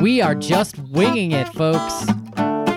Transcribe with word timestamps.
We 0.00 0.20
are 0.20 0.34
just 0.34 0.78
winging 0.90 1.32
it, 1.32 1.48
folks. 1.48 2.06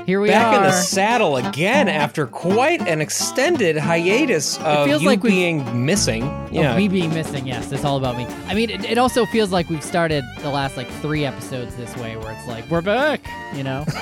Here 0.05 0.21
we 0.21 0.29
are. 0.29 0.31
Back 0.31 0.53
are. 0.53 0.55
in 0.57 0.63
the 0.63 0.71
saddle 0.71 1.35
again 1.35 1.89
after 1.89 2.27
quite 2.27 2.79
an 2.87 3.01
extended 3.01 3.75
hiatus 3.75 4.57
of 4.59 4.87
feels 4.87 5.01
you 5.01 5.09
like 5.09 5.21
being 5.21 5.85
missing. 5.85 6.23
Of 6.23 6.53
Yeah, 6.53 6.77
me 6.77 6.87
being 6.87 7.13
missing, 7.13 7.45
yes, 7.45 7.71
it's 7.73 7.83
all 7.83 7.97
about 7.97 8.15
me. 8.15 8.25
I 8.45 8.53
mean, 8.53 8.69
it, 8.69 8.85
it 8.85 8.97
also 8.97 9.25
feels 9.25 9.51
like 9.51 9.69
we've 9.69 9.83
started 9.83 10.23
the 10.39 10.49
last 10.49 10.77
like 10.77 10.89
three 11.01 11.25
episodes 11.25 11.75
this 11.75 11.93
way, 11.97 12.15
where 12.15 12.31
it's 12.31 12.47
like 12.47 12.69
we're 12.69 12.81
back, 12.81 13.19
you 13.53 13.63
know. 13.63 13.83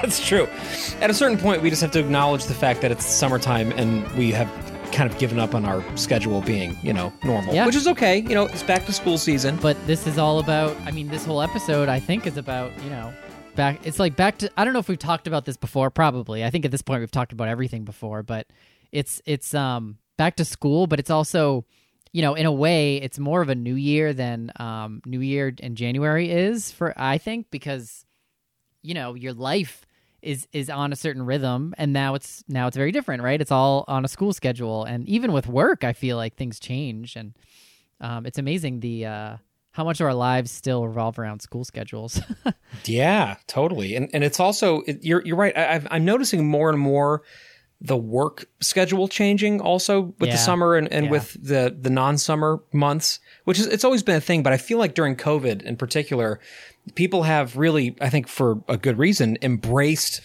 that's 0.00 0.24
true. 0.24 0.46
At 1.00 1.10
a 1.10 1.14
certain 1.14 1.38
point, 1.38 1.62
we 1.62 1.70
just 1.70 1.82
have 1.82 1.90
to 1.92 1.98
acknowledge 1.98 2.44
the 2.44 2.54
fact 2.54 2.80
that 2.82 2.92
it's 2.92 3.04
summertime 3.04 3.72
and 3.72 4.08
we 4.12 4.30
have 4.30 4.48
kind 4.92 5.10
of 5.10 5.18
given 5.18 5.38
up 5.38 5.54
on 5.54 5.64
our 5.64 5.84
schedule 5.96 6.40
being, 6.42 6.76
you 6.82 6.92
know, 6.92 7.12
normal. 7.24 7.54
Yeah. 7.54 7.66
Which 7.66 7.76
is 7.76 7.86
okay. 7.88 8.18
You 8.18 8.34
know, 8.34 8.46
it's 8.46 8.62
back 8.62 8.86
to 8.86 8.92
school 8.92 9.18
season. 9.18 9.56
But 9.56 9.76
this 9.86 10.06
is 10.06 10.18
all 10.18 10.38
about. 10.38 10.76
I 10.84 10.90
mean, 10.90 11.08
this 11.08 11.24
whole 11.24 11.42
episode, 11.42 11.88
I 11.88 12.00
think, 12.00 12.26
is 12.26 12.36
about 12.36 12.72
you 12.82 12.90
know, 12.90 13.12
back. 13.54 13.86
It's 13.86 13.98
like 13.98 14.16
back 14.16 14.38
to. 14.38 14.50
I 14.56 14.64
don't 14.64 14.72
know 14.72 14.78
if 14.78 14.88
we've 14.88 14.98
talked 14.98 15.26
about 15.26 15.44
this 15.44 15.56
before. 15.56 15.90
Probably. 15.90 16.44
I 16.44 16.50
think 16.50 16.64
at 16.64 16.70
this 16.70 16.82
point 16.82 17.00
we've 17.00 17.10
talked 17.10 17.32
about 17.32 17.48
everything 17.48 17.84
before. 17.84 18.22
But 18.22 18.46
it's 18.92 19.20
it's 19.24 19.54
um 19.54 19.98
back 20.16 20.36
to 20.36 20.44
school, 20.44 20.86
but 20.86 20.98
it's 20.98 21.10
also, 21.10 21.64
you 22.12 22.22
know, 22.22 22.34
in 22.34 22.46
a 22.46 22.52
way, 22.52 22.96
it's 22.96 23.18
more 23.18 23.40
of 23.40 23.48
a 23.48 23.54
new 23.54 23.74
year 23.74 24.12
than 24.12 24.52
um 24.56 25.02
New 25.06 25.20
Year 25.20 25.54
in 25.58 25.76
January 25.76 26.30
is 26.30 26.70
for 26.70 26.94
I 26.96 27.18
think 27.18 27.50
because, 27.50 28.04
you 28.82 28.94
know, 28.94 29.14
your 29.14 29.32
life 29.32 29.84
is 30.22 30.46
is 30.52 30.68
on 30.68 30.92
a 30.92 30.96
certain 30.96 31.22
rhythm 31.22 31.74
and 31.78 31.92
now 31.92 32.14
it's 32.14 32.42
now 32.48 32.66
it's 32.66 32.76
very 32.76 32.90
different 32.92 33.22
right 33.22 33.40
it's 33.40 33.52
all 33.52 33.84
on 33.86 34.04
a 34.04 34.08
school 34.08 34.32
schedule 34.32 34.84
and 34.84 35.08
even 35.08 35.32
with 35.32 35.46
work 35.46 35.84
i 35.84 35.92
feel 35.92 36.16
like 36.16 36.34
things 36.34 36.58
change 36.58 37.14
and 37.16 37.34
um, 38.00 38.26
it's 38.26 38.38
amazing 38.38 38.80
the 38.80 39.06
uh, 39.06 39.36
how 39.72 39.84
much 39.84 40.00
of 40.00 40.06
our 40.06 40.14
lives 40.14 40.50
still 40.50 40.86
revolve 40.86 41.18
around 41.18 41.40
school 41.42 41.64
schedules. 41.64 42.20
Yeah, 42.84 43.36
totally. 43.46 43.96
And 43.96 44.08
and 44.12 44.22
it's 44.22 44.38
also 44.38 44.82
it, 44.82 45.02
you're 45.02 45.24
you're 45.26 45.36
right. 45.36 45.56
I, 45.56 45.74
I've, 45.74 45.86
I'm 45.90 46.04
noticing 46.04 46.46
more 46.48 46.70
and 46.70 46.78
more 46.78 47.22
the 47.80 47.96
work 47.96 48.44
schedule 48.60 49.08
changing 49.08 49.60
also 49.60 50.14
with 50.20 50.28
Yeah. 50.28 50.32
the 50.34 50.38
summer 50.38 50.76
and, 50.76 50.90
and 50.92 51.06
Yeah. 51.06 51.10
with 51.10 51.36
the 51.42 51.76
the 51.80 51.90
non-summer 51.90 52.60
months, 52.72 53.18
which 53.44 53.58
is 53.58 53.66
it's 53.66 53.84
always 53.84 54.02
been 54.02 54.16
a 54.16 54.20
thing. 54.20 54.42
But 54.42 54.52
I 54.52 54.58
feel 54.58 54.78
like 54.78 54.94
during 54.94 55.16
COVID 55.16 55.62
in 55.62 55.76
particular, 55.76 56.38
people 56.94 57.22
have 57.22 57.56
really, 57.56 57.96
I 58.00 58.10
think 58.10 58.28
for 58.28 58.62
a 58.68 58.76
good 58.76 58.98
reason, 58.98 59.38
embraced 59.42 60.20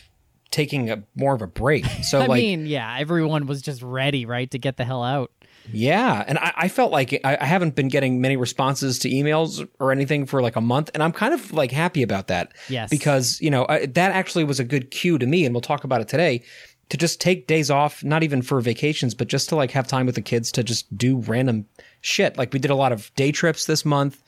taking 0.51 0.89
a 0.91 1.03
more 1.15 1.33
of 1.33 1.41
a 1.41 1.47
break. 1.47 1.85
So 2.03 2.21
I 2.21 2.27
like 2.27 2.41
mean, 2.41 2.67
yeah, 2.67 2.97
everyone 2.99 3.47
was 3.47 3.61
just 3.61 3.81
ready, 3.81 4.25
right, 4.25 4.49
to 4.51 4.59
get 4.59 4.77
the 4.77 4.85
hell 4.85 5.03
out. 5.03 5.31
Yeah, 5.71 6.23
and 6.27 6.37
I, 6.37 6.53
I 6.57 6.67
felt 6.67 6.91
like 6.91 7.19
I, 7.23 7.37
I 7.39 7.45
haven't 7.45 7.75
been 7.75 7.87
getting 7.87 8.19
many 8.19 8.35
responses 8.35 8.99
to 8.99 9.09
emails 9.09 9.65
or 9.79 9.91
anything 9.93 10.25
for 10.25 10.41
like 10.41 10.57
a 10.57 10.61
month, 10.61 10.91
and 10.93 11.01
I'm 11.01 11.13
kind 11.13 11.33
of 11.33 11.53
like 11.53 11.71
happy 11.71 12.03
about 12.03 12.27
that. 12.27 12.53
Yes. 12.67 12.89
because 12.89 13.39
you 13.39 13.49
know 13.49 13.65
I, 13.69 13.85
that 13.85 14.11
actually 14.11 14.43
was 14.43 14.59
a 14.59 14.65
good 14.65 14.91
cue 14.91 15.17
to 15.17 15.25
me, 15.25 15.45
and 15.45 15.55
we'll 15.55 15.61
talk 15.61 15.85
about 15.85 16.01
it 16.01 16.09
today. 16.09 16.43
To 16.89 16.97
just 16.97 17.19
take 17.19 17.47
days 17.47 17.71
off, 17.71 18.03
not 18.03 18.21
even 18.21 18.41
for 18.43 18.61
vacations, 18.61 19.15
but 19.15 19.27
just 19.27 19.49
to 19.49 19.55
like 19.55 19.71
have 19.71 19.87
time 19.87 20.05
with 20.05 20.15
the 20.15 20.21
kids 20.21 20.51
to 20.51 20.63
just 20.63 20.95
do 20.95 21.17
random 21.17 21.65
shit. 22.01 22.37
Like 22.37 22.53
we 22.53 22.59
did 22.59 22.69
a 22.69 22.75
lot 22.75 22.91
of 22.91 23.13
day 23.15 23.31
trips 23.31 23.65
this 23.65 23.83
month, 23.83 24.21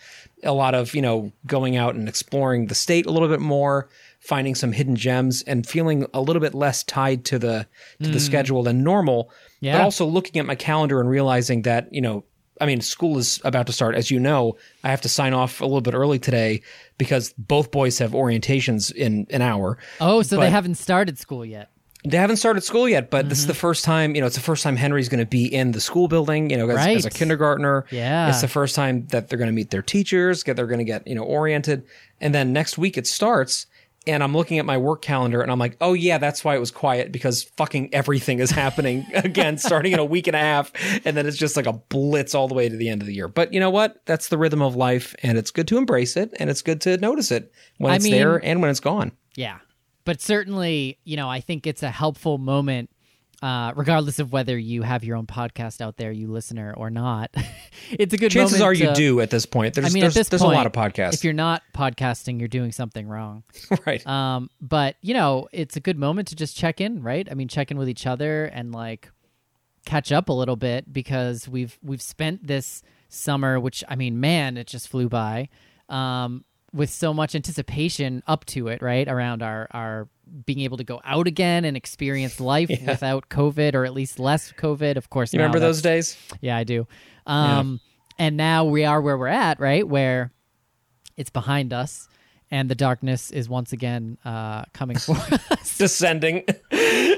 a 0.44 0.54
lot 0.54 0.74
of 0.74 0.96
you 0.96 1.02
know 1.02 1.32
going 1.46 1.78
out 1.78 1.94
and 1.94 2.10
exploring 2.10 2.68
the 2.68 2.76
state 2.76 3.06
a 3.06 3.12
little 3.12 3.28
bit 3.28 3.40
more, 3.42 3.88
finding 4.20 4.56
some 4.56 4.72
hidden 4.72 4.96
gems, 4.96 5.44
and 5.44 5.68
feeling 5.68 6.08
a 6.14 6.22
little 6.22 6.40
bit 6.40 6.56
less 6.56 6.84
tied 6.84 7.24
to 7.26 7.38
the 7.38 7.68
to 8.02 8.10
the 8.10 8.18
mm. 8.18 8.22
schedule 8.22 8.64
than 8.64 8.84
normal 8.84 9.30
but 9.74 9.82
also 9.82 10.06
looking 10.06 10.40
at 10.40 10.46
my 10.46 10.56
calendar 10.56 11.00
and 11.00 11.10
realizing 11.10 11.64
that 11.64 11.92
you 11.94 12.02
know 12.02 12.24
i 12.62 12.66
mean 12.66 12.82
school 12.82 13.18
is 13.18 13.40
about 13.44 13.66
to 13.68 13.74
start 13.74 13.96
as 13.96 14.12
you 14.12 14.20
know 14.20 14.56
i 14.84 14.90
have 14.90 15.02
to 15.02 15.10
sign 15.10 15.34
off 15.34 15.62
a 15.62 15.66
little 15.66 15.82
bit 15.82 15.94
early 15.94 16.20
today 16.20 16.62
because 16.98 17.34
both 17.38 17.72
boys 17.72 17.98
have 18.00 18.12
orientations 18.12 18.94
in 18.94 19.26
an 19.30 19.42
hour 19.42 19.78
Oh, 20.00 20.22
so 20.22 20.40
they 20.40 20.50
haven't 20.50 20.76
started 20.76 21.18
school 21.18 21.46
yet. 21.46 21.70
They 22.06 22.18
haven't 22.18 22.38
started 22.38 22.62
school 22.64 22.88
yet 22.88 23.10
but 23.10 23.22
Mm-hmm. 23.22 23.30
this 23.30 23.40
is 23.40 23.48
the 23.48 23.54
first 23.54 23.84
time 23.84 24.16
you 24.16 24.22
know 24.22 24.28
it's 24.28 24.36
the 24.36 24.42
first 24.42 24.64
time 24.64 24.76
henry's 24.76 25.10
going 25.10 25.20
to 25.20 25.26
be 25.26 25.46
in 25.54 25.72
the 25.72 25.82
school 25.82 26.08
building 26.08 26.50
you 26.50 26.58
know 26.58 26.70
as, 26.70 26.76
Right. 26.78 26.98
as 26.98 27.06
a 27.06 27.10
kindergartner 27.10 27.86
Yeah. 27.92 28.30
it's 28.30 28.42
the 28.42 28.48
first 28.48 28.76
time 28.76 29.08
that 29.08 29.30
they're 29.30 29.38
going 29.40 29.50
to 29.50 29.54
meet 29.56 29.72
their 29.72 29.82
teachers 29.82 30.44
get 30.44 30.56
they're 30.56 30.68
going 30.68 30.80
to 30.80 30.86
get 30.86 31.08
you 31.08 31.16
know 31.16 31.24
oriented 31.24 31.86
and 32.22 32.34
then 32.34 32.54
next 32.54 32.78
week 32.78 32.98
it 32.98 33.08
starts 33.08 33.66
and 34.08 34.22
I'm 34.22 34.36
looking 34.38 34.60
at 34.60 34.66
my 34.68 34.78
work 34.78 35.02
calendar 35.02 35.42
and 35.42 35.52
I'm 35.52 35.58
like, 35.58 35.78
oh 35.82 35.94
yeah, 35.94 36.20
that's 36.20 36.46
why 36.46 36.56
it 36.56 36.60
was 36.60 36.70
quiet 36.70 37.12
because 37.12 37.46
fucking 37.58 37.92
everything 37.92 38.38
is 38.38 38.52
happening 38.52 39.04
again, 39.16 39.58
starting 39.58 39.94
in 39.94 39.98
a 39.98 40.06
week 40.06 40.28
and 40.28 40.36
a 40.36 40.40
half. 40.40 40.72
And 41.04 41.18
then 41.18 41.26
it's 41.26 41.38
just 41.38 41.56
like 41.58 41.66
a 41.66 41.74
blitz 41.74 42.36
all 42.36 42.48
the 42.48 42.54
way 42.54 42.70
to 42.70 42.76
the 42.76 42.88
end 42.88 43.02
of 43.02 43.08
the 43.08 43.16
year. 43.16 43.28
But 43.28 43.52
you 43.52 43.60
know 43.60 43.72
what? 43.72 44.06
That's 44.06 44.28
the 44.28 44.38
rhythm 44.38 44.62
of 44.62 44.76
life 44.76 45.16
and 45.24 45.40
it's 45.40 45.50
good 45.50 45.68
to 45.70 45.80
embrace 45.80 46.18
it 46.18 46.36
and 46.38 46.52
it's 46.52 46.62
good 46.62 46.82
to 46.82 46.98
notice 46.98 47.32
it 47.32 47.52
when 47.80 47.94
I 47.94 47.96
it's 47.96 48.04
mean- 48.04 48.14
there 48.14 48.36
and 48.46 48.62
when 48.62 48.70
it's 48.70 48.80
gone. 48.80 49.12
Yeah. 49.36 49.58
But 50.06 50.22
certainly, 50.22 51.00
you 51.04 51.18
know, 51.18 51.30
I 51.30 51.42
think 51.42 51.68
it's 51.68 51.84
a 51.84 51.90
helpful 51.92 52.38
moment, 52.38 52.90
uh, 53.42 53.74
regardless 53.76 54.20
of 54.20 54.32
whether 54.32 54.58
you 54.58 54.84
have 54.84 55.04
your 55.04 55.18
own 55.18 55.26
podcast 55.26 55.82
out 55.82 55.98
there, 55.98 56.12
you 56.12 56.28
listener, 56.32 56.74
or 56.78 56.90
not. 56.90 57.32
it's 57.92 58.14
a 58.14 58.18
good 58.18 58.32
Chances 58.32 58.62
are 58.62 58.74
you 58.74 58.88
to- 58.88 58.94
do 58.94 59.20
at 59.20 59.30
this 59.32 59.46
point. 59.46 59.74
There's, 59.74 59.88
I 59.88 59.90
mean, 59.90 60.02
there's, 60.02 60.16
at 60.16 60.20
this 60.20 60.30
there's 60.30 60.42
point, 60.42 60.54
a 60.54 60.58
lot 60.58 60.66
of 60.68 60.72
podcasts. 60.72 61.16
If 61.16 61.24
you're 61.24 61.34
not 61.34 61.64
podcasting, 61.76 62.40
you're 62.40 62.48
doing 62.48 62.72
something 62.72 63.08
wrong. 63.08 63.44
right. 63.86 64.06
Um, 64.08 64.50
but 64.62 64.96
you 65.02 65.14
know, 65.14 65.50
it's 65.52 65.76
a 65.76 65.80
good 65.80 65.98
moment 65.98 66.28
to 66.30 66.36
just 66.36 66.56
check 66.56 66.80
in, 66.80 67.02
right? 67.02 67.28
I 67.30 67.34
mean, 67.34 67.48
check 67.48 67.72
in 67.72 67.78
with 67.78 67.90
each 67.90 68.06
other 68.08 68.46
and 68.46 68.72
like 68.72 69.12
catch 69.86 70.12
up 70.12 70.30
a 70.30 70.34
little 70.34 70.56
bit 70.56 70.92
because 70.94 71.48
we've 71.50 71.78
we've 71.84 72.02
spent 72.02 72.46
this 72.46 72.84
summer, 73.10 73.60
which 73.60 73.84
I 73.90 73.96
mean, 73.96 74.20
man, 74.20 74.58
it 74.58 74.68
just 74.68 74.88
flew 74.88 75.10
by, 75.10 75.50
um, 75.90 76.46
with 76.76 76.90
so 76.90 77.14
much 77.14 77.34
anticipation 77.36 78.22
up 78.28 78.44
to 78.46 78.68
it, 78.68 78.82
right? 78.82 79.08
Around 79.08 79.42
our 79.42 79.68
our 79.72 80.08
being 80.46 80.60
able 80.62 80.78
to 80.78 80.84
go 80.84 81.00
out 81.06 81.26
again 81.28 81.64
and 81.66 81.78
experience 81.78 82.40
life 82.54 82.70
without 82.86 83.30
COVID 83.30 83.74
or 83.76 83.86
at 83.86 83.94
least 83.94 84.20
less 84.20 84.52
COVID. 84.54 84.98
Of 84.98 85.10
course, 85.10 85.34
you 85.34 85.40
remember 85.40 85.60
those 85.60 85.82
days? 85.82 86.18
yeah, 86.42 86.58
I 86.58 86.64
do. 86.64 86.86
Um, 87.26 87.80
And 88.20 88.38
now 88.38 88.66
we 88.66 88.86
are 88.86 89.02
where 89.02 89.18
we're 89.18 89.28
at, 89.28 89.60
right? 89.60 89.88
Where 89.88 90.32
it's 91.18 91.30
behind 91.30 91.74
us, 91.74 92.08
and 92.52 92.70
the 92.70 92.76
darkness 92.76 93.32
is 93.32 93.50
once 93.50 93.74
again 93.74 94.18
uh, 94.26 94.64
coming 94.74 94.98
for 94.98 95.16
us. 95.52 95.78
Descending, 95.78 96.44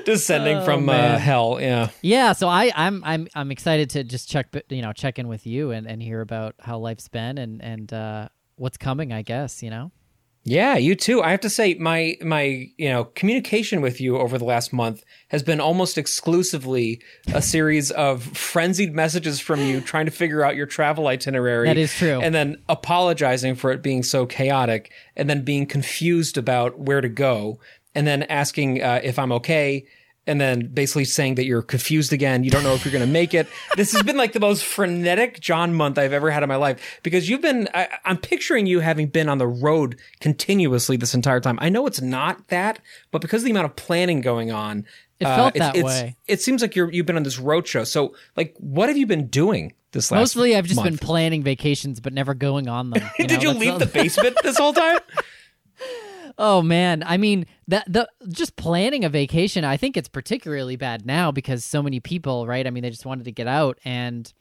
descending 0.05 0.57
Oh, 0.57 0.65
from 0.65 0.89
uh, 0.89 1.17
hell. 1.17 1.57
Yeah. 1.61 1.89
yeah, 2.01 2.33
so 2.33 2.47
I, 2.47 2.71
I'm 2.75 3.03
I'm 3.03 3.27
I'm 3.35 3.51
excited 3.51 3.89
to 3.91 4.03
just 4.03 4.29
check, 4.29 4.47
you 4.69 4.81
know, 4.81 4.93
check 4.93 5.19
in 5.19 5.27
with 5.27 5.45
you 5.45 5.71
and, 5.71 5.87
and 5.87 6.01
hear 6.01 6.21
about 6.21 6.55
how 6.59 6.77
life's 6.79 7.07
been 7.07 7.37
and 7.37 7.61
and 7.61 7.93
uh, 7.93 8.29
what's 8.57 8.77
coming. 8.77 9.11
I 9.13 9.21
guess 9.21 9.63
you 9.63 9.69
know. 9.69 9.91
Yeah, 10.49 10.77
you 10.77 10.95
too. 10.95 11.21
I 11.21 11.31
have 11.31 11.41
to 11.41 11.49
say, 11.49 11.73
my 11.73 12.15
my 12.21 12.69
you 12.77 12.87
know 12.87 13.03
communication 13.03 13.81
with 13.81 13.99
you 13.99 14.17
over 14.17 14.37
the 14.37 14.45
last 14.45 14.71
month 14.71 15.03
has 15.27 15.43
been 15.43 15.59
almost 15.59 15.97
exclusively 15.97 17.01
a 17.33 17.41
series 17.41 17.91
of 17.91 18.23
frenzied 18.23 18.95
messages 18.95 19.41
from 19.41 19.59
you 19.59 19.81
trying 19.81 20.05
to 20.05 20.11
figure 20.11 20.45
out 20.45 20.55
your 20.55 20.65
travel 20.65 21.07
itinerary. 21.07 21.67
That 21.67 21.77
is 21.77 21.93
true. 21.93 22.21
and 22.21 22.33
then 22.33 22.63
apologizing 22.69 23.55
for 23.55 23.71
it 23.71 23.81
being 23.81 24.03
so 24.03 24.25
chaotic, 24.25 24.89
and 25.17 25.29
then 25.29 25.43
being 25.43 25.65
confused 25.65 26.37
about 26.37 26.79
where 26.79 27.01
to 27.01 27.09
go, 27.09 27.59
and 27.93 28.07
then 28.07 28.23
asking 28.23 28.81
uh, 28.81 29.01
if 29.03 29.19
I'm 29.19 29.33
okay. 29.33 29.85
And 30.27 30.39
then 30.41 30.67
basically 30.67 31.05
saying 31.05 31.35
that 31.35 31.45
you're 31.45 31.61
confused 31.61 32.11
again. 32.11 32.43
You 32.43 32.51
don't 32.51 32.63
know 32.63 32.73
if 32.73 32.83
you're 32.83 32.91
going 32.91 33.05
to 33.05 33.09
make 33.11 33.33
it. 33.33 33.47
This 33.77 33.93
has 33.93 34.03
been 34.03 34.17
like 34.17 34.33
the 34.33 34.41
most 34.41 34.65
frenetic 34.65 35.39
John 35.39 35.73
month 35.73 35.97
I've 35.97 36.11
ever 36.11 36.29
had 36.29 36.43
in 36.43 36.49
my 36.49 36.57
life 36.57 36.99
because 37.01 37.29
you've 37.29 37.41
been, 37.41 37.69
I, 37.73 37.87
I'm 38.03 38.17
picturing 38.17 38.67
you 38.67 38.81
having 38.81 39.07
been 39.07 39.29
on 39.29 39.37
the 39.37 39.47
road 39.47 39.97
continuously 40.19 40.97
this 40.97 41.13
entire 41.13 41.39
time. 41.39 41.57
I 41.61 41.69
know 41.69 41.87
it's 41.87 42.01
not 42.01 42.49
that, 42.49 42.79
but 43.11 43.21
because 43.21 43.41
of 43.41 43.45
the 43.45 43.51
amount 43.51 43.65
of 43.67 43.75
planning 43.77 44.19
going 44.21 44.51
on, 44.51 44.79
uh, 44.79 44.83
It 45.21 45.25
felt 45.25 45.55
it's- 45.55 45.71
that 45.73 45.79
it's- 45.79 46.01
way. 46.03 46.15
It 46.27 46.41
seems 46.41 46.61
like 46.61 46.75
you're, 46.75 46.91
you've 46.91 47.05
been 47.05 47.15
on 47.15 47.23
this 47.23 47.39
road 47.39 47.65
show. 47.65 47.85
So 47.85 48.13
like, 48.35 48.53
what 48.59 48.89
have 48.89 48.97
you 48.97 49.07
been 49.07 49.27
doing 49.27 49.73
this 49.93 50.11
last 50.11 50.19
Mostly, 50.19 50.55
I've 50.57 50.65
just 50.65 50.75
month? 50.75 50.89
been 50.89 50.97
planning 50.97 51.41
vacations, 51.41 52.01
but 52.01 52.11
never 52.11 52.33
going 52.33 52.67
on 52.67 52.89
them. 52.89 53.09
Did 53.17 53.31
know? 53.31 53.39
you 53.39 53.51
leave 53.51 53.79
the 53.79 53.85
basement 53.93 54.35
this 54.43 54.57
whole 54.57 54.73
time? 54.73 54.99
Oh 56.37 56.61
man, 56.61 57.03
I 57.05 57.17
mean 57.17 57.45
that 57.67 57.91
the 57.91 58.07
just 58.29 58.55
planning 58.55 59.03
a 59.03 59.09
vacation, 59.09 59.63
I 59.63 59.77
think 59.77 59.97
it's 59.97 60.07
particularly 60.07 60.75
bad 60.75 61.05
now 61.05 61.31
because 61.31 61.65
so 61.65 61.81
many 61.81 61.99
people, 61.99 62.45
right? 62.45 62.65
I 62.67 62.69
mean, 62.69 62.83
they 62.83 62.89
just 62.89 63.05
wanted 63.05 63.25
to 63.25 63.31
get 63.31 63.47
out 63.47 63.79
and 63.83 64.31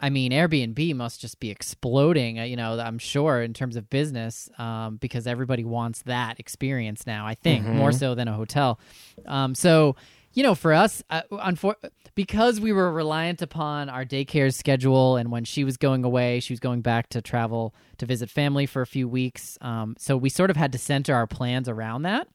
I 0.00 0.10
mean, 0.10 0.32
Airbnb 0.32 0.94
must 0.96 1.20
just 1.20 1.38
be 1.38 1.50
exploding, 1.50 2.36
you 2.36 2.56
know, 2.56 2.78
I'm 2.80 2.98
sure 2.98 3.42
in 3.42 3.54
terms 3.54 3.76
of 3.76 3.88
business 3.88 4.50
um, 4.58 4.96
because 4.96 5.26
everybody 5.26 5.64
wants 5.64 6.02
that 6.02 6.40
experience 6.40 7.06
now, 7.06 7.26
I 7.26 7.34
think, 7.34 7.64
more 7.64 7.92
so 7.92 8.14
than 8.16 8.26
a 8.26 8.32
hotel. 8.32 8.80
Um, 9.26 9.54
so, 9.54 9.94
you 10.34 10.42
know, 10.42 10.54
for 10.54 10.72
us, 10.72 11.02
uh, 11.10 11.22
unfor- 11.32 11.76
because 12.14 12.60
we 12.60 12.72
were 12.72 12.90
reliant 12.92 13.40
upon 13.42 13.88
our 13.88 14.04
daycare's 14.04 14.56
schedule, 14.56 15.16
and 15.16 15.30
when 15.30 15.44
she 15.44 15.64
was 15.64 15.76
going 15.76 16.04
away, 16.04 16.40
she 16.40 16.52
was 16.52 16.60
going 16.60 16.80
back 16.82 17.08
to 17.10 17.22
travel 17.22 17.74
to 17.98 18.06
visit 18.06 18.28
family 18.30 18.66
for 18.66 18.82
a 18.82 18.86
few 18.86 19.08
weeks. 19.08 19.56
Um, 19.60 19.94
so 19.98 20.16
we 20.16 20.28
sort 20.28 20.50
of 20.50 20.56
had 20.56 20.72
to 20.72 20.78
center 20.78 21.14
our 21.14 21.26
plans 21.26 21.68
around 21.68 22.02
that, 22.02 22.28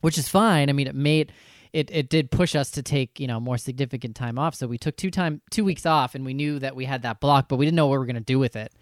which 0.00 0.18
is 0.18 0.28
fine. 0.28 0.68
I 0.68 0.72
mean, 0.72 0.86
it 0.86 0.94
made 0.94 1.32
it 1.72 1.88
it 1.92 2.08
did 2.08 2.30
push 2.32 2.56
us 2.56 2.70
to 2.72 2.82
take 2.82 3.20
you 3.20 3.26
know 3.28 3.38
more 3.40 3.56
significant 3.58 4.16
time 4.16 4.38
off. 4.38 4.54
So 4.56 4.66
we 4.66 4.76
took 4.78 4.96
two 4.96 5.10
time 5.10 5.40
two 5.50 5.64
weeks 5.64 5.86
off, 5.86 6.14
and 6.14 6.24
we 6.24 6.34
knew 6.34 6.58
that 6.58 6.74
we 6.76 6.84
had 6.84 7.02
that 7.02 7.20
block, 7.20 7.48
but 7.48 7.56
we 7.56 7.64
didn't 7.64 7.76
know 7.76 7.86
what 7.86 7.92
we 7.92 7.98
were 7.98 8.06
going 8.06 8.16
to 8.16 8.20
do 8.20 8.38
with 8.38 8.56
it. 8.56 8.72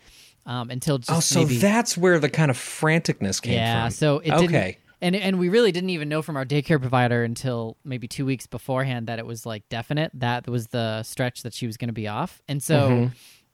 um, 0.46 0.70
until 0.70 0.96
just 0.96 1.10
Oh, 1.10 1.20
so 1.20 1.40
maybe, 1.40 1.58
that's 1.58 1.96
where 1.98 2.18
the 2.18 2.30
kind 2.30 2.50
of 2.50 2.56
franticness 2.56 3.42
came 3.42 3.52
yeah. 3.54 3.82
from. 3.84 3.90
So 3.90 4.18
it 4.20 4.30
didn't, 4.30 4.44
okay. 4.46 4.78
And 5.00 5.14
and 5.16 5.38
we 5.38 5.48
really 5.48 5.72
didn't 5.72 5.90
even 5.90 6.08
know 6.08 6.22
from 6.22 6.36
our 6.36 6.44
daycare 6.44 6.80
provider 6.80 7.22
until 7.24 7.76
maybe 7.84 8.08
two 8.08 8.24
weeks 8.26 8.46
beforehand 8.46 9.06
that 9.06 9.18
it 9.18 9.26
was 9.26 9.46
like 9.46 9.68
definite 9.68 10.10
that 10.14 10.48
was 10.48 10.68
the 10.68 11.02
stretch 11.02 11.42
that 11.42 11.54
she 11.54 11.66
was 11.66 11.76
going 11.76 11.88
to 11.88 11.94
be 11.94 12.08
off. 12.08 12.42
And 12.48 12.62
so, 12.62 12.88
Mm-hmm. 12.88 13.12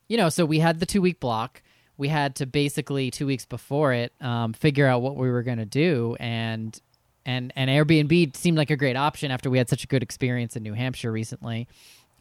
you 0.09 0.17
know, 0.17 0.29
so 0.29 0.45
we 0.45 0.59
had 0.59 0.81
the 0.81 0.87
two 0.87 1.01
week 1.03 1.21
block. 1.21 1.63
We 1.97 2.09
had 2.09 2.35
to 2.37 2.47
basically 2.47 3.11
two 3.11 3.27
weeks 3.27 3.47
before 3.47 3.93
it 3.93 4.13
um, 4.21 4.53
figure 4.53 4.87
out 4.87 5.01
what 5.03 5.17
we 5.17 5.31
were 5.31 5.43
going 5.43 5.59
to 5.59 5.65
do, 5.67 6.17
and 6.19 6.79
and 7.25 7.53
and 7.57 7.71
Airbnb 7.71 8.35
seemed 8.37 8.57
like 8.59 8.71
a 8.71 8.77
great 8.77 8.97
option 8.97 9.31
after 9.31 9.49
we 9.49 9.59
had 9.59 9.69
such 9.69 9.85
a 9.85 9.87
good 9.87 10.03
experience 10.03 10.57
in 10.57 10.63
New 10.63 10.75
Hampshire 10.75 11.13
recently. 11.13 11.69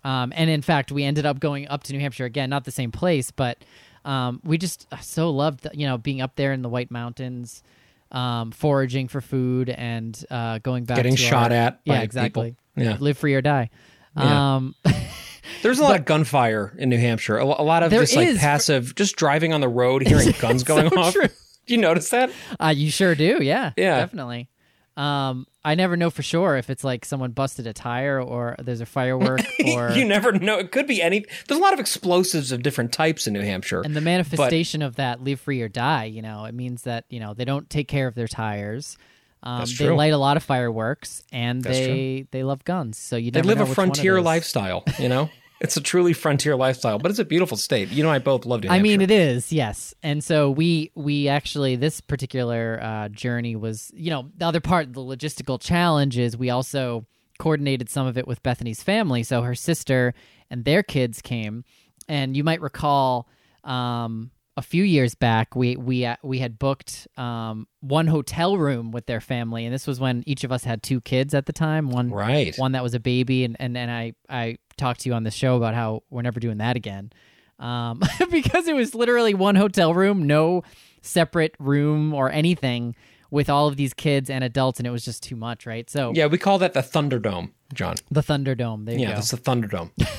Um, 0.03 0.31
and 0.35 0.49
in 0.49 0.61
fact, 0.61 0.91
we 0.91 1.03
ended 1.05 1.25
up 1.25 1.39
going 1.39 1.67
up 1.69 1.83
to 1.83 1.93
New 1.93 1.99
Hampshire 1.99 2.25
again, 2.25 2.49
not 2.49 2.65
the 2.65 2.71
same 2.71 2.91
place, 2.91 3.31
but 3.31 3.63
um, 4.05 4.41
we 4.43 4.57
just 4.57 4.85
so 5.01 5.29
loved, 5.29 5.65
you 5.73 5.87
know, 5.87 5.97
being 5.97 6.19
up 6.21 6.35
there 6.35 6.51
in 6.51 6.61
the 6.61 6.67
White 6.69 6.91
Mountains, 6.91 7.63
um, 8.13 8.51
foraging 8.51 9.07
for 9.07 9.19
food 9.21 9.69
and 9.69 10.23
uh, 10.29 10.59
going 10.59 10.85
back 10.85 10.97
Getting 10.97 11.15
to 11.15 11.21
shot 11.21 11.51
our- 11.51 11.57
at 11.57 11.79
yeah, 11.85 12.01
exactly. 12.01 12.51
people. 12.75 12.83
Yeah. 12.83 12.97
live 12.99 13.17
free 13.17 13.33
or 13.35 13.41
die. 13.41 13.69
Yeah. 14.17 14.55
Um, 14.55 14.75
There's 15.61 15.79
a 15.79 15.83
lot 15.83 15.99
of 15.99 16.05
gunfire 16.05 16.73
in 16.77 16.89
New 16.89 16.97
Hampshire. 16.97 17.37
A, 17.37 17.43
a 17.45 17.63
lot 17.63 17.83
of 17.83 17.91
just 17.91 18.15
like 18.15 18.27
is. 18.29 18.37
passive, 18.37 18.95
just 18.95 19.15
driving 19.15 19.53
on 19.53 19.61
the 19.61 19.67
road, 19.69 20.05
hearing 20.07 20.31
guns 20.39 20.63
going 20.63 20.89
so 20.89 20.99
off. 20.99 21.13
true. 21.13 21.27
Do 21.27 21.33
you 21.73 21.77
notice 21.77 22.09
that? 22.09 22.31
uh, 22.61 22.73
you 22.75 22.89
sure 22.91 23.15
do, 23.15 23.39
yeah, 23.41 23.71
Yeah. 23.77 23.97
definitely. 23.99 24.49
Um, 24.95 25.47
I 25.65 25.75
never 25.75 25.97
know 25.97 26.09
for 26.09 26.21
sure 26.21 26.55
if 26.55 26.69
it's 26.69 26.83
like 26.83 27.03
someone 27.03 27.31
busted 27.31 27.65
a 27.65 27.73
tire 27.73 28.21
or 28.21 28.55
there's 28.59 28.81
a 28.81 28.85
firework 28.85 29.41
or 29.67 29.91
you 29.91 30.05
never 30.05 30.31
know. 30.31 30.59
It 30.59 30.71
could 30.71 30.85
be 30.85 31.01
any. 31.01 31.25
There's 31.47 31.59
a 31.59 31.63
lot 31.63 31.73
of 31.73 31.79
explosives 31.79 32.51
of 32.51 32.61
different 32.61 32.91
types 32.91 33.25
in 33.25 33.33
New 33.33 33.41
Hampshire. 33.41 33.81
And 33.81 33.95
the 33.95 34.01
manifestation 34.01 34.81
of 34.81 34.97
that 34.97 35.23
live 35.23 35.39
free 35.39 35.61
or 35.61 35.69
die, 35.69 36.05
you 36.05 36.21
know, 36.21 36.45
it 36.45 36.53
means 36.53 36.83
that, 36.83 37.05
you 37.09 37.19
know, 37.19 37.33
they 37.33 37.45
don't 37.45 37.69
take 37.69 37.87
care 37.87 38.07
of 38.07 38.13
their 38.13 38.27
tires. 38.27 38.97
Um, 39.41 39.65
they 39.77 39.89
light 39.89 40.13
a 40.13 40.17
lot 40.17 40.37
of 40.37 40.43
fireworks 40.43 41.21
and 41.31 41.61
That's 41.61 41.77
they 41.77 42.27
they 42.31 42.43
love 42.43 42.63
guns. 42.63 42.97
So 42.97 43.17
you 43.17 43.29
they 43.31 43.41
live 43.41 43.59
a 43.59 43.65
which 43.65 43.77
one 43.77 43.89
it 43.89 43.91
frontier 43.91 44.21
lifestyle. 44.21 44.83
You 44.99 45.09
know, 45.09 45.29
it's 45.63 45.77
a 45.77 45.81
truly 45.81 46.11
frontier 46.11 46.57
lifestyle, 46.57 46.99
but 46.99 47.09
it's 47.09 47.21
a 47.21 47.25
beautiful 47.25 47.55
state. 47.55 47.89
You 47.89 48.03
know, 48.03 48.11
I 48.11 48.19
both 48.19 48.45
love 48.45 48.63
New 48.63 48.69
I 48.69 48.79
mean, 48.79 48.99
it 48.99 49.09
is, 49.09 49.51
yes. 49.53 49.95
And 50.03 50.21
so 50.21 50.51
we 50.51 50.91
we 50.93 51.29
actually 51.29 51.77
this 51.77 52.01
particular 52.01 52.79
uh, 52.83 53.09
journey 53.09 53.55
was, 53.55 53.89
you 53.95 54.11
know, 54.11 54.29
the 54.37 54.45
other 54.45 54.59
part, 54.59 54.91
the 54.91 54.99
logistical 54.99 55.59
challenge 55.59 56.17
is 56.17 56.35
we 56.35 56.49
also 56.49 57.05
coordinated 57.39 57.89
some 57.89 58.05
of 58.05 58.17
it 58.17 58.27
with 58.27 58.43
Bethany's 58.43 58.83
family. 58.83 59.23
So 59.23 59.41
her 59.41 59.55
sister 59.55 60.13
and 60.51 60.65
their 60.65 60.83
kids 60.83 61.21
came, 61.21 61.63
and 62.09 62.35
you 62.35 62.43
might 62.43 62.59
recall 62.59 63.29
um, 63.63 64.31
a 64.55 64.61
few 64.61 64.83
years 64.83 65.15
back 65.15 65.55
we 65.55 65.75
we 65.77 66.05
uh, 66.05 66.17
we 66.23 66.39
had 66.39 66.59
booked 66.59 67.07
um, 67.17 67.67
one 67.79 68.07
hotel 68.07 68.57
room 68.57 68.91
with 68.91 69.05
their 69.05 69.21
family, 69.21 69.65
and 69.65 69.73
this 69.73 69.87
was 69.87 69.99
when 69.99 70.23
each 70.27 70.43
of 70.43 70.51
us 70.51 70.63
had 70.63 70.83
two 70.83 71.01
kids 71.01 71.33
at 71.33 71.45
the 71.45 71.53
time. 71.53 71.89
One 71.89 72.09
right. 72.11 72.53
one 72.57 72.73
that 72.73 72.83
was 72.83 72.93
a 72.93 72.99
baby 72.99 73.45
and 73.45 73.55
and, 73.59 73.77
and 73.77 73.89
I 73.89 74.13
I 74.29 74.57
talked 74.77 75.01
to 75.01 75.09
you 75.09 75.15
on 75.15 75.23
the 75.23 75.31
show 75.31 75.55
about 75.55 75.73
how 75.75 76.03
we're 76.09 76.21
never 76.21 76.39
doing 76.39 76.57
that 76.57 76.75
again. 76.75 77.11
Um, 77.59 78.01
because 78.31 78.67
it 78.67 78.75
was 78.75 78.93
literally 78.95 79.33
one 79.33 79.55
hotel 79.55 79.93
room, 79.93 80.25
no 80.27 80.63
separate 81.01 81.55
room 81.59 82.13
or 82.13 82.31
anything 82.31 82.95
with 83.31 83.49
all 83.49 83.67
of 83.67 83.75
these 83.77 83.93
kids 83.93 84.29
and 84.29 84.43
adults 84.43 84.79
and 84.79 84.85
it 84.87 84.91
was 84.91 85.03
just 85.03 85.23
too 85.23 85.35
much, 85.35 85.65
right? 85.65 85.89
So 85.89 86.11
Yeah, 86.13 86.27
we 86.27 86.37
call 86.37 86.59
that 86.59 86.73
the 86.73 86.81
Thunderdome, 86.81 87.51
John. 87.73 87.95
the 88.11 88.21
Thunderdome, 88.21 88.85
there 88.85 88.95
you 88.95 89.01
Yeah, 89.01 89.09
go. 89.09 89.15
that's 89.15 89.31
the 89.31 89.37
Thunderdome. 89.37 89.91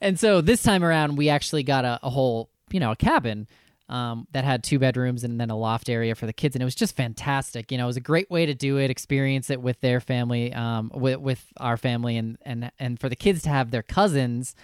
And 0.00 0.18
so 0.18 0.40
this 0.40 0.62
time 0.62 0.82
around, 0.82 1.16
we 1.16 1.28
actually 1.28 1.62
got 1.62 1.84
a, 1.84 2.00
a 2.02 2.10
whole, 2.10 2.50
you 2.70 2.80
know, 2.80 2.90
a 2.92 2.96
cabin 2.96 3.46
um, 3.92 4.26
that 4.32 4.42
had 4.42 4.64
two 4.64 4.78
bedrooms 4.78 5.22
and 5.22 5.38
then 5.38 5.50
a 5.50 5.56
loft 5.56 5.90
area 5.90 6.14
for 6.14 6.24
the 6.24 6.32
kids, 6.32 6.56
and 6.56 6.62
it 6.62 6.64
was 6.64 6.74
just 6.74 6.96
fantastic. 6.96 7.70
You 7.70 7.76
know, 7.76 7.84
it 7.84 7.88
was 7.88 7.98
a 7.98 8.00
great 8.00 8.30
way 8.30 8.46
to 8.46 8.54
do 8.54 8.78
it, 8.78 8.90
experience 8.90 9.50
it 9.50 9.60
with 9.60 9.78
their 9.82 10.00
family, 10.00 10.50
um, 10.54 10.90
with 10.94 11.20
with 11.20 11.44
our 11.58 11.76
family, 11.76 12.16
and 12.16 12.38
and 12.40 12.72
and 12.78 12.98
for 12.98 13.10
the 13.10 13.16
kids 13.16 13.42
to 13.42 13.50
have 13.50 13.70
their 13.70 13.82
cousins. 13.82 14.56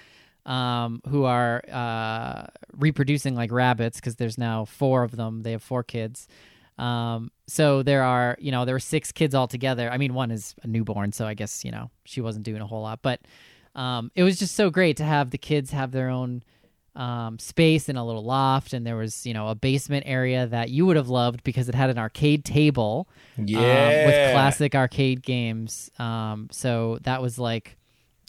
Um, 0.47 1.03
who 1.07 1.25
are 1.25 1.63
uh, 1.71 2.47
reproducing 2.73 3.35
like 3.35 3.53
rabbits 3.53 4.01
because 4.01 4.17
there's 4.17 4.39
now 4.39 4.65
four 4.65 5.03
of 5.03 5.15
them. 5.15 5.43
They 5.43 5.53
have 5.53 5.63
four 5.63 5.83
kids. 5.83 6.27
Um, 6.79 7.31
so 7.47 7.83
there 7.83 8.03
are, 8.03 8.35
you 8.41 8.51
know, 8.51 8.65
there 8.65 8.75
were 8.75 8.81
six 8.81 9.13
kids 9.13 9.35
altogether. 9.35 9.91
I 9.91 9.99
mean, 9.99 10.15
one 10.15 10.31
is 10.31 10.55
a 10.63 10.67
newborn, 10.67 11.13
so 11.13 11.27
I 11.27 11.35
guess 11.35 11.67
you 11.67 11.71
know 11.71 11.91
she 12.05 12.23
wasn't 12.23 12.47
doing 12.47 12.63
a 12.63 12.67
whole 12.67 12.81
lot, 12.81 13.01
but 13.03 13.21
um, 13.75 14.11
it 14.15 14.23
was 14.23 14.39
just 14.39 14.55
so 14.55 14.71
great 14.71 14.97
to 14.97 15.05
have 15.05 15.31
the 15.31 15.39
kids 15.39 15.73
have 15.73 15.93
their 15.93 16.09
own 16.09 16.43
um, 16.99 17.39
space 17.39 17.89
in 17.89 17.97
a 17.97 18.05
little 18.05 18.25
loft, 18.25 18.73
and 18.73 18.87
there 18.87 18.97
was 18.97 19.25
you 19.25 19.33
know 19.33 19.49
a 19.49 19.55
basement 19.55 20.05
area 20.07 20.47
that 20.49 20.69
you 20.69 20.85
would 20.85 20.97
have 20.97 21.09
loved 21.09 21.43
because 21.45 21.69
it 21.69 21.75
had 21.75 21.89
an 21.91 21.99
arcade 21.99 22.45
table 22.45 23.09
um, 23.39 23.45
with 24.07 24.33
classic 24.33 24.75
arcade 24.75 25.23
games. 25.23 25.91
Um, 25.99 26.49
so 26.51 26.99
that 27.03 27.23
was 27.23 27.39
like 27.39 27.77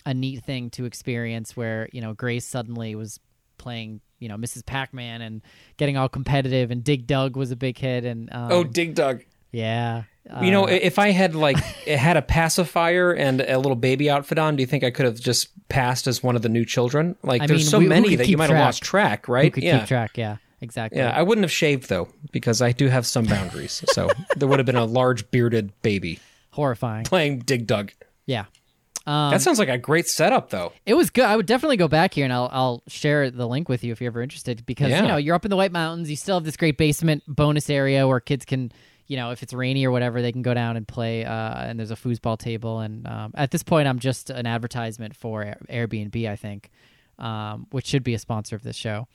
a 0.06 0.14
neat 0.14 0.44
thing 0.44 0.70
to 0.72 0.86
experience 0.86 1.58
where 1.58 1.90
you 1.92 2.00
know 2.02 2.14
Grace 2.14 2.46
suddenly 2.46 2.96
was 2.96 3.20
playing 3.58 4.02
you 4.20 4.30
know 4.30 4.38
Mrs. 4.38 4.66
Pac-Man 4.66 5.22
and 5.22 5.42
getting 5.78 5.98
all 5.98 6.08
competitive, 6.08 6.70
and 6.72 6.84
Dig 6.84 7.08
Dug 7.08 7.36
was 7.36 7.52
a 7.52 7.56
big 7.56 7.78
hit, 7.78 8.06
and 8.06 8.32
um, 8.32 8.52
Oh, 8.52 8.64
Dig 8.64 8.94
Dug. 8.94 9.24
Yeah, 9.52 10.04
You 10.42 10.52
know, 10.52 10.66
Uh, 10.66 10.72
if 10.72 11.00
I 11.00 11.10
had 11.10 11.36
like 11.36 11.58
it 11.88 11.98
had 11.98 12.18
a 12.18 12.22
pacifier 12.22 13.12
and 13.12 13.42
a 13.42 13.58
little 13.58 13.76
baby 13.76 14.10
outfit 14.10 14.38
on, 14.38 14.56
do 14.56 14.62
you 14.64 14.68
think 14.68 14.84
I 14.84 14.92
could 14.92 15.06
have 15.06 15.20
just 15.20 15.50
passed 15.70 16.08
as 16.08 16.22
one 16.24 16.36
of 16.36 16.42
the 16.42 16.50
new 16.50 16.66
children? 16.66 17.16
Like, 17.24 17.42
I 17.42 17.48
there's 17.48 17.62
mean, 17.62 17.68
so 17.70 17.80
we- 17.80 17.88
many 17.88 18.16
that 18.16 18.28
you 18.28 18.38
might 18.38 18.50
have 18.50 18.60
lost 18.60 18.82
track, 18.84 19.28
right? 19.28 19.52
could 19.54 19.64
yeah, 19.64 19.80
keep 19.80 19.88
track? 19.88 20.18
Yeah, 20.18 20.38
exactly. 20.62 21.00
yeah. 21.00 21.12
I 21.12 21.24
wouldn't 21.24 21.44
have 21.44 21.52
shaved 21.52 21.90
though 21.90 22.10
because 22.32 22.62
I 22.62 22.72
do 22.72 22.88
have 22.88 23.06
some 23.06 23.26
boundaries. 23.36 23.84
so 23.92 24.10
there 24.36 24.48
would 24.48 24.60
have 24.60 24.66
been 24.66 24.76
a 24.76 24.86
large 24.86 25.30
bearded 25.32 25.72
baby 25.82 26.20
Horrifying. 26.52 27.06
playing 27.06 27.40
Dig 27.40 27.66
Dug. 27.68 27.92
Yeah. 28.26 28.46
Um, 29.08 29.32
That 29.32 29.42
sounds 29.42 29.58
like 29.58 29.70
a 29.70 29.78
great 29.78 30.06
setup, 30.08 30.50
though. 30.52 30.72
It 30.86 30.94
was 30.94 31.10
good. 31.10 31.24
I 31.26 31.36
would 31.36 31.48
definitely 31.48 31.78
go 31.78 31.88
back 31.88 32.14
here, 32.14 32.26
and 32.26 32.34
I'll 32.34 32.50
I'll 32.52 32.84
share 32.88 33.32
the 33.32 33.48
link 33.48 33.68
with 33.68 33.84
you 33.84 33.92
if 33.92 34.02
you're 34.02 34.12
ever 34.12 34.22
interested. 34.22 34.64
Because 34.68 34.90
Yeah. 34.92 35.02
you 35.02 35.08
know 35.08 35.18
you're 35.18 35.34
up 35.34 35.46
in 35.46 35.50
the 35.50 35.56
White 35.56 35.72
Mountains, 35.72 36.10
you 36.12 36.16
still 36.16 36.36
have 36.36 36.44
this 36.44 36.58
great 36.58 36.78
basement 36.78 37.24
bonus 37.28 37.70
area 37.72 38.08
where 38.08 38.20
kids 38.20 38.46
can, 38.46 38.72
you 39.10 39.18
know, 39.18 39.32
if 39.32 39.44
it's 39.44 39.52
rainy 39.54 39.86
or 39.86 39.92
whatever, 39.92 40.22
they 40.22 40.32
can 40.32 40.42
go 40.44 40.54
down 40.54 40.78
and 40.78 40.88
play. 40.88 41.26
Uh, 41.26 41.54
and 41.66 41.78
there's 41.78 41.92
a 41.92 41.96
foosball 41.98 42.38
table. 42.38 42.80
And 42.80 43.06
um, 43.08 43.32
at 43.36 43.52
this 43.52 43.64
point, 43.64 43.88
I'm 43.90 44.00
just 44.00 44.30
an 44.30 44.46
advertisement 44.46 45.16
for 45.16 45.56
Airbnb, 45.70 46.30
I 46.30 46.36
think, 46.38 46.70
um, 47.18 47.68
which 47.72 47.88
should 47.88 48.04
be 48.04 48.14
a 48.14 48.20
sponsor 48.20 48.56
of 48.56 48.64
this 48.64 48.76
show 48.78 49.08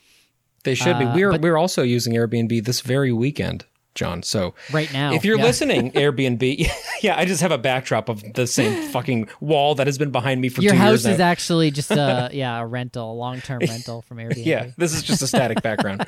They 0.65 0.75
should 0.75 0.99
be. 0.99 1.05
Uh, 1.07 1.15
We're 1.15 1.31
but- 1.33 1.41
we're 1.43 1.57
also 1.57 1.83
using 1.83 2.13
Airbnb 2.15 2.65
this 2.65 2.81
very 2.81 3.13
weekend, 3.13 3.65
John. 3.95 4.23
So 4.25 4.55
right 4.73 4.93
now. 4.93 5.15
if 5.15 5.25
you're 5.25 5.39
Yeah. 5.39 5.45
listening, 5.45 5.93
Airbnb, 6.03 6.69
yeah, 7.01 7.17
I 7.17 7.25
just 7.25 7.41
have 7.43 7.53
a 7.53 7.59
backdrop 7.59 8.09
of 8.09 8.25
the 8.35 8.47
same 8.49 8.89
fucking 8.91 9.29
wall 9.41 9.77
that 9.77 9.87
has 9.87 9.97
been 9.97 10.11
behind 10.11 10.41
me 10.41 10.49
for 10.49 10.61
your 10.63 10.75
house 10.75 11.05
is 11.05 11.19
now. 11.19 11.25
actually 11.27 11.71
just 11.71 11.93
a 11.93 12.31
yeah 12.33 12.59
a 12.61 12.67
rental, 12.67 13.13
a 13.13 13.15
long 13.15 13.41
term 13.41 13.61
rental 13.61 14.03
from 14.03 14.17
Airbnb. 14.19 14.45
yeah, 14.45 14.71
this 14.77 14.93
is 14.93 15.05
just 15.05 15.23
a 15.23 15.29
static 15.29 15.63
background. 15.63 16.05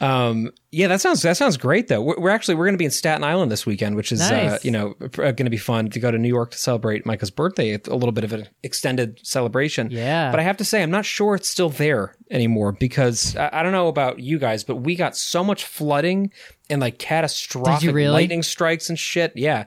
Um, 0.00 0.52
yeah, 0.70 0.88
that 0.88 1.00
sounds 1.00 1.22
that 1.22 1.36
sounds 1.36 1.56
great 1.56 1.88
though. 1.88 2.00
We're, 2.00 2.18
we're 2.18 2.30
actually 2.30 2.54
we're 2.54 2.66
going 2.66 2.74
to 2.74 2.78
be 2.78 2.84
in 2.84 2.90
Staten 2.90 3.24
Island 3.24 3.50
this 3.50 3.66
weekend, 3.66 3.96
which 3.96 4.12
is 4.12 4.20
uh, 4.20 4.58
you 4.62 4.70
know 4.70 4.94
going 4.94 5.36
to 5.36 5.50
be 5.50 5.56
fun 5.56 5.90
to 5.90 6.00
go 6.00 6.10
to 6.10 6.18
New 6.18 6.28
York 6.28 6.52
to 6.52 6.58
celebrate 6.58 7.04
Micah's 7.04 7.30
birthday. 7.30 7.70
It's 7.70 7.88
a 7.88 7.94
little 7.94 8.12
bit 8.12 8.24
of 8.24 8.32
an 8.32 8.48
extended 8.62 9.18
celebration. 9.26 9.90
Yeah. 9.90 10.30
but 10.30 10.40
I 10.40 10.42
have 10.42 10.58
to 10.58 10.64
say 10.64 10.82
I'm 10.82 10.90
not 10.90 11.04
sure 11.04 11.34
it's 11.34 11.48
still 11.48 11.70
there 11.70 12.14
anymore 12.30 12.72
because 12.72 13.34
I, 13.36 13.50
I 13.52 13.62
don't 13.62 13.72
know 13.72 13.88
about 13.88 14.20
you 14.20 14.38
guys, 14.38 14.62
but 14.62 14.76
we 14.76 14.94
got 14.94 15.16
so 15.16 15.42
much 15.42 15.64
flooding 15.64 16.32
and 16.70 16.80
like 16.80 16.98
catastrophic 16.98 17.94
really? 17.94 18.12
lightning 18.12 18.42
strikes 18.42 18.88
and 18.88 18.98
shit. 18.98 19.32
Yeah. 19.34 19.64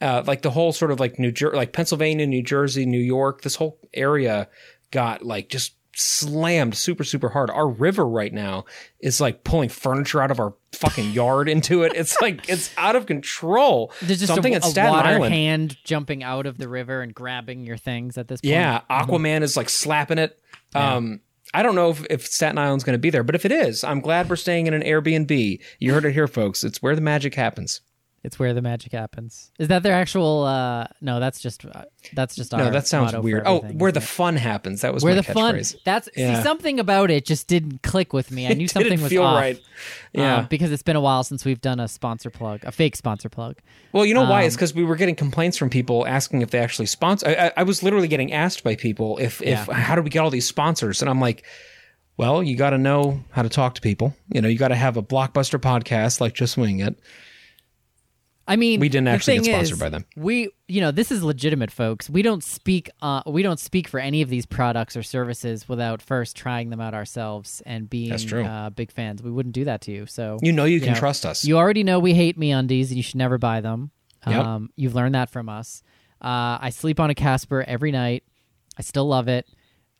Uh, 0.00 0.22
like 0.26 0.42
the 0.42 0.50
whole 0.50 0.72
sort 0.72 0.90
of 0.90 1.00
like 1.00 1.18
New 1.18 1.32
Jersey, 1.32 1.56
like 1.56 1.72
Pennsylvania, 1.72 2.26
New 2.26 2.42
Jersey, 2.42 2.84
New 2.84 3.00
York, 3.00 3.42
this 3.42 3.54
whole 3.54 3.78
area 3.94 4.48
got 4.90 5.24
like 5.24 5.48
just 5.48 5.74
slammed 5.96 6.76
super, 6.76 7.04
super 7.04 7.28
hard. 7.30 7.50
Our 7.50 7.68
river 7.68 8.06
right 8.06 8.32
now 8.32 8.64
is 9.00 9.20
like 9.20 9.44
pulling 9.44 9.68
furniture 9.68 10.20
out 10.20 10.30
of 10.30 10.40
our 10.40 10.54
fucking 10.72 11.12
yard 11.12 11.48
into 11.48 11.82
it. 11.82 11.92
It's 11.94 12.20
like, 12.20 12.48
it's 12.48 12.72
out 12.76 12.96
of 12.96 13.06
control. 13.06 13.92
There's 14.02 14.20
just 14.20 14.32
Something 14.32 14.54
a, 14.54 14.56
at 14.56 14.64
a 14.64 14.68
Staten 14.68 14.92
water 14.92 15.08
Island. 15.08 15.34
hand 15.34 15.76
jumping 15.84 16.22
out 16.22 16.46
of 16.46 16.58
the 16.58 16.68
river 16.68 17.02
and 17.02 17.14
grabbing 17.14 17.64
your 17.64 17.76
things 17.76 18.18
at 18.18 18.28
this 18.28 18.40
point. 18.40 18.52
Yeah, 18.52 18.80
Aquaman 18.90 19.42
is 19.42 19.56
like 19.56 19.68
slapping 19.68 20.18
it. 20.18 20.38
Um, 20.74 21.20
I 21.52 21.62
don't 21.62 21.76
know 21.76 21.90
if, 21.90 22.04
if 22.10 22.26
Staten 22.26 22.58
Island's 22.58 22.82
going 22.82 22.94
to 22.94 22.98
be 22.98 23.10
there, 23.10 23.22
but 23.22 23.36
if 23.36 23.44
it 23.44 23.52
is, 23.52 23.84
I'm 23.84 24.00
glad 24.00 24.28
we're 24.28 24.36
staying 24.36 24.66
in 24.66 24.74
an 24.74 24.82
Airbnb. 24.82 25.60
You 25.78 25.92
heard 25.94 26.04
it 26.04 26.12
here, 26.12 26.26
folks. 26.26 26.64
It's 26.64 26.82
where 26.82 26.96
the 26.96 27.00
magic 27.00 27.36
happens. 27.36 27.80
It's 28.24 28.38
where 28.38 28.54
the 28.54 28.62
magic 28.62 28.92
happens. 28.92 29.52
Is 29.58 29.68
that 29.68 29.82
their 29.82 29.92
actual? 29.92 30.44
uh 30.44 30.86
No, 31.02 31.20
that's 31.20 31.40
just 31.40 31.64
uh, 31.66 31.84
that's 32.14 32.34
just 32.34 32.52
No, 32.52 32.64
our 32.64 32.70
that 32.70 32.86
sounds 32.86 33.14
weird. 33.16 33.42
Oh, 33.44 33.60
where 33.60 33.92
the 33.92 34.00
it? 34.00 34.02
fun 34.02 34.36
happens. 34.36 34.80
That 34.80 34.94
was 34.94 35.04
where 35.04 35.14
the 35.14 35.22
fun. 35.22 35.60
That's 35.84 36.08
Yeah. 36.16 36.36
see 36.38 36.42
something 36.42 36.80
about 36.80 37.10
it 37.10 37.26
just 37.26 37.48
didn't 37.48 37.82
click 37.82 38.14
with 38.14 38.30
me. 38.30 38.46
I 38.48 38.54
knew 38.54 38.66
something 38.66 38.88
Didn't 38.90 39.02
was 39.02 39.10
feel 39.12 39.24
off. 39.24 39.38
right. 39.40 39.60
Yeah. 40.14 40.36
um, 40.38 40.46
because 40.48 40.72
it's 40.72 40.82
been 40.82 40.96
a 40.96 41.02
while 41.02 41.22
since 41.22 41.44
we've 41.44 41.60
done 41.60 41.78
a 41.80 41.86
sponsor 41.86 42.30
plug, 42.30 42.64
a 42.64 42.72
fake 42.72 42.96
sponsor 42.96 43.28
plug. 43.28 43.58
well, 43.92 44.06
you 44.06 44.14
know 44.14 44.22
why? 44.22 44.40
um, 44.40 44.46
It's 44.46 44.56
because 44.56 44.74
we 44.74 44.84
were 44.84 44.96
getting 44.96 45.16
complaints 45.16 45.58
from 45.58 45.68
people 45.68 46.06
asking 46.06 46.40
if 46.40 46.50
they 46.50 46.60
actually 46.60 46.86
sponsor. 46.86 47.28
I, 47.28 47.34
I, 47.48 47.52
I 47.58 47.62
was 47.64 47.82
literally 47.82 48.08
getting 48.08 48.32
asked 48.32 48.64
by 48.64 48.74
people 48.74 49.18
if, 49.18 49.42
if 49.42 49.68
Yeah. 49.68 49.74
how 49.74 49.94
do 49.96 50.00
we 50.02 50.08
get 50.10 50.20
all 50.20 50.30
these 50.30 50.48
sponsors? 50.48 51.02
And 51.02 51.10
I'm 51.10 51.20
like, 51.20 51.44
Well, 52.16 52.42
you 52.42 52.56
got 52.56 52.70
to 52.70 52.78
know 52.78 53.22
how 53.32 53.42
to 53.42 53.48
talk 53.50 53.74
to 53.74 53.80
people. 53.82 54.14
You 54.32 54.40
know, 54.40 54.48
you 54.48 54.56
got 54.56 54.68
to 54.68 54.76
have 54.76 54.96
a 54.96 55.02
blockbuster 55.02 55.58
podcast 55.58 56.20
like 56.22 56.32
Just 56.32 56.56
Wing 56.56 56.80
It. 56.80 56.96
I 58.46 58.56
mean, 58.56 58.80
We 58.80 58.88
didn't 58.88 59.08
actually 59.08 59.38
get 59.38 59.46
sponsored 59.46 59.74
is, 59.74 59.80
by 59.80 59.88
them. 59.88 60.04
We, 60.16 60.50
you 60.68 60.80
know, 60.80 60.90
this 60.90 61.10
is 61.10 61.22
legitimate, 61.22 61.70
folks. 61.70 62.10
We 62.10 62.22
don't 62.22 62.44
speak. 62.44 62.90
Uh, 63.00 63.22
we 63.26 63.42
don't 63.42 63.58
speak 63.58 63.88
for 63.88 63.98
any 63.98 64.20
of 64.22 64.28
these 64.28 64.44
products 64.44 64.96
or 64.96 65.02
services 65.02 65.68
without 65.68 66.02
first 66.02 66.36
trying 66.36 66.70
them 66.70 66.80
out 66.80 66.92
ourselves 66.94 67.62
and 67.64 67.88
being 67.88 68.10
That's 68.10 68.24
true. 68.24 68.44
Uh, 68.44 68.70
big 68.70 68.92
fans. 68.92 69.22
We 69.22 69.30
wouldn't 69.30 69.54
do 69.54 69.64
that 69.64 69.80
to 69.82 69.92
you. 69.92 70.06
So 70.06 70.38
You 70.42 70.52
know, 70.52 70.64
you 70.64 70.80
can 70.80 70.92
know, 70.92 70.98
trust 70.98 71.24
us. 71.24 71.44
You 71.44 71.56
already 71.56 71.84
know 71.84 71.98
we 71.98 72.12
hate 72.14 72.38
MeUndies, 72.38 72.88
and 72.88 72.96
you 72.96 73.02
should 73.02 73.16
never 73.16 73.38
buy 73.38 73.60
them. 73.60 73.90
Yep. 74.26 74.44
Um, 74.44 74.70
you've 74.76 74.94
learned 74.94 75.14
that 75.14 75.30
from 75.30 75.48
us. 75.48 75.82
Uh, 76.20 76.58
I 76.60 76.70
sleep 76.70 77.00
on 77.00 77.10
a 77.10 77.14
Casper 77.14 77.64
every 77.66 77.92
night. 77.92 78.24
I 78.78 78.82
still 78.82 79.06
love 79.06 79.28
it. 79.28 79.46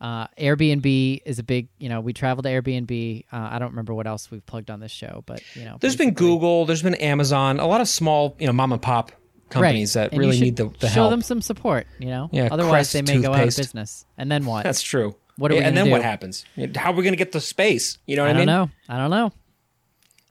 Uh, 0.01 0.27
Airbnb 0.39 1.21
is 1.25 1.39
a 1.39 1.43
big, 1.43 1.69
you 1.79 1.89
know, 1.89 2.01
we 2.01 2.13
travel 2.13 2.43
to 2.43 2.49
Airbnb. 2.49 3.25
Uh, 3.33 3.49
I 3.53 3.59
don't 3.59 3.71
remember 3.71 3.95
what 3.95 4.07
else 4.07 4.31
we've 4.31 4.45
plugged 4.45 4.71
on 4.71 4.81
this 4.81 4.93
show, 4.93 5.23
but 5.27 5.43
you 5.55 5.65
know, 5.65 5.79
There's 5.81 5.97
been 5.97 6.13
Google, 6.13 6.67
there's 6.67 6.83
been 6.83 6.95
Amazon, 6.97 7.59
a 7.61 7.67
lot 7.67 7.81
of 7.81 7.89
small, 7.89 8.37
you 8.39 8.47
know, 8.47 8.53
mom 8.53 8.73
and 8.73 8.83
pop 8.83 9.13
companies 9.51 9.95
right. 9.97 10.05
that 10.05 10.13
And 10.13 10.19
really 10.19 10.41
need 10.41 10.57
the, 10.57 10.69
the 10.81 10.89
show 10.89 10.95
help. 11.03 11.11
them 11.11 11.23
some 11.23 11.41
support. 11.41 11.87
You 11.99 12.09
know, 12.09 12.29
Yeah, 12.33 12.49
otherwise 12.51 12.91
Crest 12.91 12.93
they 12.93 13.03
may 13.03 13.23
go 13.23 13.33
out 13.33 13.49
of 13.49 13.57
business. 13.57 14.05
And 14.19 14.31
then 14.31 14.45
what? 14.45 14.65
That's 14.65 14.83
true. 14.83 15.17
What 15.37 15.51
are 15.51 15.55
we 15.55 15.61
and 15.61 15.77
then 15.77 15.91
what 15.91 16.03
happens? 16.03 16.45
How 16.77 16.93
are 16.93 16.95
we 16.95 17.03
going 17.03 17.13
to 17.13 17.19
get 17.19 17.33
the 17.33 17.41
space? 17.41 17.99
You 18.07 18.17
know 18.17 18.23
what 18.23 18.37
I 18.37 18.39
mean? 18.39 18.49
I, 18.49 18.61
mean? 18.61 18.69
don't 18.69 18.69
know. 18.69 18.95
I 18.95 18.99
don't 18.99 19.11
know. 19.11 19.33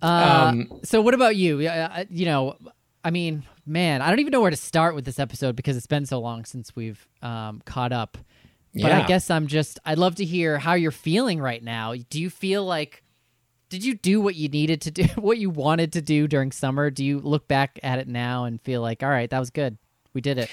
Uh, 0.02 0.52
Um, 0.52 0.80
so 0.84 1.02
what 1.02 1.14
about 1.14 1.36
you? 1.36 1.60
Yeah, 1.60 1.90
uh, 1.94 2.04
You 2.10 2.26
know, 2.26 2.58
I 3.04 3.12
mean, 3.12 3.44
man, 3.66 4.02
I 4.02 4.10
don't 4.10 4.20
even 4.20 4.32
know 4.32 4.42
where 4.42 4.52
to 4.52 4.58
start 4.58 4.96
with 4.96 5.06
this 5.06 5.20
episode 5.20 5.56
because 5.56 5.78
it's 5.78 5.88
been 5.88 6.06
so 6.06 6.20
long 6.20 6.46
since 6.46 6.76
we've 6.76 7.06
um, 7.22 7.62
caught 7.66 7.92
up. 7.92 8.18
But 8.76 8.92
I 8.92 9.06
guess 9.06 9.30
I'm 9.30 9.48
just. 9.48 9.80
I'd 9.86 9.98
love 10.00 10.16
to 10.16 10.26
hear 10.26 10.58
how 10.58 10.74
you're 10.74 10.92
feeling 10.92 11.40
right 11.40 11.64
now. 11.64 11.94
Do 12.10 12.20
you 12.20 12.30
feel 12.30 12.66
like? 12.66 13.04
Did 13.70 13.84
you 13.86 13.96
do 13.96 14.22
what 14.22 14.36
you 14.36 14.50
needed 14.50 14.82
to 14.82 14.92
do? 14.92 15.04
What 15.16 15.38
you 15.40 15.50
wanted 15.50 15.94
to 15.94 16.02
do 16.02 16.28
during 16.28 16.52
summer? 16.52 16.90
Do 16.92 17.04
you 17.06 17.20
look 17.20 17.48
back 17.48 17.80
at 17.84 18.00
it 18.00 18.08
now 18.08 18.46
and 18.46 18.62
feel 18.62 18.82
like, 18.82 19.02
all 19.04 19.10
right, 19.10 19.30
that 19.30 19.40
was 19.40 19.50
good. 19.50 19.78
We 20.14 20.22
did 20.22 20.38
it. 20.38 20.50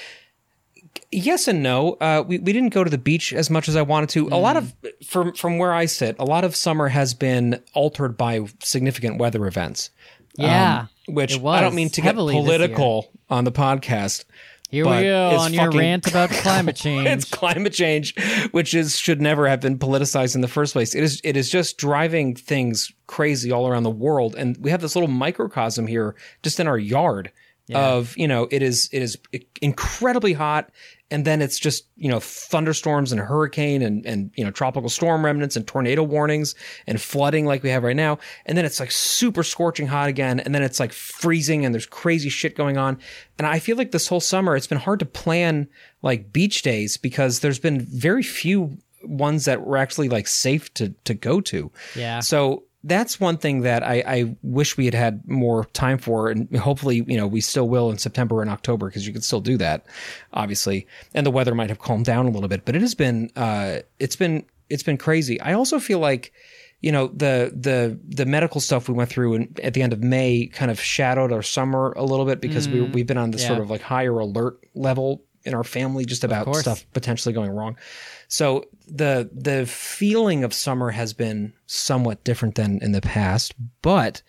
yes 1.13 1.49
and 1.49 1.63
no. 1.63 1.93
Uh, 2.01 2.25
we 2.27 2.39
we 2.39 2.53
didn't 2.53 2.71
go 2.75 2.83
to 2.85 2.91
the 2.91 2.99
beach 2.99 3.33
as 3.33 3.51
much 3.51 3.69
as 3.69 3.77
I 3.77 3.83
wanted 3.83 4.09
to. 4.11 4.29
A 4.29 4.39
lot 4.39 4.57
of 4.57 4.75
Mm. 4.83 5.05
from 5.07 5.33
from 5.35 5.59
where 5.59 5.73
I 5.73 5.87
sit, 5.87 6.17
a 6.19 6.25
lot 6.25 6.45
of 6.45 6.57
summer 6.57 6.89
has 6.89 7.15
been 7.15 7.61
altered 7.75 8.17
by 8.17 8.45
significant 8.63 9.19
weather 9.19 9.47
events. 9.47 9.91
Yeah, 10.37 10.87
Um, 11.09 11.15
which 11.15 11.39
I 11.43 11.61
don't 11.61 11.75
mean 11.75 11.91
to 11.91 12.01
get 12.01 12.15
political 12.15 13.11
on 13.29 13.45
the 13.45 13.53
podcast. 13.53 14.25
Here 14.71 14.85
but 14.85 15.03
we 15.03 15.09
go 15.09 15.37
on 15.37 15.53
your 15.53 15.71
rant 15.71 16.07
about 16.07 16.31
climate 16.31 16.77
change. 16.77 17.07
it's 17.09 17.25
climate 17.25 17.73
change, 17.73 18.15
which 18.53 18.73
is 18.73 18.97
should 18.97 19.21
never 19.21 19.49
have 19.49 19.61
been 19.61 19.79
politicized 19.79 20.37
in 20.37 20.43
the 20.43 20.49
first 20.49 20.73
place. 20.73 20.95
It 20.95 21.03
is 21.03 21.21
it 21.25 21.37
is 21.37 21.51
just 21.51 21.77
driving 21.77 22.37
things 22.37 22.93
crazy 23.09 23.51
all 23.51 23.67
around 23.67 23.83
the 23.83 23.91
world, 23.91 24.37
and 24.37 24.57
we 24.59 24.71
have 24.71 24.81
this 24.81 24.95
little 24.95 25.09
microcosm 25.09 25.87
here 25.89 26.15
just 26.43 26.61
in 26.61 26.69
our 26.69 26.79
yard 26.79 27.33
of 27.73 28.17
you 28.17 28.27
know 28.27 28.49
it 28.51 28.63
is 28.63 28.89
it 28.93 29.03
is 29.03 29.19
incredibly 29.61 30.33
hot, 30.33 30.71
and 31.11 31.25
then 31.25 31.43
it's 31.43 31.59
just 31.59 31.87
you 31.97 32.09
know 32.09 32.21
thunderstorms 32.21 33.13
and 33.13 33.21
hurricane 33.21 33.83
and 33.83 34.05
and 34.07 34.31
you 34.37 34.45
know 34.45 34.51
tropical 34.51 34.89
storm 34.89 35.25
remnants 35.25 35.57
and 35.57 35.67
tornado 35.67 36.03
warnings 36.03 36.55
and 36.87 37.01
flooding 37.01 37.47
like 37.47 37.63
we 37.63 37.71
have 37.71 37.83
right 37.83 37.97
now, 37.97 38.19
and 38.47 38.57
then 38.57 38.65
it's 38.65 38.81
like 38.81 38.91
super 38.91 39.43
scorching 39.43 39.87
hot 39.87 40.09
again, 40.09 40.41
and 40.41 40.55
then 40.55 40.63
it's 40.63 40.81
like 40.81 40.93
freezing 40.93 41.65
and 41.65 41.75
there's 41.75 41.87
crazy 41.87 42.29
shit 42.29 42.57
going 42.57 42.77
on, 42.77 42.99
and 43.39 43.47
I 43.47 43.59
feel 43.59 43.77
like 43.77 43.91
this 43.91 44.09
whole 44.09 44.21
summer 44.21 44.57
it's 44.57 44.67
been 44.67 44.79
hard 44.79 45.01
to 45.01 45.07
plan 45.07 45.69
like 46.03 46.33
beach 46.33 46.63
days 46.63 46.97
because 46.97 47.41
there's 47.41 47.59
been 47.59 47.81
very 47.81 48.23
few 48.23 48.79
ones 49.03 49.47
that 49.47 49.67
were 49.67 49.77
actually 49.77 50.09
like 50.09 50.27
safe 50.27 50.73
to 50.75 50.91
to 51.05 51.15
go 51.15 51.41
to. 51.41 51.71
Yeah. 51.97 52.21
So 52.21 52.65
that's 52.83 53.21
one 53.21 53.37
thing 53.37 53.61
that 53.63 53.83
I, 53.83 54.03
I 54.07 54.37
wish 54.43 54.77
we 54.77 54.87
had 54.87 54.95
had 54.95 55.29
more 55.29 55.67
time 55.67 55.99
for, 55.99 56.31
and 56.31 56.55
hopefully, 56.57 57.05
you 57.07 57.17
know, 57.17 57.27
we 57.27 57.41
still 57.41 57.69
will 57.69 57.91
in 57.91 57.99
September 57.99 58.41
and 58.41 58.51
October 58.51 58.89
because 58.89 59.07
you 59.07 59.13
can 59.13 59.23
still 59.23 59.41
do 59.41 59.59
that, 59.59 59.85
obviously, 60.33 60.87
and 61.15 61.27
the 61.27 61.31
weather 61.31 61.55
might 61.55 61.69
have 61.69 61.79
calmed 61.79 62.07
down 62.07 62.27
a 62.27 62.31
little 62.31 62.49
bit. 62.49 62.65
But 62.65 62.77
it 62.77 62.83
has 62.83 62.95
been, 62.95 63.31
uh, 63.37 63.81
it's 63.99 64.17
been, 64.17 64.47
it's 64.71 64.83
been 64.83 64.97
crazy. 64.97 65.41
I 65.41 65.53
also 65.53 65.79
feel 65.79 65.99
like, 65.99 66.33
you 66.81 66.93
know, 66.93 67.09
the 67.09 67.53
the 67.55 67.99
the 68.09 68.25
medical 68.25 68.59
stuff 68.61 68.89
we 68.89 68.95
went 68.95 69.11
through 69.11 69.35
in, 69.35 69.55
at 69.63 69.75
the 69.75 69.83
end 69.83 69.93
of 69.93 70.03
May 70.03 70.47
kind 70.47 70.71
of 70.71 70.81
shadowed 70.81 71.31
our 71.31 71.43
summer 71.43 71.93
a 71.93 72.05
little 72.05 72.25
bit 72.25 72.41
because 72.41 72.71
we 72.71 72.81
we've 72.81 73.07
been 73.07 73.19
on 73.19 73.33
this 73.33 73.43
yeah. 73.43 73.49
sort 73.49 73.61
of 73.61 73.69
like 73.69 73.83
higher 73.83 74.19
alert 74.19 74.59
level 74.75 75.23
in 75.45 75.55
our 75.55 75.65
family 75.65 76.05
just 76.05 76.25
about 76.25 76.55
stuff 76.57 76.85
potentially 76.93 77.33
going 77.33 77.51
wrong. 77.51 77.77
So 78.29 78.67
the 78.87 79.29
the 79.33 79.67
feeling 79.67 80.45
of 80.45 80.53
summer 80.53 80.91
has 80.91 81.13
been 81.13 81.53
somewhat 81.67 82.23
different 82.25 82.55
than 82.55 82.79
in 82.83 82.93
the 82.93 83.01
past, 83.01 83.55
but 83.83 84.23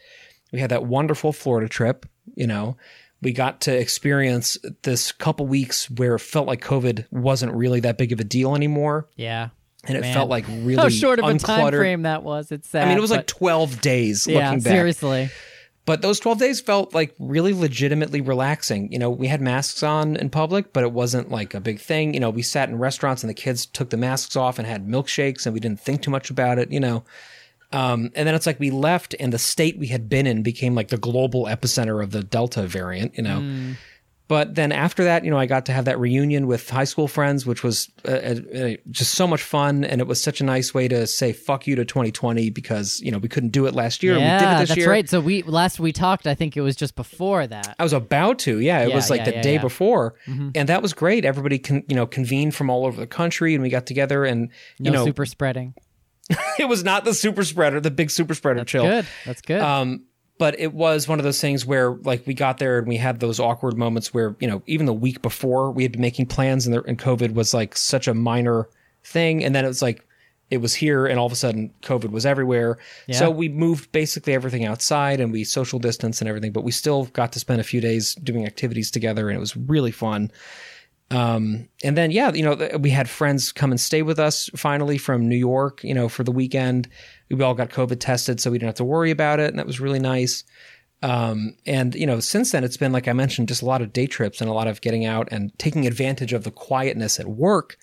we 0.51 0.59
had 0.59 0.71
that 0.71 0.85
wonderful 0.85 1.33
Florida 1.33 1.67
trip, 1.69 2.05
you 2.35 2.47
know. 2.47 2.77
We 3.21 3.33
got 3.33 3.61
to 3.61 3.77
experience 3.77 4.57
this 4.81 5.11
couple 5.11 5.45
weeks 5.45 5.89
where 5.91 6.15
it 6.15 6.19
felt 6.21 6.47
like 6.47 6.59
COVID 6.61 7.05
wasn't 7.11 7.53
really 7.53 7.79
that 7.81 7.97
big 7.97 8.11
of 8.11 8.19
a 8.19 8.23
deal 8.23 8.55
anymore. 8.55 9.07
yeah. 9.15 9.49
And 9.83 9.97
it 9.97 10.01
Man. 10.01 10.13
felt 10.13 10.29
like 10.29 10.45
really 10.47 10.75
How 10.75 10.89
short 10.89 11.17
of 11.17 11.25
a 11.25 11.39
time 11.39 11.73
frame 11.73 12.03
that 12.03 12.21
was. 12.21 12.51
It's 12.51 12.69
sad. 12.69 12.83
I 12.83 12.89
mean, 12.89 12.99
it 12.99 13.01
was 13.01 13.09
like 13.09 13.25
12 13.25 13.81
days 13.81 14.27
yeah, 14.27 14.49
looking 14.49 14.59
back. 14.59 14.71
seriously. 14.71 15.31
But 15.85 16.01
those 16.01 16.19
12 16.19 16.37
days 16.37 16.61
felt 16.61 16.93
like 16.93 17.15
really 17.17 17.53
legitimately 17.53 18.21
relaxing. 18.21 18.91
You 18.91 18.99
know, 18.99 19.09
we 19.09 19.27
had 19.27 19.41
masks 19.41 19.81
on 19.81 20.15
in 20.15 20.29
public, 20.29 20.73
but 20.73 20.83
it 20.83 20.91
wasn't 20.91 21.31
like 21.31 21.53
a 21.53 21.59
big 21.59 21.79
thing. 21.79 22.13
You 22.13 22.19
know, 22.19 22.29
we 22.29 22.43
sat 22.43 22.69
in 22.69 22.77
restaurants 22.77 23.23
and 23.23 23.29
the 23.29 23.35
kids 23.35 23.65
took 23.65 23.89
the 23.89 23.97
masks 23.97 24.35
off 24.35 24.59
and 24.59 24.67
had 24.67 24.87
milkshakes 24.87 25.45
and 25.45 25.53
we 25.53 25.59
didn't 25.59 25.79
think 25.79 26.03
too 26.03 26.11
much 26.11 26.29
about 26.29 26.59
it, 26.59 26.71
you 26.71 26.79
know. 26.79 27.03
Um, 27.71 28.11
and 28.15 28.27
then 28.27 28.35
it's 28.35 28.45
like 28.45 28.59
we 28.59 28.69
left 28.69 29.15
and 29.19 29.31
the 29.31 29.39
state 29.39 29.79
we 29.79 29.87
had 29.87 30.09
been 30.09 30.27
in 30.27 30.43
became 30.43 30.75
like 30.75 30.89
the 30.89 30.97
global 30.97 31.45
epicenter 31.45 32.03
of 32.03 32.11
the 32.11 32.23
Delta 32.23 32.63
variant, 32.63 33.15
you 33.15 33.23
know. 33.23 33.39
Mm. 33.39 33.75
But 34.31 34.55
then 34.55 34.71
after 34.71 35.03
that, 35.03 35.25
you 35.25 35.29
know, 35.29 35.35
I 35.37 35.45
got 35.45 35.65
to 35.65 35.73
have 35.73 35.83
that 35.83 35.99
reunion 35.99 36.47
with 36.47 36.69
high 36.69 36.85
school 36.85 37.09
friends, 37.09 37.45
which 37.45 37.63
was 37.65 37.91
uh, 38.07 38.11
uh, 38.11 38.35
uh, 38.55 38.69
just 38.89 39.15
so 39.15 39.27
much 39.27 39.43
fun. 39.43 39.83
And 39.83 39.99
it 39.99 40.07
was 40.07 40.23
such 40.23 40.39
a 40.39 40.45
nice 40.45 40.73
way 40.73 40.87
to 40.87 41.05
say 41.05 41.33
fuck 41.33 41.67
you 41.67 41.75
to 41.75 41.83
2020 41.83 42.49
because, 42.49 43.01
you 43.01 43.11
know, 43.11 43.17
we 43.17 43.27
couldn't 43.27 43.49
do 43.49 43.65
it 43.65 43.75
last 43.75 44.03
year. 44.03 44.13
and 44.13 44.21
we 44.21 44.29
did 44.29 44.41
Yeah, 44.41 44.55
it 44.55 44.59
this 44.61 44.69
that's 44.69 44.77
year. 44.79 44.89
right. 44.89 45.09
So 45.09 45.19
we 45.19 45.41
last 45.43 45.81
we 45.81 45.91
talked, 45.91 46.27
I 46.27 46.33
think 46.35 46.55
it 46.55 46.61
was 46.61 46.77
just 46.77 46.95
before 46.95 47.45
that. 47.45 47.75
I 47.77 47.83
was 47.83 47.91
about 47.91 48.39
to. 48.39 48.61
Yeah, 48.61 48.83
it 48.83 48.89
Yeah, 48.89 48.95
was 48.95 49.09
like 49.09 49.19
yeah, 49.19 49.25
the 49.25 49.33
yeah, 49.33 49.41
day 49.41 49.51
yeah. 49.55 49.57
Mm-hmm. 49.57 49.67
before, 49.67 50.15
and 50.55 50.69
that 50.69 50.81
was 50.81 50.93
great. 50.93 51.25
Everybody 51.25 51.59
con- 51.59 51.83
you 51.89 51.95
know 51.97 52.07
convened 52.07 52.55
from 52.55 52.69
all 52.69 52.85
over 52.85 53.01
the 53.01 53.07
country, 53.07 53.53
and 53.53 53.61
we 53.61 53.67
got 53.69 53.85
together, 53.85 54.23
and 54.23 54.49
you 54.79 54.91
No 54.91 54.99
know 54.99 55.05
super 55.05 55.25
spreading. 55.25 55.73
it 56.57 56.69
was 56.69 56.85
not 56.85 57.03
the 57.03 57.13
super 57.13 57.43
spreader, 57.43 57.81
the 57.81 57.91
big 57.91 58.09
super 58.09 58.33
spreader 58.33 58.63
chill. 58.63 58.85
Good. 58.85 59.05
That's 59.25 59.41
good. 59.41 59.59
Um, 59.61 60.05
but 60.41 60.59
it 60.59 60.73
was 60.73 61.07
one 61.07 61.19
of 61.19 61.23
those 61.23 61.39
things 61.39 61.67
where 61.67 61.91
like 61.91 62.25
we 62.25 62.33
got 62.33 62.57
there 62.57 62.79
and 62.79 62.87
we 62.87 62.97
had 62.97 63.19
those 63.19 63.39
awkward 63.39 63.77
moments 63.77 64.11
where 64.11 64.35
you 64.39 64.47
know 64.47 64.63
even 64.65 64.87
the 64.87 64.93
week 64.93 65.21
before 65.21 65.69
we 65.69 65.83
had 65.83 65.91
been 65.91 66.01
making 66.01 66.25
plans 66.25 66.65
and, 66.65 66.75
the, 66.75 66.81
and 66.85 66.97
COVID 66.97 67.35
was 67.35 67.53
like 67.53 67.77
such 67.77 68.07
a 68.07 68.15
minor 68.15 68.67
thing, 69.03 69.43
and 69.43 69.53
then 69.53 69.65
it 69.65 69.67
was 69.67 69.83
like 69.83 70.03
it 70.49 70.57
was 70.57 70.73
here 70.73 71.05
and 71.05 71.19
all 71.19 71.27
of 71.27 71.31
a 71.31 71.35
sudden 71.35 71.71
COVID 71.83 72.09
was 72.09 72.25
everywhere. 72.25 72.79
Yeah. 73.05 73.19
So 73.19 73.29
we 73.29 73.49
moved 73.49 73.91
basically 73.91 74.33
everything 74.33 74.65
outside 74.65 75.19
and 75.19 75.31
we 75.31 75.43
social 75.43 75.77
distance 75.77 76.21
and 76.21 76.27
everything, 76.27 76.53
but 76.53 76.63
we 76.63 76.71
still 76.71 77.05
got 77.13 77.31
to 77.33 77.39
spend 77.39 77.61
a 77.61 77.63
few 77.63 77.79
days 77.79 78.15
doing 78.15 78.47
activities 78.47 78.89
together 78.89 79.29
and 79.29 79.37
it 79.37 79.39
was 79.39 79.55
really 79.55 79.91
fun. 79.91 80.31
Um, 81.11 81.67
and 81.83 81.97
then, 81.97 82.11
yeah, 82.11 82.31
you 82.33 82.43
know, 82.43 82.77
we 82.79 82.89
had 82.89 83.09
friends 83.09 83.51
come 83.51 83.71
and 83.71 83.79
stay 83.79 84.01
with 84.01 84.17
us 84.17 84.49
finally 84.55 84.97
from 84.97 85.27
New 85.27 85.35
York, 85.35 85.83
you 85.83 85.93
know, 85.93 86.07
for 86.07 86.23
the 86.23 86.31
weekend. 86.31 86.87
We 87.29 87.43
all 87.43 87.53
got 87.53 87.69
COVID 87.69 87.99
tested, 87.99 88.39
so 88.39 88.49
we 88.49 88.57
didn't 88.57 88.69
have 88.69 88.75
to 88.75 88.85
worry 88.85 89.11
about 89.11 89.39
it. 89.39 89.49
And 89.49 89.59
that 89.59 89.67
was 89.67 89.79
really 89.79 89.99
nice. 89.99 90.43
Um, 91.03 91.55
and 91.65 91.95
you 91.95 92.05
know, 92.05 92.19
since 92.19 92.51
then 92.51 92.63
it's 92.63 92.77
been, 92.77 92.91
like 92.91 93.07
I 93.07 93.13
mentioned, 93.13 93.47
just 93.47 93.63
a 93.63 93.65
lot 93.65 93.81
of 93.81 93.91
day 93.91 94.05
trips 94.05 94.39
and 94.39 94.49
a 94.49 94.53
lot 94.53 94.67
of 94.67 94.81
getting 94.81 95.03
out 95.03 95.27
and 95.31 95.51
taking 95.57 95.87
advantage 95.87 96.31
of 96.31 96.43
the 96.43 96.51
quietness 96.51 97.19
at 97.19 97.27
work 97.27 97.77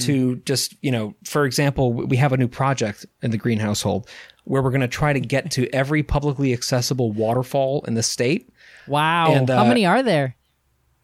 to 0.00 0.36
just, 0.36 0.74
you 0.80 0.90
know, 0.90 1.14
for 1.24 1.44
example, 1.44 1.92
we 1.92 2.16
have 2.16 2.32
a 2.32 2.36
new 2.36 2.48
project 2.48 3.04
in 3.20 3.30
the 3.30 3.36
green 3.36 3.58
household 3.58 4.08
where 4.44 4.62
we're 4.62 4.70
going 4.70 4.80
to 4.80 4.88
try 4.88 5.12
to 5.12 5.20
get 5.20 5.50
to 5.50 5.68
every 5.74 6.02
publicly 6.02 6.52
accessible 6.52 7.12
waterfall 7.12 7.84
in 7.86 7.94
the 7.94 8.02
state. 8.02 8.50
wow. 8.86 9.32
and, 9.32 9.50
How 9.50 9.64
uh, 9.64 9.68
many 9.68 9.84
are 9.84 10.02
there? 10.02 10.36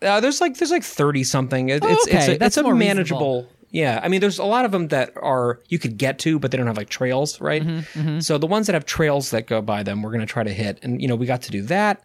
Uh, 0.00 0.20
there's 0.20 0.40
like 0.40 0.56
there's 0.58 0.70
like 0.70 0.84
thirty 0.84 1.24
something. 1.24 1.68
It, 1.70 1.82
Oh, 1.82 1.88
it's 1.88 2.06
it's 2.06 2.14
okay. 2.16 2.34
a, 2.36 2.38
That's 2.38 2.56
it's 2.56 2.56
a 2.58 2.62
more 2.62 2.74
manageable. 2.74 3.48
Yeah, 3.70 4.00
I 4.02 4.08
mean, 4.08 4.20
there's 4.22 4.38
a 4.38 4.44
lot 4.44 4.64
of 4.64 4.72
them 4.72 4.88
that 4.88 5.12
are 5.20 5.60
you 5.68 5.78
could 5.78 5.98
get 5.98 6.18
to, 6.20 6.38
but 6.38 6.50
they 6.50 6.56
don't 6.56 6.66
have 6.66 6.78
like 6.78 6.88
trails, 6.88 7.38
right? 7.40 7.62
Mm-hmm, 7.62 8.20
So 8.20 8.38
the 8.38 8.46
ones 8.46 8.66
that 8.66 8.72
have 8.72 8.86
trails 8.86 9.30
that 9.32 9.46
go 9.46 9.60
by 9.60 9.82
them, 9.82 10.02
we're 10.02 10.10
going 10.10 10.26
to 10.26 10.32
try 10.32 10.42
to 10.42 10.52
hit. 10.52 10.78
And 10.82 11.02
you 11.02 11.08
know, 11.08 11.16
we 11.16 11.26
got 11.26 11.42
to 11.42 11.50
do 11.50 11.60
that. 11.62 12.02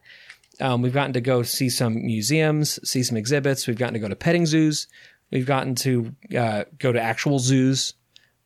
Um, 0.59 0.81
we've 0.81 0.93
gotten 0.93 1.13
to 1.13 1.21
go 1.21 1.41
see 1.41 1.69
some 1.69 1.95
museums, 2.05 2.79
see 2.88 3.01
some 3.01 3.15
exhibits. 3.17 3.65
We've 3.65 3.77
gotten 3.77 3.93
to 3.93 4.00
go 4.00 4.09
to 4.09 4.15
petting 4.15 4.45
zoos. 4.45 4.88
We've 5.31 5.45
gotten 5.45 5.73
to 5.75 6.13
uh, 6.38 6.63
go 6.79 6.91
to 6.91 7.01
actual 7.01 7.39
zoos. 7.39 7.93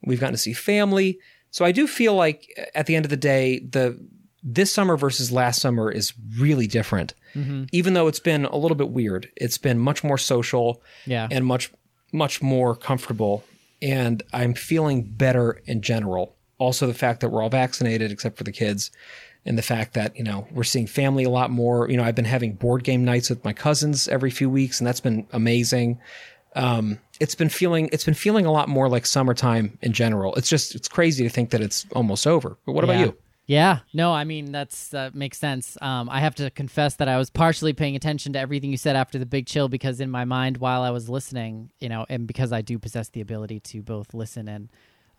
We've 0.05 0.19
gotten 0.19 0.33
to 0.35 0.37
see 0.39 0.53
family. 0.53 1.19
So 1.49 1.65
I 1.65 1.71
do 1.71 1.87
feel 1.87 2.13
like 2.13 2.47
at 2.75 2.85
the 2.85 2.95
end 2.95 3.05
of 3.05 3.09
the 3.09 3.17
day, 3.17 3.59
the 3.59 3.99
this 4.49 4.71
summer 4.71 4.95
versus 4.95 5.29
last 5.29 5.59
summer 5.61 5.91
is 5.91 6.13
really 6.37 6.67
different. 6.67 7.13
Even 7.71 7.93
though 7.93 8.07
it's 8.07 8.19
been 8.21 8.45
a 8.45 8.55
little 8.57 8.73
bit 8.77 8.89
weird, 8.89 9.29
it's 9.35 9.59
been 9.59 9.77
much 9.77 10.03
more 10.03 10.17
social 10.17 10.81
Yeah. 11.05 11.27
and 11.29 11.45
much 11.45 11.69
much 12.11 12.41
more 12.41 12.75
comfortable. 12.75 13.43
And 13.81 14.23
I'm 14.33 14.53
feeling 14.55 15.03
better 15.03 15.61
in 15.65 15.81
general. 15.83 16.35
Also 16.57 16.87
the 16.87 16.93
fact 16.95 17.19
that 17.19 17.29
we're 17.29 17.43
all 17.43 17.49
vaccinated 17.49 18.11
except 18.11 18.37
for 18.37 18.43
the 18.43 18.51
kids 18.51 18.89
and 19.45 19.55
the 19.57 19.61
fact 19.61 19.93
that 19.93 20.17
you 20.17 20.23
know 20.23 20.47
we're 20.51 20.63
seeing 20.63 20.87
family 20.87 21.25
a 21.25 21.29
lot 21.29 21.51
more. 21.51 21.87
You 21.89 21.97
know 21.97 22.03
i've 22.03 22.15
been 22.15 22.25
having 22.25 22.53
board 22.53 22.83
game 22.83 23.03
nights 23.05 23.29
with 23.29 23.43
my 23.43 23.53
cousins 23.53 24.07
every 24.07 24.31
few 24.31 24.49
weeks 24.49 24.79
and 24.79 24.87
that's 24.87 25.01
been 25.01 25.27
amazing. 25.31 25.99
Um, 26.55 26.97
it's 27.19 27.35
been 27.35 27.49
feeling 27.49 27.89
it's 27.91 28.05
been 28.05 28.15
feeling 28.15 28.47
a 28.47 28.51
lot 28.51 28.67
more 28.67 28.89
like 28.89 29.05
summertime 29.05 29.77
in 29.83 29.93
general. 29.93 30.33
It's 30.35 30.49
just 30.49 30.73
it's 30.73 30.87
crazy 30.87 31.23
to 31.23 31.29
think 31.29 31.51
that 31.51 31.61
it's 31.61 31.85
almost 31.91 32.25
over. 32.25 32.57
But 32.65 32.71
what 32.71 32.83
about 32.83 32.99
you 32.99 33.15
Yeah, 33.47 33.79
no, 33.93 34.11
I 34.13 34.25
mean 34.25 34.51
that's 34.51 34.89
that 34.89 35.15
makes 35.15 35.37
sense. 35.37 35.77
Um, 35.81 36.09
I 36.09 36.19
have 36.19 36.35
to 36.35 36.49
confess 36.51 36.95
that 36.97 37.07
I 37.07 37.17
was 37.17 37.29
partially 37.29 37.71
paying 37.71 37.95
attention 37.95 38.33
to 38.33 38.39
everything 38.39 38.69
you 38.69 38.77
said 38.77 38.97
after 38.97 39.17
the 39.17 39.25
big 39.25 39.47
chill 39.47 39.69
because 39.69 40.01
in 40.01 40.11
my 40.11 40.25
mind 40.25 40.57
while 40.57 40.81
I 40.81 40.89
was 40.89 41.07
listening, 41.07 41.71
you 41.79 41.87
know, 41.87 42.05
and 42.09 42.27
because 42.27 42.51
I 42.51 42.61
do 42.61 42.77
possess 42.77 43.07
the 43.07 43.21
ability 43.21 43.61
to 43.61 43.81
both 43.81 44.13
listen 44.13 44.49
and 44.49 44.69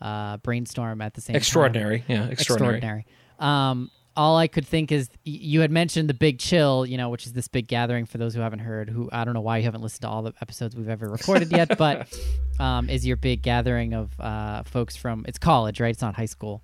uh, 0.03 0.37
brainstorm 0.39 1.01
at 1.01 1.15
the 1.15 1.23
same 1.23 1.35
time. 1.35 1.39
extraordinary 1.39 2.05
yeah 2.07 2.27
extraordinary, 2.27 2.77
extraordinary. 2.77 3.07
Um, 3.39 3.91
all 4.15 4.37
I 4.37 4.47
could 4.47 4.67
think 4.67 4.93
is 4.93 5.09
you 5.25 5.63
had 5.63 5.71
mentioned 5.71 6.11
the 6.11 6.15
big 6.15 6.39
chill, 6.39 6.85
you 6.85 6.99
know, 6.99 7.09
which 7.09 7.25
is 7.25 7.33
this 7.33 7.49
big 7.49 7.67
gathering 7.67 8.05
for 8.05 8.19
those 8.19 8.35
who 8.35 8.41
haven't 8.41 8.59
heard. 8.59 8.91
Who 8.91 9.09
I 9.11 9.25
don't 9.25 9.33
know 9.33 9.41
why 9.41 9.57
you 9.59 9.65
haven't 9.65 9.81
listened 9.81 10.03
to 10.03 10.09
all 10.09 10.23
the 10.23 10.35
episodes 10.43 10.77
we've 10.77 10.89
ever 10.89 11.09
recorded 11.09 11.51
yet, 11.51 11.79
but 11.79 12.15
um, 12.61 12.91
is 12.91 13.07
your 13.07 13.17
big 13.17 13.41
gathering 13.41 13.95
of 13.95 14.21
uh, 14.21 14.65
folks 14.65 14.97
from 14.97 15.25
it's 15.27 15.39
college, 15.39 15.81
right? 15.81 15.91
It's 15.91 16.03
not 16.03 16.15
high 16.15 16.27
school. 16.27 16.63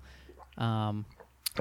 Um, 0.57 1.05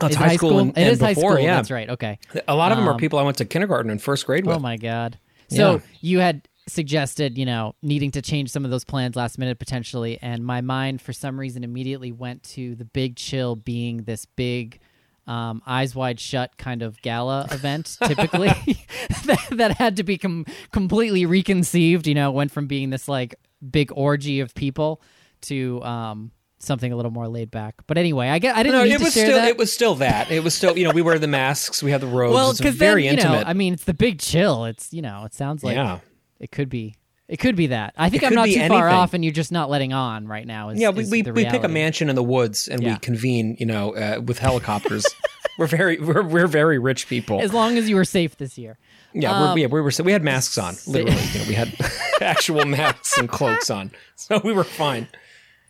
Oh, 0.01 0.07
it's 0.07 0.17
it 0.17 0.19
high 0.19 0.37
school 0.37 0.59
and, 0.59 0.71
it 0.71 0.77
and 0.79 0.89
is 0.91 1.01
high 1.01 1.13
school. 1.15 1.39
yeah 1.39 1.57
That's 1.57 1.71
right. 1.71 1.89
Okay. 1.91 2.19
a 2.49 2.55
lot 2.57 2.73
of 2.73 2.79
them 2.79 2.89
are 2.89 2.93
Um, 2.93 2.99
people 2.99 3.19
i 3.19 3.23
went 3.23 3.37
to 3.39 3.45
kindergarten 3.45 3.91
and 3.91 4.03
first 4.03 4.27
grade 4.27 4.45
with 4.47 4.57
Oh 4.57 4.59
my 4.61 4.77
god. 4.77 5.19
So 5.49 5.75
Yeah. 5.75 5.81
you 6.01 6.19
had 6.21 6.49
suggested, 6.67 7.37
you 7.37 7.45
know, 7.45 7.75
needing 7.83 8.11
to 8.13 8.23
change 8.23 8.51
some 8.51 8.65
of 8.65 8.71
those 8.71 8.85
plans 8.85 9.15
last 9.17 9.39
minute 9.39 9.59
potentially, 9.59 10.19
and 10.23 10.45
my 10.45 10.63
mind 10.63 11.03
for 11.03 11.13
some 11.13 11.39
reason 11.39 11.63
immediately 11.63 12.11
went 12.11 12.43
to 12.55 12.75
the 12.77 12.87
big 12.87 13.17
chill 13.17 13.55
being 13.55 13.99
this 13.99 14.25
big 14.25 14.81
um, 15.27 15.63
eyes 15.67 15.95
wide 15.95 16.19
shut 16.21 16.57
kind 16.59 16.83
of 16.83 17.01
gala 17.03 17.47
event 17.51 17.97
typically 18.05 18.49
that, 19.27 19.47
that 19.53 19.73
had 19.79 19.97
to 19.97 20.03
be 20.03 20.19
com- 20.19 20.45
completely 20.73 21.25
reconceived 21.25 22.07
you 22.07 22.15
know 22.15 22.31
went 22.31 22.51
from 22.53 22.67
being 22.67 22.91
this 22.91 23.09
like 23.09 23.35
big 23.71 23.91
orgy 23.95 24.41
of 24.41 24.55
people 24.55 25.01
to 25.43 25.83
um, 25.83 26.31
something 26.65 26.93
a 26.93 26.97
little 26.97 27.11
more 27.11 27.29
laid 27.29 27.51
back 27.51 27.75
but 27.87 27.97
anyway 27.99 28.29
i 28.29 28.39
get 28.39 28.57
i 28.57 28.63
didn't 28.63 28.79
no, 28.79 28.85
need 28.85 28.95
it 28.95 28.99
to 28.99 29.05
was 29.05 29.15
share 29.15 29.27
still 29.27 29.37
that 29.39 29.49
it 29.49 29.59
was 29.59 29.73
still 29.73 29.95
that. 29.97 30.31
It 30.31 30.43
was 30.43 30.55
still 30.55 30.77
you 30.77 30.85
know 30.85 30.93
we 30.93 31.03
wear 31.03 31.19
the 31.19 31.29
masks, 31.29 31.83
we 31.83 31.91
have 31.91 32.01
the 32.01 32.07
robes. 32.07 32.35
well 32.35 32.51
it's 32.51 32.59
because 32.59 32.75
very 32.77 33.03
then, 33.05 33.15
you 33.15 33.19
intimate. 33.19 33.41
know 33.43 33.49
i 33.49 33.53
mean 33.53 33.75
it's 33.75 33.85
the 33.85 33.95
big 33.95 34.19
chill 34.19 34.65
it's 34.65 34.93
you 34.93 35.03
know 35.03 35.25
it 35.25 35.35
sounds 35.35 35.63
like 35.63 35.77
yeah, 35.77 36.01
it 36.41 36.51
could 36.51 36.69
be. 36.69 36.95
It 37.27 37.39
could 37.39 37.57
be 37.57 37.69
that. 37.69 37.95
I 37.97 38.11
think 38.11 38.23
I'm 38.23 38.35
not 38.35 38.49
too 38.49 38.69
far 38.69 38.91
off, 38.91 39.15
and 39.15 39.25
you're 39.25 39.33
just 39.33 39.51
not 39.51 39.71
letting 39.71 39.95
on 39.95 40.29
right 40.29 40.47
now. 40.47 40.69
Is, 40.69 40.79
yeah. 40.79 40.91
We 40.91 41.07
we, 41.07 41.23
we 41.23 41.47
pick 41.47 41.65
a 41.65 41.69
mansion 41.69 42.11
in 42.11 42.17
the 42.17 42.23
woods 42.23 42.69
and 42.69 42.83
Yeah. 42.83 42.93
we 42.93 42.99
convene. 42.99 43.57
You 43.59 43.65
know, 43.65 43.95
uh, 43.97 44.21
with 44.21 44.39
helicopters. 44.39 45.07
we're 45.59 45.67
very 45.67 45.99
we're, 45.99 46.23
we're 46.23 46.47
very 46.47 46.79
rich 46.79 47.09
people. 47.09 47.41
As 47.41 47.55
long 47.55 47.79
as 47.79 47.89
you 47.89 47.97
were 47.97 48.05
safe 48.05 48.37
this 48.37 48.59
year. 48.59 48.79
yeah, 49.15 49.33
um, 49.33 49.55
we're, 49.55 49.63
yeah, 49.63 49.67
we 49.69 49.81
were 49.81 49.91
we 50.05 50.13
had 50.13 50.23
masks 50.23 50.59
on. 50.59 50.75
Literally, 50.87 51.23
you 51.33 51.39
know, 51.39 51.45
we 51.49 51.55
had 51.55 51.75
actual 52.21 52.67
masks 52.67 53.17
and 53.17 53.27
cloaks 53.27 53.71
on, 53.71 53.91
so 54.17 54.39
we 54.45 54.53
were 54.53 54.65
fine. 54.65 55.09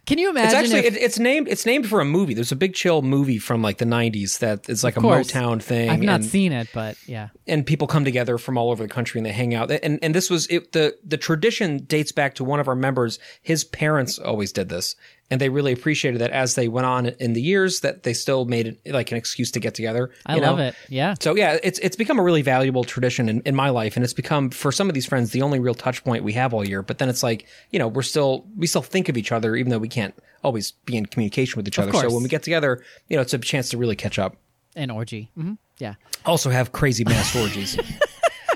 Can 0.06 0.18
you 0.18 0.30
imagine? 0.30 0.46
It's 0.46 0.54
actually 0.54 0.87
if, 0.87 0.96
it, 0.96 1.02
it's 1.02 1.18
named 1.18 1.49
it's 1.49 1.64
named 1.64 1.88
for 1.88 2.00
a 2.00 2.04
movie. 2.04 2.34
There's 2.34 2.52
a 2.52 2.56
Big 2.56 2.75
Chill 2.75 3.02
movie 3.02 3.38
from 3.38 3.62
like 3.62 3.78
the 3.78 3.84
90s 3.84 4.38
that 4.40 4.68
is 4.68 4.84
like 4.84 4.96
a 4.96 5.00
course. 5.00 5.30
Motown 5.30 5.62
thing. 5.62 5.88
I've 5.88 6.00
not 6.00 6.16
and, 6.16 6.25
seen 6.25 6.52
it, 6.52 6.68
but 6.75 6.96
yeah. 7.06 7.28
and 7.46 7.64
people 7.64 7.87
come 7.87 8.04
together 8.04 8.37
from 8.37 8.58
all 8.58 8.70
over 8.70 8.82
the 8.82 8.88
country 8.88 9.18
and 9.18 9.26
they 9.26 9.32
hang 9.32 9.54
out. 9.54 9.70
And 9.70 9.99
and 10.02 10.14
this 10.14 10.28
was 10.28 10.46
it, 10.49 10.73
the 10.73 10.96
the 11.04 11.16
tradition 11.16 11.78
dates 11.84 12.12
back 12.12 12.34
to 12.37 12.44
one 12.44 12.61
of 12.61 12.68
our 12.68 12.75
members. 12.75 13.18
His 13.40 13.64
parents 13.64 14.18
always 14.18 14.52
did 14.52 14.68
this, 14.68 14.96
and 15.31 15.40
they 15.40 15.49
really 15.49 15.73
appreciated 15.73 16.21
that 16.21 16.31
as 16.31 16.54
they 16.54 16.69
went 16.69 16.87
on 16.87 17.07
in 17.07 17.33
the 17.33 17.40
years 17.40 17.81
that 17.81 18.02
they 18.02 18.12
still 18.12 18.45
made 18.45 18.78
it 18.85 18.93
like 18.93 19.11
an 19.11 19.16
excuse 19.16 19.50
to 19.52 19.61
get 19.61 19.75
together. 19.75 20.11
I 20.26 20.37
love 20.37 20.59
know? 20.59 20.64
it. 20.66 20.75
Yeah. 20.88 21.14
So 21.21 21.35
yeah, 21.35 21.59
it's 21.62 21.78
it's 21.81 21.97
become 21.97 22.19
a 22.19 22.23
really 22.23 22.43
valuable 22.43 22.85
tradition 22.85 23.28
in, 23.28 23.40
in 23.43 23.54
my 23.54 23.71
life, 23.71 23.97
and 23.97 24.04
it's 24.04 24.12
become 24.12 24.50
for 24.50 24.71
some 24.71 24.88
of 24.88 24.95
these 24.95 25.07
friends 25.07 25.31
the 25.31 25.43
only 25.43 25.59
real 25.59 25.75
touch 25.75 26.04
point 26.04 26.25
we 26.25 26.34
have 26.34 26.52
all 26.52 26.67
year. 26.67 26.82
But 26.82 26.99
then 26.99 27.08
it's 27.08 27.23
like 27.23 27.47
you 27.71 27.78
know 27.78 27.89
we're 27.89 28.02
still 28.02 28.47
we 28.56 28.67
still 28.67 28.82
think 28.82 29.08
of 29.08 29.17
each 29.17 29.32
other 29.32 29.56
even 29.56 29.71
though 29.71 29.78
we 29.78 29.89
can't 29.89 30.15
always 30.43 30.73
be 30.73 30.97
in 30.97 31.06
communication 31.06 31.56
with 31.56 31.67
each 31.67 31.78
other. 31.78 31.93
So 31.93 32.13
when 32.13 32.23
we 32.23 32.28
get 32.28 32.43
together, 32.43 32.82
you 33.08 33.17
know 33.17 33.23
it's 33.23 33.34
a 33.34 33.39
chance 33.39 33.71
to 33.71 33.78
really 33.78 33.97
catch 33.97 34.19
up. 34.19 34.37
An 34.76 34.91
orgy. 34.91 35.30
hmm 35.34 35.54
Yeah. 35.78 35.95
Also 36.26 36.50
have 36.50 36.73
crazy 36.73 37.04
mass 37.04 37.34
orgies. 37.34 37.78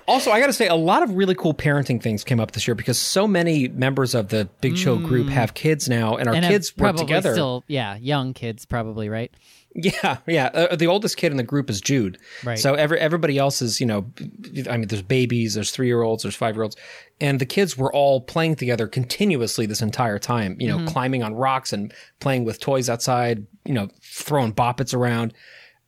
Also, 0.08 0.30
I 0.30 0.40
got 0.40 0.46
to 0.46 0.52
say, 0.52 0.66
a 0.66 0.74
lot 0.74 1.02
of 1.02 1.12
really 1.14 1.34
cool 1.34 1.54
parenting 1.54 2.02
things 2.02 2.24
came 2.24 2.40
up 2.40 2.52
this 2.52 2.66
year 2.66 2.74
because 2.74 2.98
so 2.98 3.28
many 3.28 3.68
members 3.68 4.14
of 4.14 4.28
the 4.28 4.48
Big 4.60 4.74
Chill 4.76 4.98
group 4.98 5.28
have 5.28 5.54
kids 5.54 5.88
now, 5.88 6.16
and 6.16 6.28
our 6.28 6.34
Mm. 6.34 6.38
and 6.38 6.46
kids 6.46 6.76
work 6.76 6.96
together. 6.96 7.32
still, 7.34 7.62
yeah, 7.68 7.96
young 7.96 8.32
kids 8.34 8.64
probably, 8.64 9.08
right? 9.08 9.30
Yeah, 9.74 10.16
yeah. 10.26 10.46
Uh, 10.46 10.76
the 10.76 10.86
oldest 10.86 11.18
kid 11.18 11.30
in 11.30 11.36
the 11.36 11.42
group 11.42 11.68
is 11.68 11.80
Jude. 11.82 12.18
Right. 12.42 12.58
So 12.58 12.72
every 12.74 12.98
everybody 12.98 13.36
else 13.36 13.60
is, 13.60 13.80
you 13.80 13.86
know, 13.86 14.10
I 14.68 14.78
mean, 14.78 14.88
there's 14.88 15.02
babies, 15.02 15.54
there's 15.54 15.70
three 15.70 15.86
year 15.86 16.00
olds, 16.02 16.22
there's 16.22 16.34
five 16.34 16.56
year 16.56 16.62
olds, 16.62 16.74
and 17.20 17.38
the 17.38 17.46
kids 17.46 17.76
were 17.76 17.92
all 17.92 18.22
playing 18.22 18.56
together 18.56 18.88
continuously 18.88 19.66
this 19.66 19.82
entire 19.82 20.18
time. 20.18 20.56
You 20.58 20.68
know, 20.68 20.84
climbing 20.86 21.22
on 21.22 21.34
rocks 21.34 21.72
and 21.74 21.92
playing 22.18 22.44
with 22.46 22.58
toys 22.60 22.88
outside. 22.88 23.46
You 23.66 23.74
know, 23.74 23.88
throwing 24.02 24.54
boppets 24.54 24.94
around. 24.94 25.34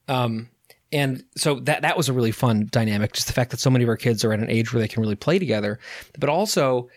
Um, 0.07 0.50
and 0.91 1.23
so 1.35 1.59
that 1.61 1.81
that 1.83 1.97
was 1.97 2.09
a 2.09 2.13
really 2.13 2.31
fun 2.31 2.67
dynamic. 2.71 3.13
Just 3.13 3.27
the 3.27 3.33
fact 3.33 3.51
that 3.51 3.59
so 3.59 3.69
many 3.69 3.83
of 3.83 3.89
our 3.89 3.97
kids 3.97 4.23
are 4.25 4.33
at 4.33 4.39
an 4.39 4.49
age 4.49 4.73
where 4.73 4.81
they 4.81 4.87
can 4.87 5.01
really 5.01 5.15
play 5.15 5.39
together, 5.39 5.79
but 6.19 6.29
also 6.29 6.89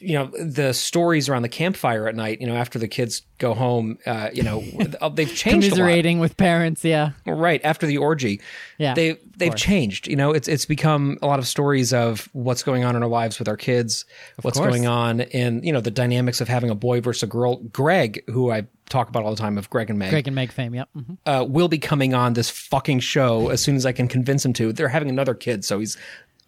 you 0.00 0.14
know 0.14 0.26
the 0.26 0.74
stories 0.74 1.28
around 1.28 1.42
the 1.42 1.48
campfire 1.48 2.08
at 2.08 2.16
night 2.16 2.40
you 2.40 2.46
know 2.46 2.56
after 2.56 2.78
the 2.78 2.88
kids 2.88 3.22
go 3.38 3.54
home 3.54 3.98
uh, 4.06 4.30
you 4.32 4.42
know 4.42 4.60
they've 5.14 5.34
changed. 5.34 5.70
Commiserating 5.70 6.20
with 6.20 6.36
parents. 6.36 6.84
Yeah. 6.84 7.10
Right 7.26 7.60
after 7.64 7.86
the 7.86 7.98
orgy, 7.98 8.40
Yeah, 8.78 8.94
they 8.94 9.16
they've 9.36 9.54
changed. 9.54 10.06
You 10.06 10.16
know, 10.16 10.30
it's 10.30 10.48
it's 10.48 10.64
become 10.64 11.18
a 11.22 11.26
lot 11.26 11.38
of 11.38 11.46
stories 11.46 11.92
of 11.92 12.28
what's 12.32 12.62
going 12.62 12.84
on 12.84 12.96
in 12.96 13.02
our 13.02 13.08
lives 13.08 13.38
with 13.38 13.48
our 13.48 13.56
kids, 13.56 14.04
what's 14.42 14.58
course. 14.58 14.70
going 14.70 14.86
on, 14.86 15.20
in 15.20 15.62
you 15.62 15.72
know 15.72 15.80
the 15.80 15.90
dynamics 15.90 16.40
of 16.40 16.48
having 16.48 16.70
a 16.70 16.74
boy 16.74 17.00
versus 17.00 17.24
a 17.24 17.26
girl. 17.26 17.56
Greg, 17.72 18.22
who 18.28 18.50
I 18.50 18.66
talk 18.88 19.08
about 19.08 19.24
all 19.24 19.30
the 19.30 19.40
time, 19.40 19.58
of 19.58 19.68
Greg 19.70 19.90
and 19.90 19.98
Meg, 19.98 20.10
Greg 20.10 20.28
and 20.28 20.34
Meg 20.34 20.52
fame. 20.52 20.74
Yep. 20.74 20.88
hmm 20.94 21.14
uh, 21.26 21.44
will 21.48 21.68
be 21.68 21.78
coming 21.78 22.14
on 22.14 22.34
this 22.34 22.50
fucking 22.50 23.00
show 23.00 23.48
as 23.48 23.60
soon 23.60 23.76
as 23.76 23.86
I 23.86 23.92
can 23.92 24.08
convince 24.08 24.44
him 24.44 24.52
to. 24.54 24.72
They're 24.72 24.88
having 24.88 25.08
another 25.08 25.34
kid, 25.34 25.64
so 25.64 25.78
he's 25.78 25.96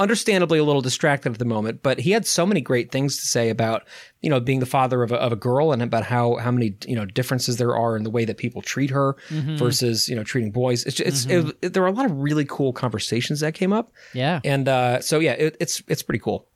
understandably 0.00 0.58
a 0.58 0.64
little 0.64 0.82
distracted 0.82 1.32
at 1.32 1.38
the 1.38 1.44
moment. 1.44 1.82
But 1.82 2.00
he 2.00 2.10
had 2.10 2.26
so 2.26 2.44
many 2.44 2.60
great 2.60 2.90
things 2.90 3.16
to 3.18 3.26
say 3.26 3.48
about 3.50 3.82
you 4.20 4.30
know 4.30 4.40
being 4.40 4.60
the 4.60 4.66
father 4.66 5.02
of 5.02 5.12
a, 5.12 5.16
of 5.16 5.32
a 5.32 5.36
girl 5.36 5.72
and 5.72 5.82
about 5.82 6.04
how 6.04 6.36
how 6.36 6.50
many 6.50 6.76
you 6.86 6.96
know 6.96 7.04
differences 7.04 7.56
there 7.58 7.76
are 7.76 7.96
in 7.96 8.02
the 8.02 8.10
way 8.10 8.24
that 8.24 8.36
people 8.36 8.60
treat 8.62 8.90
her 8.90 9.16
versus 9.30 10.08
you 10.08 10.16
know 10.16 10.24
treating 10.24 10.50
boys. 10.50 10.84
It's, 10.84 11.00
it's 11.00 11.26
it, 11.26 11.72
there 11.72 11.82
were 11.82 11.88
a 11.88 11.92
lot 11.92 12.06
of 12.06 12.12
really 12.20 12.44
cool 12.44 12.72
conversations 12.72 13.40
that 13.40 13.54
came 13.54 13.72
up, 13.72 13.92
Yeah. 14.12 14.40
and 14.44 14.68
uh, 14.68 15.00
so 15.00 15.18
yeah, 15.20 15.32
it, 15.32 15.56
it's 15.60 15.82
it's 15.88 16.02
pretty 16.02 16.20
cool. 16.20 16.48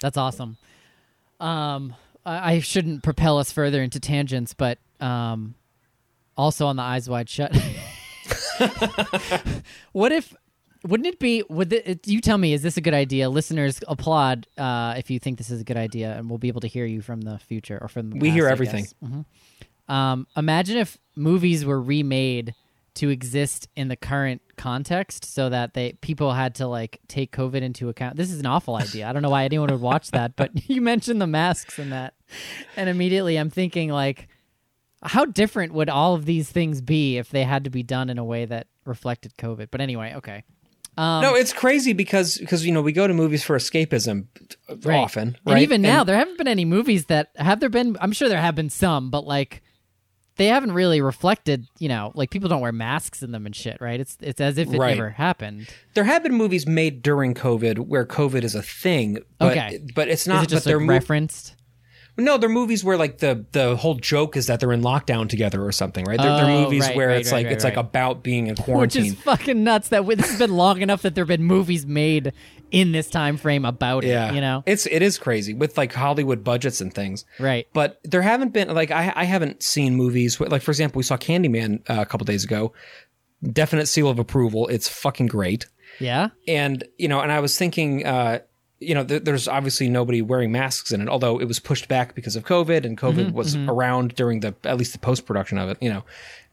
That's 0.00 0.16
awesome. 0.18 0.58
Um, 1.40 1.94
I, 2.24 2.54
I 2.54 2.60
shouldn't 2.60 3.02
propel 3.02 3.38
us 3.38 3.50
further 3.52 3.82
into 3.82 4.00
tangents, 4.00 4.52
but 4.54 4.78
um, 5.00 5.54
also 6.36 6.66
on 6.66 6.76
the 6.76 6.82
eyes 6.82 7.08
wide 7.08 7.28
shut. 7.30 7.54
what 9.92 10.12
if? 10.12 10.34
Wouldn't 10.86 11.06
it 11.06 11.18
be? 11.18 11.42
Would 11.48 11.72
it, 11.72 12.06
you 12.06 12.20
tell 12.20 12.38
me? 12.38 12.52
Is 12.52 12.62
this 12.62 12.76
a 12.76 12.80
good 12.80 12.94
idea? 12.94 13.28
Listeners, 13.28 13.80
applaud 13.88 14.46
uh, 14.56 14.94
if 14.96 15.10
you 15.10 15.18
think 15.18 15.38
this 15.38 15.50
is 15.50 15.60
a 15.60 15.64
good 15.64 15.76
idea, 15.76 16.16
and 16.16 16.30
we'll 16.30 16.38
be 16.38 16.48
able 16.48 16.60
to 16.60 16.68
hear 16.68 16.86
you 16.86 17.00
from 17.00 17.20
the 17.22 17.38
future 17.38 17.78
or 17.80 17.88
from 17.88 18.10
the. 18.10 18.16
We 18.18 18.28
past, 18.28 18.34
hear 18.34 18.48
everything. 18.48 18.86
Mhm. 19.04 19.24
Um, 19.92 20.26
imagine 20.36 20.78
if 20.78 20.98
movies 21.14 21.64
were 21.64 21.80
remade 21.80 22.54
to 22.94 23.10
exist 23.10 23.68
in 23.76 23.88
the 23.88 23.96
current 23.96 24.40
context, 24.56 25.24
so 25.24 25.48
that 25.48 25.74
they 25.74 25.92
people 26.00 26.32
had 26.32 26.54
to 26.56 26.66
like 26.66 27.00
take 27.08 27.30
COVID 27.32 27.62
into 27.62 27.88
account. 27.88 28.16
This 28.16 28.30
is 28.30 28.40
an 28.40 28.46
awful 28.46 28.76
idea. 28.76 29.08
I 29.08 29.12
don't 29.12 29.22
know 29.22 29.30
why 29.30 29.44
anyone 29.44 29.68
would 29.70 29.80
watch 29.80 30.10
that, 30.12 30.36
but 30.36 30.50
you 30.68 30.80
mentioned 30.80 31.20
the 31.20 31.26
masks 31.26 31.78
and 31.78 31.92
that, 31.92 32.14
and 32.76 32.88
immediately 32.88 33.36
I'm 33.36 33.50
thinking 33.50 33.90
like, 33.90 34.28
how 35.02 35.24
different 35.24 35.74
would 35.74 35.88
all 35.90 36.14
of 36.14 36.24
these 36.24 36.50
things 36.50 36.80
be 36.80 37.18
if 37.18 37.30
they 37.30 37.44
had 37.44 37.64
to 37.64 37.70
be 37.70 37.82
done 37.82 38.08
in 38.08 38.18
a 38.18 38.24
way 38.24 38.44
that 38.44 38.66
reflected 38.84 39.36
COVID? 39.36 39.68
But 39.70 39.80
anyway, 39.80 40.14
okay. 40.16 40.44
Um, 40.98 41.22
no, 41.22 41.34
it's 41.34 41.52
crazy 41.52 41.92
because 41.92 42.38
because 42.38 42.64
you 42.64 42.72
know 42.72 42.80
we 42.80 42.92
go 42.92 43.06
to 43.06 43.12
movies 43.12 43.42
for 43.44 43.56
escapism 43.56 44.28
Right. 44.82 44.96
often, 44.96 45.36
right? 45.44 45.52
And 45.54 45.62
even 45.62 45.82
now, 45.82 46.04
there 46.04 46.16
haven't 46.16 46.38
been 46.38 46.48
any 46.48 46.64
movies 46.64 47.06
that 47.06 47.28
have 47.36 47.60
there 47.60 47.68
been. 47.68 47.96
I'm 48.00 48.12
sure 48.12 48.28
there 48.28 48.40
have 48.40 48.54
been 48.54 48.70
some, 48.70 49.10
but 49.10 49.26
like 49.26 49.62
they 50.36 50.46
haven't 50.46 50.72
really 50.72 51.00
reflected. 51.02 51.66
You 51.78 51.88
know, 51.88 52.12
like 52.14 52.30
people 52.30 52.48
don't 52.48 52.60
wear 52.62 52.72
masks 52.72 53.22
in 53.22 53.32
them 53.32 53.44
and 53.44 53.54
shit, 53.54 53.78
right? 53.80 54.00
It's 54.00 54.16
it's 54.20 54.40
as 54.40 54.56
if 54.56 54.72
it 54.72 54.78
Right. 54.78 54.96
never 54.96 55.10
happened. 55.10 55.68
there 55.94 56.04
have 56.04 56.22
been 56.22 56.34
movies 56.34 56.66
made 56.66 57.02
during 57.02 57.34
COVID 57.34 57.80
where 57.80 58.06
COVID 58.06 58.42
is 58.42 58.54
a 58.54 58.62
thing, 58.62 59.18
but 59.38 59.52
Okay. 59.58 59.80
but 59.94 60.08
it's 60.08 60.26
not. 60.26 60.36
Is 60.38 60.42
it 60.44 60.46
just 60.48 60.64
but 60.64 60.68
they're 60.70 60.78
referenced? 60.78 61.55
No, 62.18 62.38
they're 62.38 62.48
movies 62.48 62.82
where 62.82 62.96
like 62.96 63.18
the 63.18 63.44
the 63.52 63.76
whole 63.76 63.94
joke 63.94 64.36
is 64.36 64.46
that 64.46 64.58
they're 64.60 64.72
in 64.72 64.80
lockdown 64.82 65.28
together 65.28 65.62
or 65.62 65.70
something, 65.72 66.04
right? 66.06 66.18
They're, 66.18 66.36
they're 66.36 66.44
Oh, 66.46 66.62
movies 66.64 66.86
right, 66.86 66.96
where 66.96 67.08
right, 67.08 67.20
it's 67.20 67.30
right, 67.30 67.44
like 67.44 67.52
it's 67.54 67.64
like 67.64 67.76
about 67.76 68.22
being 68.22 68.46
in 68.46 68.56
quarantine, 68.56 69.02
Which 69.02 69.12
is 69.12 69.20
fucking 69.20 69.62
nuts 69.62 69.88
that 69.90 70.06
this 70.06 70.30
has 70.30 70.38
been 70.38 70.56
long 70.56 70.80
enough 70.80 71.02
that 71.02 71.14
there 71.14 71.22
have 71.24 71.28
been 71.28 71.44
movies 71.44 71.84
made 71.84 72.32
in 72.70 72.92
this 72.92 73.08
time 73.10 73.36
frame 73.36 73.64
about 73.64 74.04
yeah, 74.04 74.30
it. 74.30 74.34
You 74.34 74.40
know, 74.40 74.62
it's 74.66 74.86
it 74.86 75.02
is 75.02 75.18
crazy 75.18 75.52
with 75.52 75.76
like 75.76 75.92
Hollywood 75.92 76.42
budgets 76.42 76.80
and 76.80 76.92
things. 76.92 77.24
right? 77.38 77.66
But 77.74 78.00
there 78.04 78.22
haven't 78.22 78.52
been 78.54 78.72
like 78.74 78.90
I 78.90 79.12
I 79.14 79.24
haven't 79.24 79.62
seen 79.62 79.94
movies 79.94 80.40
where- 80.40 80.48
like 80.48 80.62
for 80.62 80.70
example 80.70 80.98
we 80.98 81.02
saw 81.02 81.16
Candyman 81.18 81.88
uh, 81.90 82.00
a 82.00 82.06
couple 82.06 82.24
days 82.24 82.44
ago. 82.44 82.72
Definite 83.42 83.86
seal 83.86 84.08
of 84.08 84.18
approval. 84.18 84.66
It's 84.68 84.88
fucking 84.88 85.26
great. 85.26 85.66
Yeah. 85.98 86.28
and 86.46 86.84
you 86.98 87.08
know 87.08 87.20
and 87.20 87.32
i 87.32 87.40
was 87.40 87.56
thinking 87.56 88.04
uh 88.04 88.40
you 88.80 88.94
know 88.94 89.04
th- 89.04 89.24
there's 89.24 89.48
obviously 89.48 89.88
nobody 89.88 90.20
wearing 90.20 90.52
masks 90.52 90.92
in 90.92 91.00
it 91.00 91.08
although 91.08 91.40
it 91.40 91.46
was 91.46 91.58
pushed 91.58 91.88
back 91.88 92.14
because 92.14 92.36
of 92.36 92.44
covid 92.44 92.84
and 92.84 92.98
covid 92.98 93.26
mm-hmm, 93.26 93.36
was 93.36 93.56
mm-hmm. 93.56 93.70
around 93.70 94.14
during 94.14 94.40
the 94.40 94.54
at 94.64 94.76
least 94.76 94.92
the 94.92 94.98
post 94.98 95.26
production 95.26 95.58
of 95.58 95.68
it 95.68 95.78
you 95.80 95.88
know 95.88 96.04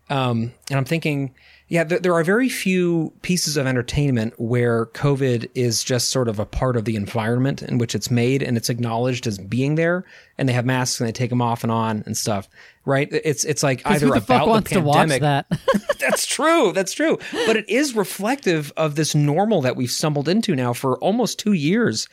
um 0.09 0.51
and 0.69 0.77
i'm 0.77 0.85
thinking 0.85 1.33
yeah 1.69 1.83
th- 1.83 2.01
there 2.01 2.13
are 2.13 2.23
very 2.23 2.49
few 2.49 3.13
pieces 3.21 3.55
of 3.57 3.65
entertainment 3.65 4.33
where 4.37 4.87
covid 4.87 5.49
is 5.55 5.83
just 5.83 6.09
sort 6.09 6.27
of 6.27 6.39
a 6.39 6.45
part 6.45 6.75
of 6.75 6.85
the 6.85 6.95
environment 6.95 7.61
in 7.61 7.77
which 7.77 7.95
it's 7.95 8.11
made 8.11 8.43
and 8.43 8.57
it's 8.57 8.69
acknowledged 8.69 9.25
as 9.27 9.37
being 9.37 9.75
there 9.75 10.03
and 10.37 10.49
they 10.49 10.53
have 10.53 10.65
masks 10.65 10.99
and 10.99 11.07
they 11.07 11.11
take 11.13 11.29
them 11.29 11.41
off 11.41 11.63
and 11.63 11.71
on 11.71 12.03
and 12.05 12.17
stuff 12.17 12.49
right 12.85 13.07
it's 13.11 13.45
it's 13.45 13.63
like 13.63 13.81
either 13.85 14.07
Who 14.07 14.11
the 14.13 14.17
about 14.17 14.39
fuck 14.39 14.47
wants 14.47 14.69
the 14.69 14.75
to 14.75 14.81
watch 14.81 15.07
pandemic 15.09 15.21
that? 15.21 15.45
that's 15.99 16.25
true. 16.25 16.73
That's 16.73 16.91
true. 16.91 17.17
But 17.47 17.55
it 17.55 17.69
is 17.69 17.95
reflective 17.95 18.73
of 18.75 18.95
this 18.95 19.15
normal 19.15 19.61
that 19.61 19.77
we've 19.77 19.89
stumbled 19.89 20.27
into 20.27 20.53
now 20.53 20.73
for 20.73 20.97
almost 20.99 21.39
two 21.39 21.53
years 21.53 22.09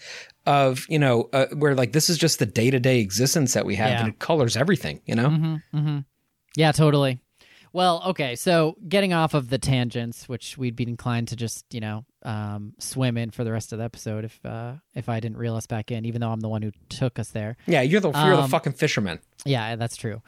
of, 0.47 0.87
you 0.89 0.99
know, 0.99 1.29
uh, 1.33 1.47
where 1.57 1.75
like 1.75 1.91
this 1.93 2.09
is 2.09 2.17
just 2.17 2.39
the 2.39 2.47
day 2.47 2.71
to 2.71 2.79
day 2.79 3.01
existence 3.01 3.53
that 3.55 3.67
we 3.67 3.75
have 3.75 3.91
Yeah. 3.91 4.01
and 4.05 4.09
it 4.11 4.19
colors 4.21 4.57
everything, 4.57 5.01
you 5.07 5.17
know? 5.17 5.59
Yeah, 6.57 6.71
totally. 6.73 7.21
Well, 7.73 8.03
okay, 8.07 8.35
so 8.35 8.77
getting 8.89 9.13
off 9.13 9.33
of 9.33 9.49
the 9.49 9.59
tangents, 9.59 10.29
which 10.29 10.59
we'd 10.59 10.75
be 10.75 10.83
inclined 10.85 11.29
to 11.29 11.37
just, 11.37 11.65
you 11.73 11.81
know, 11.81 12.05
um, 12.25 12.75
swim 12.79 13.17
in 13.17 13.31
for 13.31 13.45
the 13.45 13.53
rest 13.53 13.73
of 13.73 13.79
the 13.79 13.85
episode 13.85 14.25
if 14.25 14.45
uh, 14.45 14.73
if 14.95 15.09
I 15.09 15.21
didn't 15.21 15.37
reel 15.39 15.55
us 15.55 15.67
back 15.67 15.91
in, 15.93 16.05
even 16.05 16.21
though 16.21 16.31
I'm 16.33 16.41
the 16.41 16.49
one 16.49 16.63
who 16.63 16.73
took 16.89 17.19
us 17.19 17.31
there. 17.31 17.57
Yeah. 17.67 17.83
You're 17.83 18.01
the, 18.01 18.11
you're 18.11 18.37
the 18.37 18.43
Um, 18.43 18.51
fucking 18.51 18.73
fisherman. 18.73 19.21
Yeah, 19.45 19.77
that's 19.77 19.97
true. 19.97 20.21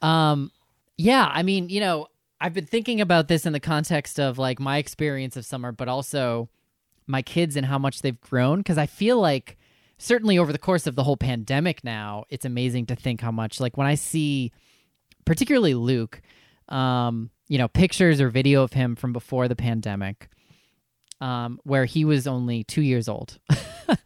Um, 0.00 0.50
yeah, 0.96 1.30
I 1.32 1.42
mean, 1.42 1.68
you 1.68 1.80
know, 1.80 2.06
I've 2.40 2.54
been 2.54 2.66
thinking 2.66 3.00
about 3.00 3.28
this 3.28 3.44
in 3.44 3.52
the 3.52 3.60
context 3.60 4.18
of 4.18 4.38
like 4.38 4.58
my 4.58 4.78
experience 4.78 5.36
of 5.36 5.44
summer, 5.44 5.72
but 5.72 5.88
also 5.88 6.48
my 7.06 7.20
kids 7.20 7.54
and 7.56 7.66
how 7.66 7.78
much 7.78 8.00
they've 8.02 8.20
grown. 8.20 8.58
Because 8.58 8.78
I 8.78 8.86
feel 8.86 9.20
like 9.20 9.58
certainly 9.98 10.38
over 10.38 10.52
the 10.52 10.58
course 10.58 10.86
of 10.86 10.94
the 10.96 11.04
whole 11.04 11.16
pandemic 11.18 11.84
now, 11.84 12.24
it's 12.30 12.44
amazing 12.46 12.86
to 12.86 12.96
think 12.96 13.20
how 13.20 13.30
much 13.32 13.60
like 13.60 13.76
when 13.76 13.86
I 13.86 13.94
see, 13.94 14.52
particularly 15.24 15.74
Luke, 15.74 16.22
um, 16.68 17.30
you 17.48 17.58
know, 17.58 17.68
pictures 17.68 18.20
or 18.20 18.28
video 18.28 18.62
of 18.62 18.72
him 18.72 18.96
from 18.96 19.12
before 19.12 19.48
the 19.48 19.56
pandemic. 19.56 20.28
Um, 21.20 21.58
where 21.64 21.84
he 21.84 22.04
was 22.04 22.28
only 22.28 22.62
two 22.62 22.80
years 22.80 23.08
old, 23.08 23.40
um, 23.50 23.96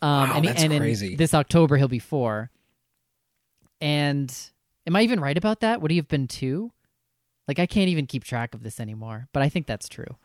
Wow, 0.00 0.32
and, 0.36 0.44
that's 0.46 0.62
and 0.62 0.72
in 0.72 0.78
crazy. 0.80 1.16
this 1.16 1.34
October 1.34 1.76
he'll 1.76 1.88
be 1.88 1.98
four. 1.98 2.52
And 3.80 4.32
am 4.86 4.94
I 4.94 5.02
even 5.02 5.18
right 5.18 5.36
about 5.36 5.60
that? 5.60 5.80
Would 5.82 5.90
he 5.90 5.96
have 5.96 6.06
been 6.06 6.28
two? 6.28 6.70
Like 7.48 7.58
I 7.58 7.66
can't 7.66 7.88
even 7.88 8.06
keep 8.06 8.22
track 8.22 8.54
of 8.54 8.62
this 8.62 8.78
anymore, 8.78 9.26
but 9.32 9.42
I 9.42 9.48
think 9.48 9.66
that's 9.66 9.88
true. 9.88 10.16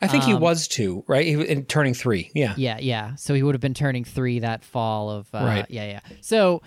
I 0.00 0.06
think 0.06 0.22
he 0.22 0.34
um, 0.34 0.40
was 0.40 0.68
two, 0.68 1.02
right? 1.08 1.26
He 1.26 1.34
was 1.34 1.48
in 1.48 1.64
turning 1.64 1.94
three. 1.94 2.30
Yeah. 2.32 2.54
Yeah, 2.56 2.78
yeah. 2.78 3.16
So 3.16 3.34
he 3.34 3.42
would 3.42 3.56
have 3.56 3.60
been 3.60 3.74
turning 3.74 4.04
three 4.04 4.38
that 4.38 4.62
fall 4.62 5.10
of 5.10 5.26
uh, 5.34 5.38
Right. 5.38 5.66
Yeah, 5.68 5.84
yeah. 5.86 6.00
So 6.20 6.62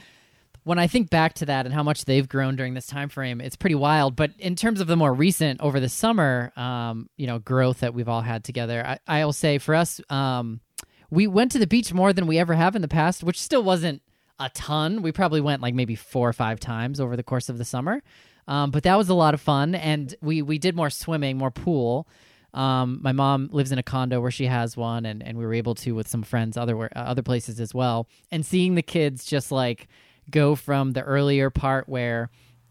when 0.64 0.78
I 0.78 0.88
think 0.88 1.10
back 1.10 1.34
to 1.36 1.46
that 1.48 1.66
and 1.66 1.74
how 1.74 1.84
much 1.84 2.06
they've 2.06 2.28
grown 2.28 2.56
during 2.56 2.74
this 2.74 2.88
time 2.88 3.10
frame, 3.10 3.42
it's 3.42 3.56
pretty 3.56 3.76
wild. 3.76 4.16
But 4.16 4.32
in 4.38 4.56
terms 4.56 4.80
of 4.80 4.88
the 4.88 4.96
more 4.96 5.14
recent 5.14 5.60
over 5.62 5.80
the 5.80 5.90
summer, 5.90 6.52
um, 6.56 7.10
you 7.18 7.26
know, 7.26 7.40
growth 7.40 7.80
that 7.80 7.94
we've 7.94 8.10
all 8.10 8.22
had 8.22 8.44
together, 8.44 8.86
I, 8.86 9.22
I'll 9.22 9.34
say 9.34 9.58
for 9.58 9.74
us, 9.74 10.00
um, 10.10 10.62
we 11.10 11.28
went 11.28 11.52
to 11.54 11.60
the 11.60 11.68
beach 11.68 11.94
more 11.94 12.14
than 12.14 12.28
we 12.28 12.38
ever 12.38 12.54
have 12.54 12.76
in 12.76 12.82
the 12.82 12.88
past, 12.88 13.24
which 13.24 13.42
still 13.42 13.64
wasn't 13.64 14.02
a 14.40 14.50
ton. 14.50 15.02
We 15.02 15.12
probably 15.12 15.42
went 15.42 15.62
like 15.62 15.74
maybe 15.74 15.96
four 15.96 16.30
or 16.30 16.34
five 16.34 16.60
times 16.60 17.00
over 17.00 17.16
the 17.16 17.24
course 17.24 17.50
of 17.50 17.58
the 17.58 17.66
summer. 17.66 18.02
Um, 18.48 18.72
but 18.72 18.84
that 18.84 18.96
was 18.98 19.10
a 19.10 19.14
lot 19.14 19.34
of 19.34 19.42
fun, 19.42 19.76
and 19.76 20.14
we 20.22 20.42
we 20.42 20.58
did 20.58 20.76
more 20.76 20.90
swimming, 20.90 21.38
more 21.38 21.52
pool. 21.52 22.08
Um, 22.54 23.00
my 23.02 23.12
mom 23.12 23.50
lives 23.52 23.72
in 23.72 23.78
a 23.78 23.84
condo 23.84 24.20
where 24.20 24.32
she 24.32 24.48
has 24.48 24.76
one, 24.76 25.06
and, 25.06 25.24
and 25.24 25.38
we 25.38 25.46
were 25.46 25.54
able 25.54 25.76
to 25.76 25.94
with 25.94 26.08
some 26.08 26.24
friends 26.24 26.58
other 26.58 26.90
other 26.96 27.22
places 27.22 27.60
as 27.60 27.74
well. 27.74 28.08
And 28.32 28.46
seeing 28.46 28.76
the 28.76 28.82
kids 28.82 29.26
just 29.26 29.52
like 29.52 29.88
go 30.32 30.56
from 30.56 30.92
the 30.94 31.02
earlier 31.04 31.50
part 31.50 31.88
where, 31.90 32.30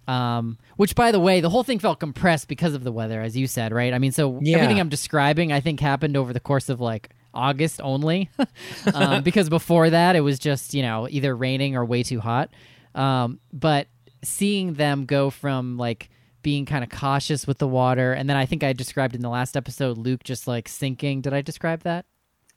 um, 0.09 0.59
which 0.77 0.94
by 0.94 1.12
the 1.12 1.20
way, 1.20 1.40
the 1.40 1.51
whole 1.51 1.62
thing 1.62 1.79
felt 1.79 2.01
compressed 2.01 2.49
because 2.49 2.75
of 2.75 2.83
the 2.83 2.90
weather, 2.92 3.20
as 3.20 3.37
you 3.37 3.46
said, 3.46 3.73
right? 3.73 3.92
I 3.94 3.99
mean, 3.99 4.12
so 4.12 4.40
Yeah. 4.42 4.57
everything 4.57 4.81
I'm 4.81 4.88
describing, 4.88 5.53
I 5.53 5.61
think, 5.61 5.79
happened 5.81 6.16
over 6.16 6.33
the 6.33 6.40
course 6.40 6.68
of 6.68 6.81
like 6.81 7.11
August 7.33 7.81
only, 7.81 8.29
um, 8.94 9.23
because 9.23 9.49
before 9.49 9.90
that 9.90 10.16
it 10.16 10.20
was 10.20 10.38
just 10.40 10.75
you 10.75 10.83
know 10.83 11.07
either 11.09 11.37
raining 11.37 11.77
or 11.77 11.85
way 11.85 12.03
too 12.03 12.18
hot. 12.20 12.51
Um, 12.94 13.38
but 13.53 13.87
seeing 14.25 14.75
them 14.75 15.05
go 15.07 15.31
from 15.31 15.77
like 15.77 16.11
being 16.42 16.66
kind 16.66 16.83
of 16.83 16.90
cautious 16.90 17.46
with 17.46 17.59
the 17.59 17.68
water, 17.68 18.12
and 18.12 18.29
then 18.29 18.37
I 18.37 18.46
think 18.46 18.64
I 18.64 18.73
described 18.73 19.14
in 19.14 19.20
the 19.20 19.29
last 19.29 19.57
episode 19.57 19.96
Luke 19.99 20.25
just 20.25 20.49
like 20.49 20.68
sinking. 20.68 21.20
Did 21.20 21.33
I 21.35 21.42
describe 21.42 21.83
that? 21.85 22.05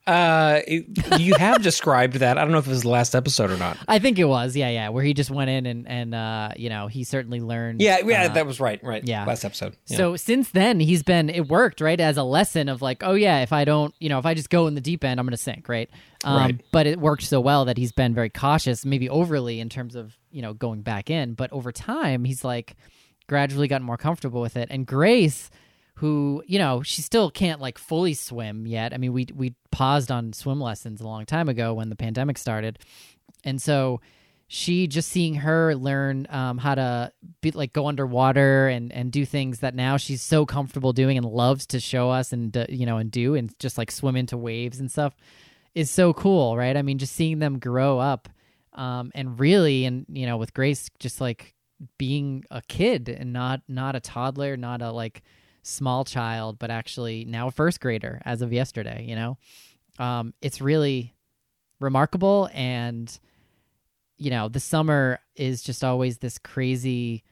Uh, 0.06 0.60
it- 0.68 1.20
you 1.22 1.34
have 1.36 1.62
described 1.63 2.16
that. 2.18 2.38
I 2.38 2.42
don't 2.42 2.52
know 2.52 2.58
if 2.58 2.68
it 2.68 2.72
was 2.72 2.82
the 2.82 2.89
last 2.89 3.16
episode 3.16 3.52
or 3.52 3.58
not. 3.58 3.78
I 3.88 4.00
think 4.00 4.20
it 4.20 4.26
was, 4.26 4.56
yeah, 4.56 4.70
yeah, 4.70 4.89
where 4.89 5.04
he 5.04 5.13
just 5.13 5.32
went 5.32 5.50
in 5.50 5.66
and 5.66 5.88
and 5.88 6.13
uh, 6.13 6.50
you 6.58 6.70
know 6.70 6.88
he 6.88 7.04
certainly 7.06 7.39
learned. 7.39 7.82
Yeah, 7.82 8.00
yeah, 8.06 8.24
uh, 8.26 8.34
that 8.34 8.46
was 8.46 8.60
right. 8.60 8.84
Right. 8.84 9.04
yeah. 9.06 9.24
Last 9.26 9.46
episode. 9.46 9.78
Yeah. 9.88 9.98
So 9.98 10.16
since 10.18 10.50
then, 10.50 10.80
he's 10.82 11.04
been 11.04 11.30
it 11.30 11.48
worked 11.48 11.80
right 11.80 12.00
as 12.00 12.18
a 12.18 12.24
lesson 12.24 12.68
of 12.68 12.82
like, 12.82 13.02
oh 13.04 13.13
yeah, 13.13 13.42
if 13.44 13.54
I 13.54 13.63
don't, 13.63 13.94
you 14.00 14.10
know, 14.10 14.20
if 14.20 14.26
I 14.26 14.34
just 14.34 14.50
go 14.50 14.68
in 14.68 14.76
the 14.76 14.82
deep 14.82 15.04
end, 15.06 15.20
I'm 15.20 15.26
gonna 15.26 15.38
sink, 15.38 15.70
right? 15.70 15.89
Um, 16.26 16.36
Right. 16.38 16.62
But 16.72 16.86
it 16.88 17.00
worked 17.00 17.24
so 17.24 17.39
well 17.39 17.66
that 17.66 17.78
he's 17.78 17.92
been 17.94 18.13
very 18.13 18.30
cautious, 18.30 18.84
maybe 18.86 19.10
overly 19.10 19.60
in 19.62 19.70
terms 19.70 19.96
of 19.96 20.18
you 20.32 20.42
know 20.42 20.54
going 20.54 20.82
back 20.82 21.10
in. 21.10 21.34
But 21.34 21.52
over 21.54 21.72
time, 21.72 22.26
he's 22.26 22.44
like 22.44 22.76
gradually 23.28 23.70
gotten 23.70 23.86
more 23.88 23.98
comfortable 23.98 24.42
with 24.42 24.58
it. 24.58 24.68
And 24.70 24.86
Grace, 24.86 25.50
who 26.04 26.44
you 26.48 26.60
know, 26.60 26.84
she 26.84 27.02
still 27.02 27.32
can't 27.32 27.62
like 27.62 27.78
fully 27.78 28.13
swim 28.13 28.68
yet. 28.68 28.94
I 28.94 28.98
mean, 28.98 29.13
we 29.13 29.26
we 29.34 29.56
paused 29.72 30.12
on 30.12 30.34
swim 30.34 30.60
lessons 30.60 31.00
a 31.00 31.06
long 31.06 31.26
time 31.26 31.48
ago 31.48 31.74
when 31.74 31.88
the 31.88 31.96
pandemic 31.96 32.38
started, 32.38 32.78
and 33.46 33.62
so 33.62 34.02
she 34.50 34.86
just 34.86 35.08
seeing 35.08 35.36
her 35.36 35.74
learn 35.76 36.28
um, 36.30 36.58
how 36.58 36.76
to 36.76 37.10
be 37.39 37.52
like 37.52 37.72
go 37.72 37.88
underwater 37.88 38.68
and 38.68 38.92
and 38.92 39.13
do 39.13 39.26
things 39.26 39.60
that 39.60 39.76
now 39.76 39.96
she's 39.96 40.22
so 40.22 40.46
comfortable 40.46 40.92
doing 40.92 41.16
and 41.16 41.26
loves 41.26 41.66
to 41.68 41.80
show 41.80 42.10
us 42.10 42.34
and 42.34 42.58
uh, 42.58 42.66
you 42.68 42.86
know 42.86 42.98
and 42.98 43.10
do 43.10 43.36
and 43.36 43.58
just 43.58 43.78
like 43.78 43.89
swim 43.89 44.18
into 44.18 44.36
waves 44.36 44.82
and 44.82 44.92
stuff 44.92 45.16
is 45.74 45.89
so 45.89 46.12
cool 46.12 46.58
right 46.58 46.76
i 46.76 46.82
mean 46.82 46.98
just 46.98 47.16
seeing 47.16 47.39
them 47.39 47.60
grow 47.60 47.98
up 47.98 48.28
um, 48.74 49.10
and 49.16 49.39
really 49.39 49.86
and 49.86 50.06
you 50.10 50.26
know 50.26 50.36
with 50.36 50.54
grace 50.54 50.89
just 51.00 51.22
like 51.22 51.56
being 51.98 52.44
a 52.52 52.62
kid 52.62 53.08
and 53.08 53.32
not 53.32 53.62
not 53.70 53.96
a 53.96 54.02
toddler 54.02 54.58
not 54.58 54.82
a 54.82 54.92
like 54.92 55.24
small 55.63 56.04
child 56.06 56.60
but 56.60 56.69
actually 56.69 57.26
now 57.26 57.47
a 57.47 57.52
first 57.52 57.80
grader 57.80 58.21
as 58.26 58.41
of 58.41 58.54
yesterday 58.54 59.06
you 59.08 59.15
know? 59.15 59.38
Um, 59.99 60.34
it's 60.41 60.60
really 60.62 61.13
remarkable 61.80 62.49
and 62.54 63.17
you 64.17 64.30
know 64.30 64.47
the 64.47 64.60
summer 64.60 65.19
is 65.36 65.62
just 65.63 65.84
always 65.84 66.19
this 66.19 66.38
crazy 66.38 67.23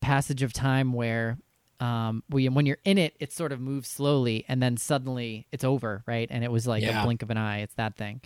passage 0.00 0.42
of 0.42 0.52
time 0.52 0.92
where 0.92 1.38
um 1.80 2.22
we, 2.28 2.48
when 2.48 2.66
you're 2.66 2.78
in 2.84 2.98
it 2.98 3.14
it 3.20 3.32
sort 3.32 3.52
of 3.52 3.60
moves 3.60 3.88
slowly 3.88 4.44
and 4.48 4.62
then 4.62 4.76
suddenly 4.76 5.46
it's 5.52 5.64
over 5.64 6.02
right? 6.06 6.28
And 6.30 6.42
it 6.44 6.50
was 6.50 6.66
like 6.66 6.82
Yeah. 6.82 7.00
a 7.02 7.04
blink 7.04 7.22
of 7.22 7.30
an 7.30 7.36
eye. 7.36 7.60
It's 7.60 7.74
that 7.74 7.96
thing. 7.96 8.20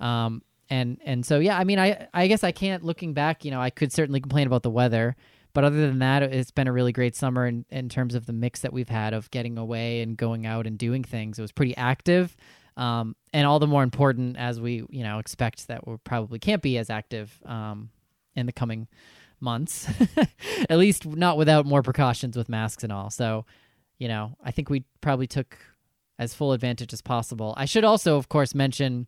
Um 0.00 0.42
and 0.68 0.98
and 1.04 1.26
so 1.26 1.40
yeah 1.40 1.58
i 1.58 1.64
mean 1.64 1.80
i 1.80 2.06
i 2.14 2.28
guess 2.28 2.44
i 2.44 2.52
can't 2.52 2.84
looking 2.84 3.12
back 3.12 3.44
you 3.44 3.50
know 3.50 3.60
i 3.60 3.70
could 3.70 3.92
certainly 3.92 4.20
complain 4.20 4.46
about 4.46 4.62
the 4.62 4.70
weather 4.70 5.16
but 5.52 5.64
other 5.64 5.80
than 5.80 5.98
that 5.98 6.22
it's 6.22 6.50
been 6.50 6.68
a 6.68 6.72
really 6.72 6.92
great 6.92 7.16
summer 7.16 7.46
in, 7.46 7.64
in 7.70 7.88
terms 7.88 8.14
of 8.14 8.26
the 8.26 8.32
mix 8.32 8.60
that 8.60 8.72
we've 8.72 8.88
had 8.88 9.14
of 9.14 9.30
getting 9.30 9.58
away 9.58 10.02
and 10.02 10.16
going 10.16 10.46
out 10.46 10.66
and 10.66 10.78
doing 10.78 11.04
things. 11.04 11.38
It 11.38 11.42
was 11.42 11.52
pretty 11.52 11.76
active 11.76 12.36
um, 12.76 13.14
and 13.32 13.46
all 13.46 13.58
the 13.58 13.66
more 13.66 13.82
important 13.82 14.36
as 14.36 14.60
we 14.60 14.84
you 14.88 15.02
know 15.04 15.18
expect 15.18 15.68
that 15.68 15.86
we 15.86 15.96
probably 16.04 16.38
can't 16.38 16.62
be 16.62 16.78
as 16.78 16.90
active 16.90 17.40
um, 17.44 17.90
in 18.34 18.46
the 18.46 18.52
coming 18.52 18.88
months. 19.40 19.88
At 20.70 20.78
least 20.78 21.06
not 21.06 21.36
without 21.36 21.66
more 21.66 21.82
precautions 21.82 22.36
with 22.36 22.48
masks 22.48 22.82
and 22.82 22.92
all. 22.92 23.10
So 23.10 23.44
you 24.00 24.08
know 24.08 24.34
i 24.42 24.50
think 24.50 24.68
we 24.68 24.84
probably 25.00 25.28
took 25.28 25.56
as 26.18 26.34
full 26.34 26.52
advantage 26.52 26.92
as 26.92 27.00
possible. 27.00 27.54
I 27.56 27.66
should 27.66 27.84
also 27.84 28.16
of 28.16 28.28
course 28.28 28.54
mention 28.54 29.06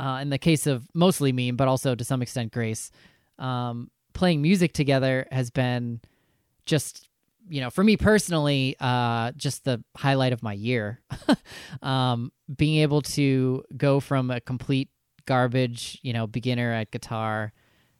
uh, 0.00 0.18
in 0.22 0.30
the 0.30 0.38
case 0.38 0.66
of 0.66 0.88
mostly 0.94 1.32
me 1.32 1.52
but 1.52 1.68
also 1.68 1.94
to 1.94 2.04
some 2.04 2.22
extent 2.22 2.52
grace 2.52 2.90
um, 3.38 3.90
playing 4.12 4.42
music 4.42 4.72
together 4.72 5.26
has 5.30 5.50
been 5.50 6.00
just 6.66 7.08
you 7.48 7.60
know 7.60 7.70
for 7.70 7.82
me 7.82 7.96
personally 7.96 8.76
uh 8.80 9.32
just 9.32 9.64
the 9.64 9.82
highlight 9.96 10.32
of 10.32 10.42
my 10.42 10.52
year 10.52 11.00
um 11.82 12.30
being 12.54 12.80
able 12.82 13.02
to 13.02 13.64
go 13.76 13.98
from 14.00 14.30
a 14.30 14.40
complete 14.40 14.88
garbage 15.26 15.98
you 16.02 16.12
know 16.12 16.26
beginner 16.26 16.72
at 16.72 16.90
guitar 16.90 17.52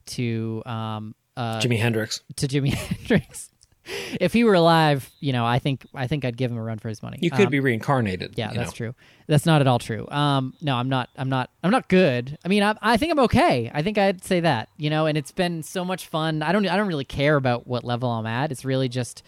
to 0.07 0.62
um 0.66 1.14
uh 1.37 1.61
Jimi 1.61 1.79
Hendrix. 1.79 2.23
to 2.37 2.46
Jimi 2.46 2.73
Hendrix. 2.75 3.51
if 4.20 4.33
he 4.33 4.44
were 4.44 4.55
alive, 4.55 5.11
you 5.20 5.33
know, 5.33 5.44
I 5.46 5.59
think 5.59 5.87
I 5.94 6.07
think 6.07 6.24
I'd 6.24 6.37
give 6.37 6.50
him 6.50 6.57
a 6.59 6.62
run 6.62 6.79
for 6.79 6.88
his 6.88 7.03
money. 7.03 7.18
You 7.20 7.31
could 7.31 7.46
Um, 7.46 7.50
be 7.50 7.61
reincarnated. 7.61 8.35
yeah, 8.37 8.53
that's 8.53 8.70
know. 8.72 8.76
true. 8.76 8.94
That's 9.26 9.46
not 9.46 9.61
at 9.61 9.66
all 9.66 9.79
true. 9.79 10.09
Um, 10.11 10.55
no, 10.61 10.76
I'm 10.76 10.88
not. 10.88 11.09
I'm 11.16 11.29
not. 11.29 11.50
I'm 11.62 11.70
not 11.70 11.88
good. 11.88 12.37
I 12.44 12.48
mean, 12.48 12.62
I, 12.62 12.74
I 12.83 12.96
think 12.96 13.12
I'm 13.12 13.20
okay. 13.20 13.70
I 13.72 13.83
think 13.83 13.96
I'd 13.98 14.24
say 14.24 14.40
that. 14.40 14.68
You 14.76 14.90
know, 14.90 15.07
and 15.07 15.16
it's 15.16 15.33
been 15.33 15.62
so 15.62 15.85
much 15.85 16.07
fun. 16.07 16.42
I 16.42 16.53
don't. 16.53 16.66
I 16.66 16.76
don't 16.76 16.88
really 16.88 17.05
care 17.05 17.37
about 17.37 17.66
what 17.66 17.85
level 17.85 18.11
I'm 18.11 18.26
at. 18.26 18.50
It's 18.50 18.64
really 18.64 18.88
just 18.88 19.22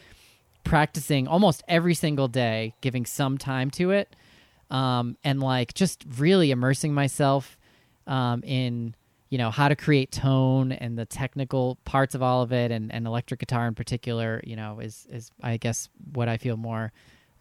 practicing 0.64 1.27
almost 1.29 1.62
every 1.68 1.94
single 1.94 2.29
day, 2.29 2.75
giving 2.81 3.05
some 3.07 3.37
time 3.38 3.70
to 3.72 3.90
it, 3.90 4.14
um, 4.70 5.16
and 5.25 5.40
like 5.40 5.75
just 5.75 6.05
really 6.18 6.51
immersing 6.51 6.94
myself 6.94 7.57
um, 8.07 8.42
in 8.44 8.94
you 9.33 9.38
know 9.38 9.51
how 9.51 9.68
to 9.68 9.75
create 9.75 10.12
tone 10.12 10.73
and 10.73 10.99
the 10.99 11.07
technical 11.07 11.79
parts 11.87 12.14
of 12.14 12.23
all 12.23 12.42
of 12.42 12.53
it, 12.53 12.71
and, 12.71 12.92
and 12.92 13.07
electric 13.07 13.40
guitar 13.40 13.66
in 13.66 13.75
particular. 13.75 14.42
You 14.45 14.57
know, 14.57 14.79
is 14.79 15.07
is 15.11 15.31
I 15.42 15.57
guess 15.57 15.88
what 16.12 16.29
I 16.29 16.37
feel 16.37 16.59
more 16.59 16.92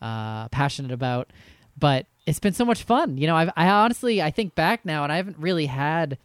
uh, 0.01 0.47
passionate 0.47 0.93
about. 0.93 1.33
But 1.77 2.05
it's 2.25 2.39
been 2.39 2.53
so 2.53 2.63
much 2.63 2.83
fun. 2.83 3.17
You 3.17 3.27
know, 3.27 3.35
I've, 3.35 3.49
I 3.57 3.67
honestly 3.67 4.21
I 4.21 4.31
think 4.31 4.55
back 4.55 4.85
now, 4.85 5.03
and 5.03 5.11
I 5.11 5.17
haven't 5.17 5.37
really 5.37 5.65
had 5.65 6.17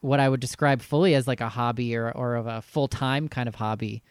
what 0.00 0.18
I 0.18 0.28
would 0.28 0.40
describe 0.40 0.82
fully 0.82 1.14
as 1.14 1.28
like 1.28 1.40
a 1.40 1.48
hobby 1.48 1.94
or 1.94 2.10
or 2.10 2.34
of 2.34 2.48
a 2.48 2.60
full 2.60 2.88
time 2.88 3.28
kind 3.28 3.48
of 3.48 3.54
hobby. 3.54 4.02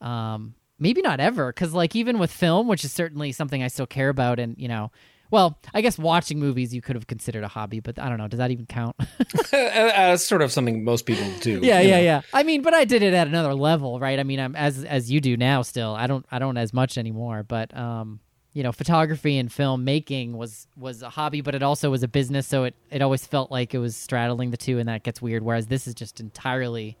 Um, 0.00 0.54
maybe 0.78 1.02
not 1.02 1.18
ever, 1.18 1.52
because 1.52 1.74
like 1.74 1.96
even 1.96 2.20
with 2.20 2.30
film, 2.30 2.68
which 2.68 2.84
is 2.84 2.92
certainly 2.92 3.32
something 3.32 3.60
I 3.60 3.66
still 3.66 3.88
care 3.88 4.08
about, 4.08 4.38
and 4.38 4.54
you 4.56 4.68
know, 4.68 4.92
well, 5.30 5.58
I 5.74 5.80
guess 5.80 5.98
watching 5.98 6.38
movies 6.38 6.74
you 6.74 6.80
could 6.80 6.96
have 6.96 7.06
considered 7.06 7.44
a 7.44 7.48
hobby, 7.48 7.80
but 7.80 7.98
I 7.98 8.08
don't 8.08 8.18
know. 8.18 8.28
Does 8.28 8.38
that 8.38 8.50
even 8.50 8.66
count? 8.66 8.96
Uh, 9.50 9.56
uh, 9.56 10.10
it's 10.14 10.24
sort 10.24 10.42
of 10.42 10.52
something 10.52 10.84
most 10.84 11.06
people 11.06 11.24
do. 11.40 11.60
yeah, 11.62 11.80
yeah, 11.80 11.96
know. 11.96 12.02
yeah. 12.02 12.20
I 12.32 12.42
mean, 12.42 12.62
but 12.62 12.74
I 12.74 12.84
did 12.84 13.02
it 13.02 13.14
at 13.14 13.26
another 13.26 13.54
level, 13.54 13.98
right? 13.98 14.18
I 14.18 14.22
mean, 14.22 14.40
I'm 14.40 14.54
as 14.54 14.84
as 14.84 15.10
you 15.10 15.20
do 15.20 15.36
now. 15.36 15.62
Still, 15.62 15.94
I 15.94 16.06
don't 16.06 16.24
I 16.30 16.38
don't 16.38 16.56
as 16.56 16.72
much 16.74 16.98
anymore, 16.98 17.42
but 17.42 17.74
um, 17.76 18.20
you 18.52 18.62
know, 18.62 18.72
photography 18.72 19.38
and 19.38 19.50
film 19.50 19.84
making 19.84 20.36
was 20.36 20.66
was 20.76 21.02
a 21.02 21.08
hobby, 21.10 21.40
but 21.40 21.54
it 21.54 21.62
also 21.62 21.90
was 21.90 22.02
a 22.02 22.08
business. 22.08 22.46
So 22.46 22.64
it 22.64 22.74
it 22.90 23.02
always 23.02 23.26
felt 23.26 23.50
like 23.50 23.74
it 23.74 23.78
was 23.78 23.96
straddling 23.96 24.50
the 24.50 24.56
two, 24.56 24.78
and 24.78 24.88
that 24.88 25.02
gets 25.02 25.22
weird. 25.22 25.42
Whereas 25.42 25.66
this 25.66 25.86
is 25.86 25.94
just 25.94 26.20
entirely 26.20 26.96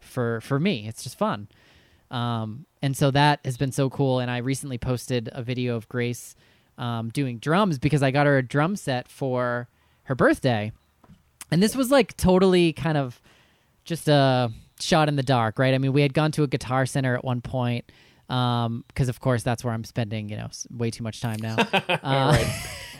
for 0.00 0.40
for 0.40 0.58
me. 0.58 0.86
It's 0.88 1.02
just 1.02 1.18
fun. 1.18 1.48
Um, 2.10 2.66
and 2.82 2.96
so 2.96 3.10
that 3.10 3.40
has 3.44 3.56
been 3.56 3.72
so 3.72 3.88
cool. 3.88 4.20
And 4.20 4.30
I 4.30 4.38
recently 4.38 4.78
posted 4.78 5.30
a 5.32 5.42
video 5.42 5.76
of 5.76 5.88
Grace 5.88 6.36
um, 6.78 7.10
doing 7.10 7.38
drums 7.38 7.78
because 7.78 8.02
I 8.02 8.10
got 8.10 8.26
her 8.26 8.38
a 8.38 8.42
drum 8.42 8.76
set 8.76 9.08
for 9.08 9.68
her 10.04 10.14
birthday. 10.14 10.72
And 11.50 11.62
this 11.62 11.76
was 11.76 11.90
like 11.90 12.16
totally 12.16 12.72
kind 12.72 12.96
of 12.96 13.20
just 13.84 14.08
a 14.08 14.50
shot 14.80 15.08
in 15.08 15.16
the 15.16 15.22
dark, 15.22 15.58
right? 15.58 15.74
I 15.74 15.78
mean, 15.78 15.92
we 15.92 16.02
had 16.02 16.14
gone 16.14 16.32
to 16.32 16.42
a 16.42 16.46
guitar 16.46 16.86
center 16.86 17.14
at 17.14 17.24
one 17.24 17.40
point 17.40 17.90
because, 18.28 19.08
of 19.08 19.20
course, 19.20 19.42
that's 19.42 19.62
where 19.62 19.74
I'm 19.74 19.84
spending, 19.84 20.28
you 20.28 20.36
know, 20.36 20.48
way 20.74 20.90
too 20.90 21.02
much 21.02 21.20
time 21.20 21.38
now. 21.40 21.56
Uh, 22.02 22.38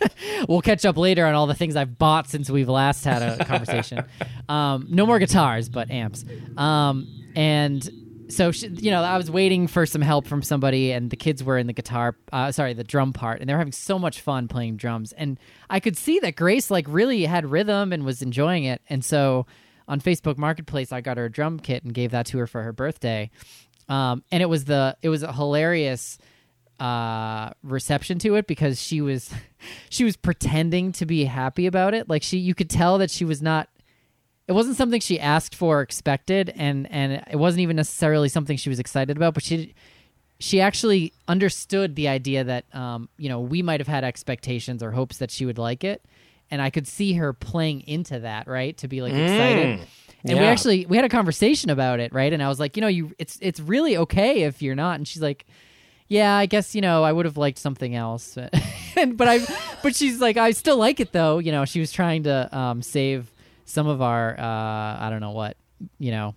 we'll 0.49 0.63
catch 0.63 0.85
up 0.85 0.97
later 0.97 1.27
on 1.27 1.35
all 1.35 1.47
the 1.47 1.55
things 1.55 1.77
I've 1.77 1.99
bought 1.99 2.29
since 2.29 2.51
we've 2.51 2.69
last 2.69 3.05
had 3.05 3.23
a 3.23 3.45
conversation. 3.45 4.05
um, 4.49 4.87
no 4.91 5.07
more 5.07 5.19
guitars, 5.19 5.69
but 5.69 5.91
amps. 5.91 6.25
Um, 6.57 7.07
and 7.35 7.89
so, 8.33 8.51
she, 8.51 8.69
you 8.69 8.91
know, 8.91 9.03
I 9.03 9.17
was 9.17 9.31
waiting 9.31 9.67
for 9.67 9.85
some 9.85 10.01
help 10.03 10.27
from 10.27 10.43
somebody, 10.43 10.93
and 10.93 11.11
the 11.11 11.17
kids 11.17 11.45
were 11.45 11.59
in 11.59 11.67
the 11.67 11.73
guitar, 11.73 12.17
uh, 12.33 12.51
sorry, 12.51 12.73
the 12.73 12.85
drum 12.85 13.13
part, 13.13 13.41
and 13.41 13.49
they 13.49 13.53
were 13.53 13.59
having 13.59 13.73
so 13.73 13.99
much 13.99 14.21
fun 14.21 14.49
playing 14.49 14.77
drums. 14.77 15.13
And 15.13 15.39
I 15.69 15.81
could 15.81 15.97
see 15.97 16.19
that 16.21 16.37
Grace, 16.37 16.71
like, 16.71 16.87
really 16.89 17.25
had 17.25 17.45
rhythm 17.47 17.93
and 17.93 18.05
was 18.05 18.23
enjoying 18.23 18.65
it. 18.65 18.81
And 18.89 19.05
so 19.05 19.47
on 19.87 20.01
Facebook 20.01 20.39
Marketplace, 20.39 20.93
I 20.93 21.01
got 21.01 21.19
her 21.19 21.27
a 21.27 21.31
drum 21.31 21.59
kit 21.59 21.85
and 21.85 21.93
gave 21.93 22.11
that 22.13 22.27
to 22.27 22.39
her 22.39 22.47
for 22.47 22.63
her 22.63 22.73
birthday. 22.73 23.31
Um, 23.89 24.25
and 24.33 24.43
it 24.43 24.47
was 24.47 24.65
the 24.65 24.97
it 25.03 25.09
was 25.09 25.23
a 25.23 25.33
hilarious 25.33 26.19
uh 26.81 27.51
reception 27.63 28.19
to 28.19 28.35
it 28.37 28.47
because 28.47 28.81
she 28.81 29.01
was 29.01 29.31
she 29.91 30.05
was 30.05 30.17
pretending 30.17 30.91
to 30.91 31.05
be 31.05 31.25
happy 31.25 31.67
about 31.67 31.93
it 31.93 32.09
like 32.09 32.23
she 32.23 32.39
you 32.39 32.55
could 32.55 32.71
tell 32.71 32.97
that 32.99 33.11
she 33.11 33.25
was 33.25 33.43
not 33.43 33.69
it 34.53 34.55
wasn't 34.55 34.77
something 34.77 35.01
she 35.01 35.19
asked 35.19 35.55
for 35.55 35.79
or 35.79 35.83
expected 35.83 36.53
and 36.57 36.91
and 36.91 37.25
it 37.31 37.37
wasn't 37.37 37.61
even 37.61 37.75
necessarily 37.75 38.29
something 38.29 38.59
she 38.59 38.69
was 38.69 38.79
excited 38.79 39.17
about 39.17 39.33
but 39.33 39.43
she 39.43 39.75
she 40.39 40.61
actually 40.61 41.15
understood 41.27 41.97
the 41.97 42.07
idea 42.07 42.45
that 42.45 42.67
um 42.75 43.09
you 43.17 43.31
know 43.31 43.41
we 43.41 43.63
might 43.63 43.81
have 43.81 43.89
had 43.89 44.05
expectations 44.05 44.83
or 44.83 44.91
hopes 44.91 45.17
that 45.19 45.31
she 45.31 45.47
would 45.47 45.57
like 45.57 45.85
it 45.85 46.05
and 46.51 46.61
i 46.61 46.69
could 46.69 46.87
see 46.87 47.15
her 47.15 47.33
playing 47.33 47.81
into 47.87 48.21
that 48.21 48.47
right 48.47 48.77
to 48.77 48.89
be 48.89 49.01
like 49.01 49.13
excited. 49.13 49.81
And 50.25 50.39
we 50.39 50.45
actually 50.45 50.87
we 50.87 50.97
had 50.97 51.05
a 51.07 51.09
conversation 51.09 51.71
about 51.71 51.99
it 51.99 52.13
right 52.13 52.33
and 52.33 52.43
i 52.43 52.49
was 52.49 52.61
like 52.61 52.77
you 52.77 52.83
know 52.83 52.89
you 52.89 53.13
it's 53.19 53.39
it's 53.41 53.59
really 53.59 53.97
okay 53.97 54.43
if 54.43 54.61
you're 54.61 54.77
not 54.77 54.97
and 54.97 55.09
she's 55.09 55.23
like 55.23 55.47
yeah, 56.13 56.37
I 56.37 56.45
guess 56.45 56.75
you 56.75 56.83
know 56.83 57.03
I 57.03 57.11
would 57.11 57.25
have 57.25 57.39
liked 57.39 57.57
something 57.57 57.95
else, 57.95 58.37
and 58.97 59.17
but 59.17 59.29
I, 59.29 59.39
but 59.83 59.97
she's 59.97 60.21
like 60.21 60.37
I 60.37 60.51
still 60.51 60.77
like 60.77 61.01
it 61.01 61.13
though. 61.13 61.39
You 61.39 61.53
know, 61.53 61.65
she 61.65 61.81
was 61.81 61.91
trying 61.91 62.25
to 62.25 62.55
um, 62.55 62.83
save 62.83 63.32
some 63.65 63.87
of 63.87 64.03
our 64.03 64.39
uh, 64.39 64.43
I 65.01 65.09
don't 65.11 65.21
know 65.21 65.33
what 65.33 65.57
you 65.99 66.11
know 66.11 66.35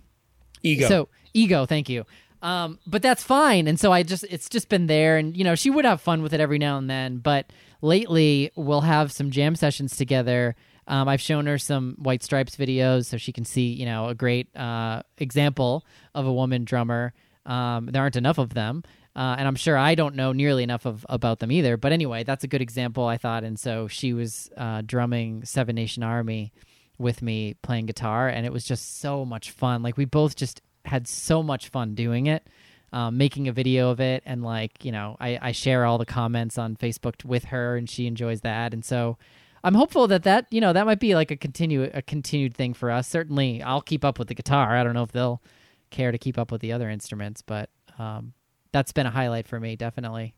Ego. 0.62 0.88
so 0.88 1.08
ego, 1.32 1.66
thank 1.66 1.88
you. 1.88 2.04
Um, 2.42 2.78
but 2.86 3.02
that's 3.02 3.22
fine. 3.22 3.66
And 3.66 3.78
so 3.78 3.92
I 3.92 4.02
just 4.02 4.24
it's 4.24 4.48
just 4.48 4.68
been 4.68 4.86
there, 4.86 5.16
and 5.16 5.36
you 5.36 5.44
know 5.44 5.54
she 5.54 5.70
would 5.70 5.84
have 5.84 6.00
fun 6.00 6.22
with 6.22 6.34
it 6.34 6.40
every 6.40 6.58
now 6.58 6.78
and 6.78 6.88
then. 6.88 7.18
But 7.18 7.52
lately 7.82 8.50
we'll 8.56 8.82
have 8.82 9.12
some 9.12 9.30
jam 9.30 9.56
sessions 9.56 9.96
together. 9.96 10.54
Um, 10.88 11.08
I've 11.08 11.20
shown 11.20 11.46
her 11.46 11.58
some 11.58 11.96
White 11.98 12.22
Stripes 12.22 12.56
videos 12.56 13.06
so 13.06 13.16
she 13.16 13.32
can 13.32 13.44
see 13.44 13.72
you 13.72 13.86
know 13.86 14.08
a 14.08 14.14
great 14.14 14.54
uh, 14.56 15.02
example 15.18 15.84
of 16.14 16.26
a 16.26 16.32
woman 16.32 16.64
drummer. 16.64 17.12
Um, 17.44 17.86
there 17.86 18.02
aren't 18.02 18.16
enough 18.16 18.38
of 18.38 18.54
them. 18.54 18.82
Uh, 19.14 19.34
and 19.38 19.48
I'm 19.48 19.54
sure 19.54 19.78
I 19.78 19.94
don't 19.94 20.14
know 20.14 20.32
nearly 20.32 20.62
enough 20.62 20.84
of 20.84 21.06
about 21.08 21.38
them 21.38 21.50
either. 21.50 21.78
But 21.78 21.92
anyway, 21.92 22.22
that's 22.22 22.44
a 22.44 22.46
good 22.46 22.60
example, 22.60 23.06
I 23.06 23.16
thought. 23.16 23.44
And 23.44 23.58
so 23.58 23.88
she 23.88 24.12
was 24.12 24.50
uh, 24.58 24.82
drumming 24.84 25.42
Seven 25.46 25.74
Nation 25.74 26.02
Army 26.02 26.52
with 26.98 27.22
me 27.22 27.54
playing 27.62 27.86
guitar, 27.86 28.28
and 28.28 28.46
it 28.46 28.52
was 28.52 28.64
just 28.64 29.00
so 29.00 29.24
much 29.24 29.50
fun. 29.50 29.82
Like 29.82 29.96
we 29.96 30.04
both 30.04 30.36
just 30.36 30.62
had 30.84 31.06
so 31.08 31.42
much 31.42 31.68
fun 31.68 31.94
doing 31.94 32.26
it, 32.26 32.46
um, 32.92 33.16
making 33.16 33.48
a 33.48 33.52
video 33.52 33.90
of 33.90 34.00
it, 34.00 34.22
and 34.26 34.42
like 34.42 34.84
you 34.84 34.92
know, 34.92 35.16
I, 35.20 35.38
I 35.40 35.52
share 35.52 35.84
all 35.84 35.98
the 35.98 36.06
comments 36.06 36.58
on 36.58 36.76
Facebook 36.76 37.24
with 37.24 37.46
her, 37.46 37.76
and 37.76 37.88
she 37.88 38.06
enjoys 38.06 38.42
that, 38.42 38.72
and 38.72 38.84
so. 38.84 39.18
I'm 39.64 39.74
hopeful 39.74 40.06
that 40.08 40.22
that 40.22 40.46
you 40.50 40.60
know 40.60 40.72
that 40.72 40.86
might 40.86 41.00
be 41.00 41.16
like 41.16 41.32
a 41.32 41.36
continue 41.36 41.90
a 41.92 42.00
continued 42.00 42.54
thing 42.54 42.72
for 42.72 42.88
us. 42.88 43.08
Certainly, 43.08 43.64
I'll 43.64 43.80
keep 43.80 44.04
up 44.04 44.16
with 44.16 44.28
the 44.28 44.34
guitar. 44.34 44.76
I 44.76 44.84
don't 44.84 44.94
know 44.94 45.02
if 45.02 45.10
they'll 45.10 45.42
care 45.90 46.12
to 46.12 46.18
keep 46.18 46.38
up 46.38 46.52
with 46.52 46.60
the 46.60 46.70
other 46.70 46.88
instruments, 46.88 47.42
but 47.42 47.68
um, 47.98 48.32
that's 48.70 48.92
been 48.92 49.06
a 49.06 49.10
highlight 49.10 49.48
for 49.48 49.58
me, 49.58 49.74
definitely. 49.74 50.34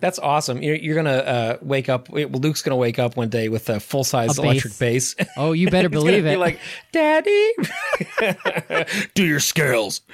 That's 0.00 0.18
awesome. 0.18 0.62
You're, 0.62 0.76
you're 0.76 0.94
gonna 0.96 1.10
uh, 1.10 1.56
wake 1.62 1.88
up. 1.88 2.08
Luke's 2.10 2.62
gonna 2.62 2.76
wake 2.76 2.98
up 2.98 3.16
one 3.16 3.28
day 3.28 3.48
with 3.48 3.68
a 3.68 3.78
full 3.80 4.04
size 4.04 4.38
electric 4.38 4.78
bass. 4.78 5.14
Oh, 5.36 5.52
you 5.52 5.70
better 5.70 5.88
believe 6.00 6.24
be 6.24 6.30
it. 6.30 6.38
like, 6.38 6.58
Daddy, 6.92 7.52
do 9.14 9.24
your 9.26 9.40
scales. 9.40 10.00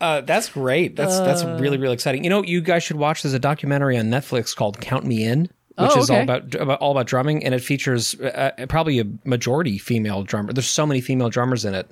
Uh, 0.00 0.20
that's 0.20 0.48
great. 0.50 0.94
That's 0.94 1.18
that's 1.18 1.42
Uh. 1.42 1.58
really 1.60 1.76
really 1.76 1.94
exciting. 1.94 2.22
You 2.22 2.30
know, 2.30 2.44
you 2.44 2.60
guys 2.60 2.84
should 2.84 2.94
watch. 2.98 3.22
There's 3.24 3.34
a 3.34 3.38
documentary 3.40 3.98
on 3.98 4.04
Netflix 4.04 4.54
called 4.54 4.80
"Count 4.80 5.04
Me 5.04 5.24
In," 5.24 5.40
which 5.40 5.50
Oh, 5.76 5.98
is 5.98 6.08
all 6.08 6.20
about, 6.22 6.54
about 6.54 6.78
all 6.78 6.92
about 6.92 7.08
drumming, 7.08 7.44
and 7.44 7.52
it 7.52 7.58
features 7.64 8.14
uh, 8.20 8.52
probably 8.68 9.00
a 9.00 9.04
majority 9.24 9.76
female 9.76 10.22
drummer. 10.22 10.52
There's 10.52 10.68
so 10.68 10.86
many 10.86 11.00
female 11.00 11.30
drummers 11.30 11.64
in 11.64 11.74
it, 11.74 11.90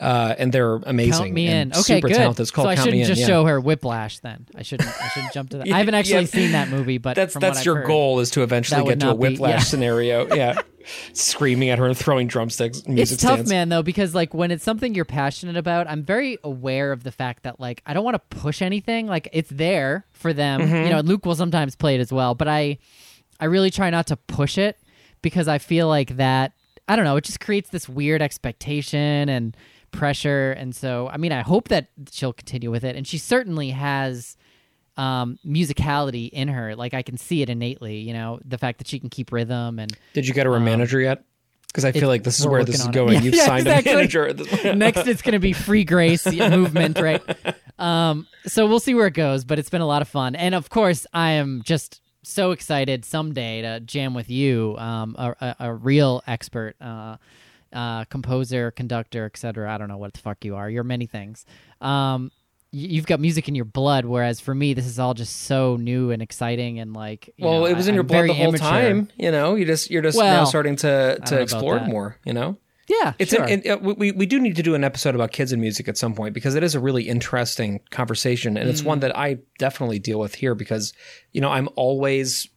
uh, 0.00 0.34
and 0.38 0.52
they're 0.52 0.74
amazing. 0.76 1.12
Count 1.12 1.32
me 1.32 1.46
and 1.48 1.72
in. 1.72 1.78
Okay, 1.78 1.96
super 1.96 2.08
good. 2.08 2.16
talented. 2.16 2.42
It's 2.42 2.50
called 2.50 2.66
so 2.66 2.70
I 2.70 2.74
"Count 2.76 2.84
shouldn't 2.86 3.02
In." 3.02 3.08
just 3.08 3.20
yeah. 3.22 3.26
show 3.26 3.44
her 3.46 3.60
Whiplash 3.60 4.18
then. 4.20 4.46
I 4.54 4.62
shouldn't. 4.62 4.88
I 5.02 5.08
shouldn't 5.08 5.32
jump 5.32 5.50
to 5.50 5.58
that. 5.58 5.68
I 5.72 5.78
haven't 5.78 5.94
actually 5.94 6.20
Yeah. 6.22 6.26
seen 6.26 6.52
that 6.52 6.68
movie, 6.68 6.98
but 6.98 7.16
That's 7.16 7.32
from 7.32 7.40
that's 7.40 7.58
what 7.58 7.64
your 7.66 7.76
I've 7.76 7.82
heard, 7.82 7.88
goal 7.88 8.20
is 8.20 8.30
to 8.32 8.42
eventually 8.42 8.84
get 8.84 9.00
to 9.00 9.06
a 9.06 9.08
not 9.10 9.14
be- 9.16 9.20
whiplash 9.28 9.50
yeah. 9.52 9.58
scenario. 9.60 10.34
Yeah, 10.34 10.60
screaming 11.12 11.70
at 11.70 11.78
her 11.78 11.86
and 11.86 11.96
throwing 11.96 12.26
drumsticks. 12.28 12.86
Music 12.86 13.14
It's 13.14 13.22
tough, 13.22 13.32
stands. 13.34 13.50
man, 13.50 13.68
though, 13.68 13.82
because 13.82 14.14
like 14.14 14.34
when 14.34 14.50
it's 14.50 14.64
something 14.64 14.94
you're 14.94 15.04
passionate 15.04 15.56
about, 15.56 15.88
I'm 15.88 16.02
very 16.02 16.38
aware 16.44 16.92
of 16.92 17.02
the 17.04 17.12
fact 17.12 17.42
that 17.44 17.60
like 17.60 17.82
I 17.86 17.94
don't 17.94 18.04
want 18.04 18.14
to 18.14 18.36
push 18.38 18.62
anything. 18.62 19.06
Like 19.06 19.28
it's 19.32 19.50
there 19.50 20.04
for 20.12 20.32
them, 20.32 20.60
Mm-hmm. 20.60 20.84
you 20.84 20.90
know. 20.90 21.00
Luke 21.00 21.24
will 21.26 21.34
sometimes 21.34 21.76
play 21.76 21.94
it 21.94 22.00
as 22.00 22.12
well, 22.12 22.34
but 22.34 22.48
I, 22.48 22.78
I 23.40 23.46
really 23.46 23.70
try 23.70 23.90
not 23.90 24.06
to 24.08 24.16
push 24.16 24.58
it 24.58 24.78
because 25.22 25.48
I 25.48 25.58
feel 25.58 25.88
like 25.88 26.16
that. 26.16 26.52
I 26.88 26.94
don't 26.94 27.04
know. 27.04 27.16
It 27.16 27.24
just 27.24 27.40
creates 27.40 27.70
this 27.70 27.88
weird 27.88 28.22
expectation 28.22 29.28
and 29.28 29.56
pressure, 29.96 30.52
and 30.52 30.74
so 30.74 31.08
I 31.08 31.16
mean, 31.16 31.32
I 31.32 31.42
hope 31.42 31.68
that 31.68 31.88
she'll 32.10 32.32
continue 32.32 32.70
with 32.70 32.84
it, 32.84 32.94
and 32.96 33.06
she 33.06 33.18
certainly 33.18 33.70
has 33.70 34.36
um 34.98 35.38
musicality 35.46 36.30
in 36.30 36.48
her 36.48 36.74
like 36.74 36.94
i 36.94 37.02
can 37.02 37.18
see 37.18 37.42
it 37.42 37.50
innately 37.50 37.98
you 37.98 38.14
know 38.14 38.40
the 38.46 38.56
fact 38.56 38.78
that 38.78 38.86
she 38.86 38.98
can 38.98 39.10
keep 39.10 39.30
rhythm 39.30 39.78
and 39.78 39.94
Did 40.14 40.26
you 40.26 40.32
get 40.32 40.46
her 40.46 40.54
a 40.56 40.60
manager 40.60 40.98
yet? 40.98 41.22
Because 41.66 41.84
I 41.84 41.92
feel 41.92 42.04
Um, 42.04 42.08
like 42.08 42.22
this 42.24 42.40
is 42.40 42.46
where 42.46 42.64
this 42.64 42.76
is 42.76 42.84
on 42.86 42.88
it. 42.88 42.94
going. 42.94 43.22
You've 43.22 43.34
yeah, 43.34 43.44
signed 43.44 43.66
exactly. 43.66 43.92
a 43.92 43.96
manager. 43.96 44.32
next 44.74 45.06
it's 45.06 45.20
going 45.20 45.34
to 45.34 45.38
be 45.38 45.52
free 45.52 45.84
grace 45.84 46.24
movement 46.32 46.98
right 46.98 47.22
um 47.78 48.26
so 48.46 48.66
we'll 48.66 48.80
see 48.80 48.94
where 48.94 49.06
it 49.08 49.12
goes 49.12 49.44
but 49.44 49.58
it's 49.58 49.68
been 49.68 49.82
a 49.82 49.86
lot 49.86 50.00
of 50.00 50.08
fun 50.08 50.34
and 50.34 50.54
of 50.54 50.70
course 50.70 51.06
i 51.12 51.32
am 51.32 51.60
just 51.62 52.00
so 52.22 52.52
excited 52.52 53.04
someday 53.04 53.60
to 53.60 53.80
jam 53.80 54.14
with 54.14 54.30
you 54.30 54.76
um 54.78 55.14
a, 55.18 55.36
a, 55.42 55.56
a 55.68 55.74
real 55.74 56.22
expert 56.26 56.74
uh 56.80 57.18
uh, 57.76 58.04
composer, 58.06 58.70
conductor, 58.72 59.26
etc. 59.26 59.72
I 59.72 59.78
don't 59.78 59.88
know 59.88 59.98
what 59.98 60.14
the 60.14 60.20
fuck 60.20 60.44
you 60.44 60.56
are. 60.56 60.68
You're 60.70 60.82
many 60.84 61.06
things. 61.06 61.44
Um, 61.80 62.30
you've 62.72 63.06
got 63.06 63.20
music 63.20 63.48
in 63.48 63.54
your 63.54 63.64
blood, 63.64 64.04
whereas 64.04 64.40
for 64.40 64.54
me, 64.54 64.74
this 64.74 64.86
is 64.86 64.98
all 64.98 65.14
just 65.14 65.42
so 65.42 65.76
new 65.76 66.10
and 66.10 66.20
exciting 66.22 66.78
and 66.80 66.92
like. 66.94 67.28
you 67.36 67.44
Well, 67.46 67.60
know, 67.60 67.66
it 67.66 67.76
was 67.76 67.86
I- 67.86 67.90
in 67.90 67.94
your 67.94 68.02
I'm 68.02 68.06
blood 68.08 68.28
the 68.28 68.34
whole 68.34 68.48
immature. 68.48 68.68
time. 68.68 69.08
You 69.16 69.30
know, 69.30 69.54
you 69.54 69.64
just 69.64 69.90
you're 69.90 70.02
just 70.02 70.18
now 70.18 70.44
starting 70.44 70.76
to 70.76 71.18
to 71.26 71.40
explore 71.40 71.80
more. 71.86 72.18
You 72.24 72.32
know. 72.32 72.56
Yeah, 72.88 73.14
It's 73.18 73.32
sure. 73.32 73.42
an, 73.42 73.62
it, 73.64 73.82
we 73.82 74.12
we 74.12 74.26
do 74.26 74.38
need 74.38 74.54
to 74.56 74.62
do 74.62 74.76
an 74.76 74.84
episode 74.84 75.16
about 75.16 75.32
kids 75.32 75.50
and 75.50 75.60
music 75.60 75.88
at 75.88 75.98
some 75.98 76.14
point 76.14 76.34
because 76.34 76.54
it 76.54 76.62
is 76.62 76.76
a 76.76 76.80
really 76.80 77.08
interesting 77.08 77.80
conversation 77.90 78.56
and 78.56 78.68
it's 78.70 78.82
Mm. 78.82 78.86
one 78.86 79.00
that 79.00 79.16
I 79.18 79.38
definitely 79.58 79.98
deal 79.98 80.20
with 80.20 80.36
here 80.36 80.54
because 80.54 80.92
you 81.32 81.40
know 81.40 81.50
I'm 81.50 81.68
always 81.74 82.48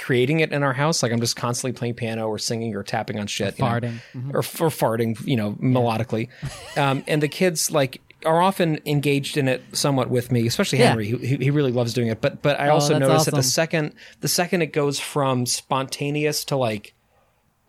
creating 0.00 0.40
it 0.40 0.52
in 0.52 0.62
our 0.64 0.72
house. 0.72 1.02
Like 1.02 1.12
I'm 1.12 1.20
just 1.20 1.36
constantly 1.36 1.78
playing 1.78 1.94
piano 1.94 2.26
or 2.26 2.38
singing 2.38 2.74
or 2.74 2.82
tapping 2.82 3.20
on 3.20 3.26
shit 3.28 3.58
you 3.58 3.64
know, 3.64 3.70
farting. 3.70 4.00
Mm-hmm. 4.14 4.30
or, 4.32 4.38
or 4.38 4.70
farting 4.70 5.24
you 5.26 5.36
know 5.36 5.52
melodically. 5.52 6.28
Um, 6.76 7.04
and 7.06 7.22
the 7.22 7.28
kids 7.28 7.70
like 7.70 8.00
are 8.26 8.42
often 8.42 8.78
engaged 8.84 9.36
in 9.38 9.48
it 9.48 9.62
somewhat 9.72 10.10
with 10.10 10.30
me 10.32 10.46
especially 10.46 10.78
Yeah. 10.80 10.88
Henry. 10.88 11.06
He, 11.16 11.36
he 11.36 11.50
really 11.50 11.72
loves 11.72 11.94
doing 11.94 12.08
it. 12.08 12.20
But 12.20 12.42
but 12.42 12.58
I 12.60 12.68
also 12.68 12.94
that's 12.94 13.00
notice 13.08 13.24
that 13.26 13.34
the 13.34 13.42
second 13.42 13.94
the 14.20 14.28
second 14.28 14.62
it 14.62 14.72
goes 14.72 14.98
from 14.98 15.46
spontaneous 15.46 16.44
to 16.46 16.56
like 16.56 16.94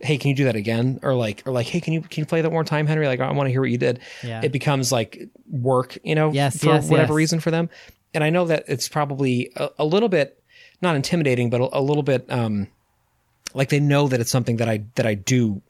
hey 0.00 0.18
can 0.18 0.30
you 0.30 0.34
do 0.34 0.44
that 0.44 0.56
again? 0.56 0.98
Or 1.02 1.14
like 1.14 1.42
or 1.46 1.52
like 1.52 1.66
hey 1.66 1.80
can 1.80 1.92
you 1.92 2.00
can 2.02 2.22
you 2.22 2.26
play 2.26 2.40
that 2.42 2.48
one 2.48 2.54
more 2.54 2.64
time 2.64 2.86
henry? 2.86 3.06
Like 3.06 3.20
i 3.20 3.30
want 3.32 3.46
to 3.46 3.50
hear 3.50 3.60
what 3.60 3.70
you 3.70 3.78
did. 3.78 4.00
Yeah. 4.22 4.40
it 4.42 4.52
becomes 4.52 4.90
like 4.92 5.28
work 5.48 5.96
you 6.02 6.14
know 6.14 6.32
Yes, 6.32 6.58
for 6.58 6.66
yes, 6.66 6.88
whatever 6.88 7.12
yes. 7.12 7.16
reason 7.16 7.40
for 7.40 7.50
them. 7.50 7.70
And 8.14 8.22
i 8.24 8.30
know 8.30 8.46
that 8.46 8.64
it's 8.68 8.88
probably 8.88 9.52
a, 9.56 9.70
a 9.78 9.84
little 9.84 10.08
bit 10.08 10.41
not 10.82 10.96
intimidating 10.96 11.50
but 11.50 11.60
a, 11.60 11.78
a 11.78 11.80
little 11.80 12.02
bit 12.02 12.24
um 12.30 12.66
like 13.54 13.68
they 13.68 13.80
know 13.80 14.08
that 14.08 14.20
it's 14.20 14.30
something 14.30 14.56
that 14.56 14.68
i 14.68 14.82
that 14.96 15.06
i 15.06 15.14
do 15.14 15.60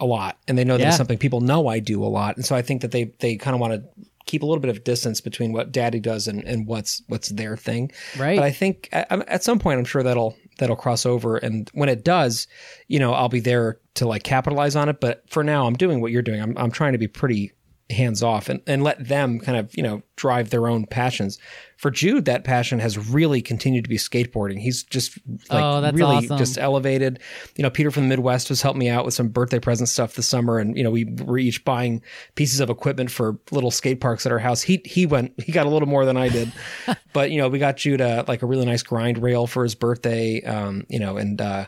a 0.00 0.04
lot 0.06 0.36
and 0.48 0.56
they 0.58 0.64
know 0.64 0.76
that 0.76 0.82
Yeah. 0.82 0.88
it's 0.88 0.96
something 0.96 1.18
people 1.18 1.40
know 1.40 1.68
i 1.68 1.78
do 1.78 2.02
a 2.04 2.06
lot 2.06 2.36
and 2.36 2.44
so 2.44 2.56
i 2.56 2.62
think 2.62 2.82
that 2.82 2.90
they 2.90 3.04
they 3.20 3.36
kind 3.36 3.54
of 3.54 3.60
want 3.60 3.74
to 3.74 4.06
keep 4.24 4.42
a 4.42 4.46
little 4.46 4.60
bit 4.60 4.70
of 4.70 4.84
distance 4.84 5.20
between 5.20 5.52
what 5.52 5.72
daddy 5.72 5.98
does 6.00 6.28
and, 6.28 6.42
and 6.44 6.66
what's 6.66 7.02
what's 7.08 7.28
their 7.30 7.56
thing 7.56 7.90
Right. 8.18 8.36
but 8.36 8.44
i 8.44 8.50
think 8.50 8.88
at, 8.92 9.10
at 9.28 9.42
some 9.44 9.58
point 9.58 9.78
i'm 9.78 9.84
sure 9.84 10.02
that'll 10.02 10.36
that'll 10.58 10.76
cross 10.76 11.04
over 11.06 11.36
and 11.36 11.68
when 11.74 11.88
it 11.88 12.04
does 12.04 12.46
you 12.88 12.98
know 12.98 13.12
i'll 13.12 13.28
be 13.28 13.40
there 13.40 13.78
to 13.94 14.06
like 14.06 14.22
capitalize 14.22 14.76
on 14.76 14.88
it 14.88 15.00
but 15.00 15.22
for 15.28 15.42
now 15.44 15.66
i'm 15.66 15.74
doing 15.74 16.00
what 16.00 16.12
you're 16.12 16.22
doing 16.22 16.40
i'm, 16.40 16.56
I'm 16.56 16.70
trying 16.70 16.92
to 16.92 16.98
be 16.98 17.08
pretty 17.08 17.52
hands 17.92 18.22
off 18.22 18.48
and, 18.48 18.60
and 18.66 18.82
let 18.82 19.06
them 19.06 19.38
kind 19.38 19.56
of 19.58 19.76
you 19.76 19.82
know 19.82 20.02
drive 20.16 20.50
their 20.50 20.66
own 20.68 20.86
passions. 20.86 21.38
For 21.76 21.90
jude 21.90 22.26
that 22.26 22.44
passion 22.44 22.78
has 22.78 22.96
really 23.10 23.42
continued 23.42 23.82
to 23.84 23.90
be 23.90 23.96
skateboarding. 23.96 24.60
He's 24.60 24.84
just 24.84 25.18
like 25.50 25.62
Oh, 25.62 25.90
really 25.92 26.16
awesome. 26.18 26.38
just 26.38 26.56
elevated. 26.58 27.18
You 27.56 27.62
know 27.62 27.70
peter 27.70 27.90
from 27.90 28.04
the 28.04 28.08
midwest 28.08 28.48
has 28.48 28.62
helped 28.62 28.78
me 28.78 28.88
out 28.88 29.04
with 29.04 29.14
some 29.14 29.28
birthday 29.28 29.58
present 29.58 29.88
stuff 29.88 30.14
this 30.14 30.28
summer 30.28 30.58
and 30.58 30.76
you 30.76 30.84
know 30.84 30.90
we 30.90 31.04
were 31.04 31.38
each 31.38 31.64
buying 31.64 32.02
pieces 32.36 32.60
of 32.60 32.70
equipment 32.70 33.10
for 33.10 33.38
little 33.50 33.70
skate 33.70 34.00
parks 34.00 34.24
at 34.26 34.32
our 34.32 34.38
house. 34.38 34.62
He 34.62 34.80
he 34.84 35.06
went 35.06 35.32
he 35.40 35.50
got 35.52 35.66
a 35.66 35.70
little 35.70 35.88
more 35.88 36.04
than 36.04 36.16
i 36.16 36.28
did. 36.28 36.52
But 37.12 37.30
you 37.30 37.38
know 37.38 37.48
we 37.48 37.58
got 37.58 37.76
jude 37.76 38.00
a, 38.00 38.24
like 38.26 38.42
a 38.42 38.46
really 38.46 38.64
nice 38.64 38.82
grind 38.82 39.18
rail 39.22 39.46
for 39.46 39.64
his 39.64 39.74
birthday 39.74 40.40
um 40.44 40.84
you 40.88 40.98
know 40.98 41.16
and 41.18 41.40
uh 41.40 41.66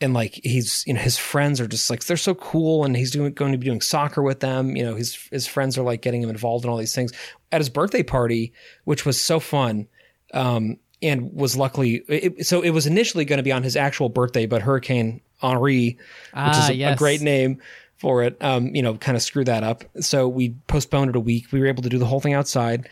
and 0.00 0.12
like 0.12 0.40
he's 0.42 0.84
you 0.86 0.94
know 0.94 1.00
his 1.00 1.16
friends 1.16 1.60
are 1.60 1.66
just 1.66 1.88
like 1.88 2.04
they're 2.04 2.16
so 2.16 2.34
cool 2.34 2.84
and 2.84 2.96
he's 2.96 3.10
doing 3.10 3.32
going 3.32 3.52
to 3.52 3.58
be 3.58 3.66
doing 3.66 3.80
soccer 3.80 4.22
with 4.22 4.40
them. 4.40 4.76
You 4.76 4.84
know 4.84 4.94
his 4.94 5.14
his 5.30 5.46
friends 5.46 5.78
are 5.78 5.82
like 5.82 6.02
getting 6.02 6.22
him 6.22 6.30
involved 6.30 6.64
in 6.64 6.70
all 6.70 6.76
these 6.76 6.94
things. 6.94 7.12
At 7.52 7.60
his 7.60 7.68
birthday 7.70 8.02
party 8.02 8.52
which 8.84 9.06
was 9.06 9.20
so 9.20 9.40
fun 9.40 9.88
um 10.34 10.76
and 11.02 11.32
was 11.32 11.56
luckily 11.56 12.02
it, 12.08 12.46
so 12.46 12.60
it 12.62 12.70
was 12.70 12.86
initially 12.86 13.24
going 13.24 13.38
to 13.38 13.42
be 13.42 13.52
on 13.52 13.62
his 13.62 13.76
actual 13.76 14.08
birthday 14.08 14.46
but 14.46 14.62
hurricane 14.62 15.20
henri 15.42 15.90
which 15.90 15.98
Ah, 16.34 16.64
is 16.64 16.70
a, 16.70 16.82
a 16.82 16.96
great 16.96 17.20
name 17.20 17.60
for 17.96 18.22
it 18.22 18.36
um 18.42 18.74
you 18.74 18.82
know 18.82 18.96
kind 18.96 19.16
of 19.16 19.22
screwed 19.22 19.46
that 19.46 19.62
up. 19.62 19.84
So 20.00 20.28
we 20.28 20.54
postponed 20.66 21.10
it 21.10 21.16
a 21.16 21.20
week. 21.20 21.52
We 21.52 21.60
were 21.60 21.66
able 21.66 21.82
to 21.84 21.88
do 21.88 21.98
the 21.98 22.06
whole 22.06 22.20
thing 22.20 22.34
outside 22.34 22.88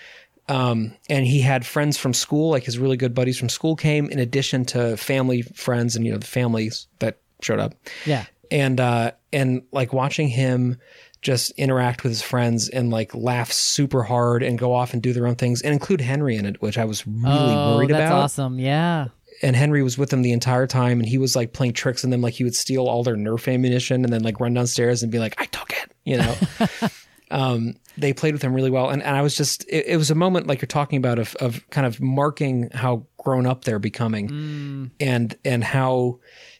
um, 0.48 0.94
and 1.09 1.26
he 1.26 1.40
had 1.40 1.64
friends 1.64 1.96
from 1.96 2.12
school, 2.12 2.50
like 2.50 2.64
his 2.64 2.78
really 2.78 2.96
good 2.96 3.14
buddies 3.14 3.38
from 3.38 3.48
school 3.48 3.76
came, 3.76 4.09
in 4.11 4.18
addition 4.18 4.64
to 4.66 4.96
family 4.96 5.42
friends 5.42 5.96
and 5.96 6.04
you 6.04 6.12
know 6.12 6.18
the 6.18 6.26
families 6.26 6.87
that 6.98 7.18
showed 7.40 7.59
up. 7.59 7.74
yeah. 8.04 8.26
And 8.50 8.78
uh, 8.78 9.12
and 9.33 9.62
like 9.72 9.92
watching 9.92 10.28
him 10.28 10.78
just 11.22 11.50
interact 11.52 12.02
with 12.02 12.11
his 12.11 12.20
friends 12.22 12.68
and 12.68 12.90
like 12.90 13.14
laugh 13.14 13.50
super 13.50 14.02
hard 14.02 14.42
and 14.42 14.59
go 14.59 14.74
off 14.74 14.92
and 14.92 15.02
do 15.02 15.14
their 15.14 15.26
own 15.26 15.35
things 15.35 15.62
and 15.62 15.72
include 15.72 16.02
Henry 16.02 16.37
in 16.37 16.44
it, 16.44 16.61
which 16.61 16.76
I 16.76 16.85
was 16.85 17.07
really 17.07 17.24
oh, 17.26 17.76
worried 17.76 17.90
that's 17.90 18.11
about. 18.11 18.22
awesome. 18.24 18.59
Yeah. 18.59 19.09
And 19.42 19.57
Henry 19.57 19.83
was 19.83 19.98
with 19.98 20.11
them 20.11 20.22
the 20.22 20.30
entire 20.30 20.66
time, 20.66 21.00
and 21.00 21.09
he 21.09 21.18
was 21.18 21.35
like 21.35 21.52
playing 21.52 21.72
tricks 21.72 22.04
on 22.04 22.11
them, 22.11 22.20
like 22.20 22.35
he 22.35 22.44
would 22.44 22.54
steal 22.54 22.87
all 22.87 23.02
their 23.02 23.16
Nerf 23.16 23.52
ammunition 23.52 24.04
and 24.04 24.12
then 24.12 24.22
like 24.22 24.38
run 24.38 24.54
downstairs 24.54 25.02
and 25.02 25.11
be 25.11 25.18
like, 25.18 25.35
"I 25.38 25.46
took 25.46 25.72
it," 25.72 25.90
you 26.04 26.18
know. 26.18 26.37
um, 27.30 27.74
they 27.96 28.12
played 28.12 28.34
with 28.34 28.42
him 28.42 28.52
really 28.54 28.70
well, 28.70 28.90
and, 28.90 29.02
and 29.02 29.16
I 29.16 29.22
was 29.22 29.37
just 29.37 29.64
it, 29.68 29.87
it 29.87 29.96
was 29.96 30.10
a 30.10 30.14
moment 30.14 30.46
like 30.46 30.60
you're 30.60 30.66
talking 30.66 30.98
about 30.98 31.18
of 31.18 31.34
of 31.37 31.68
kind 31.70 31.87
of 31.87 32.00
marking 32.00 32.70
how 32.72 33.06
grown 33.18 33.46
up 33.46 33.64
they're 33.64 33.78
becoming, 33.78 34.28
Mm. 34.28 34.90
and 35.00 35.37
and 35.44 35.64
how 35.64 36.18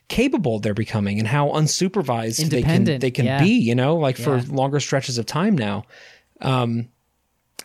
capable 0.09 0.59
they're 0.61 0.75
becoming, 0.75 1.19
and 1.19 1.27
how 1.29 1.49
unsupervised 1.51 2.51
they 2.51 2.63
can 2.63 2.85
they 2.85 3.11
can 3.11 3.25
yeah. 3.27 3.43
be, 3.43 3.51
you 3.59 3.75
know, 3.75 3.97
like 3.97 4.17
for 4.17 4.37
Yeah. 4.39 4.45
longer 4.49 4.81
stretches 4.81 5.19
of 5.19 5.27
time 5.27 5.57
now. 5.57 5.85
Um, 6.41 6.89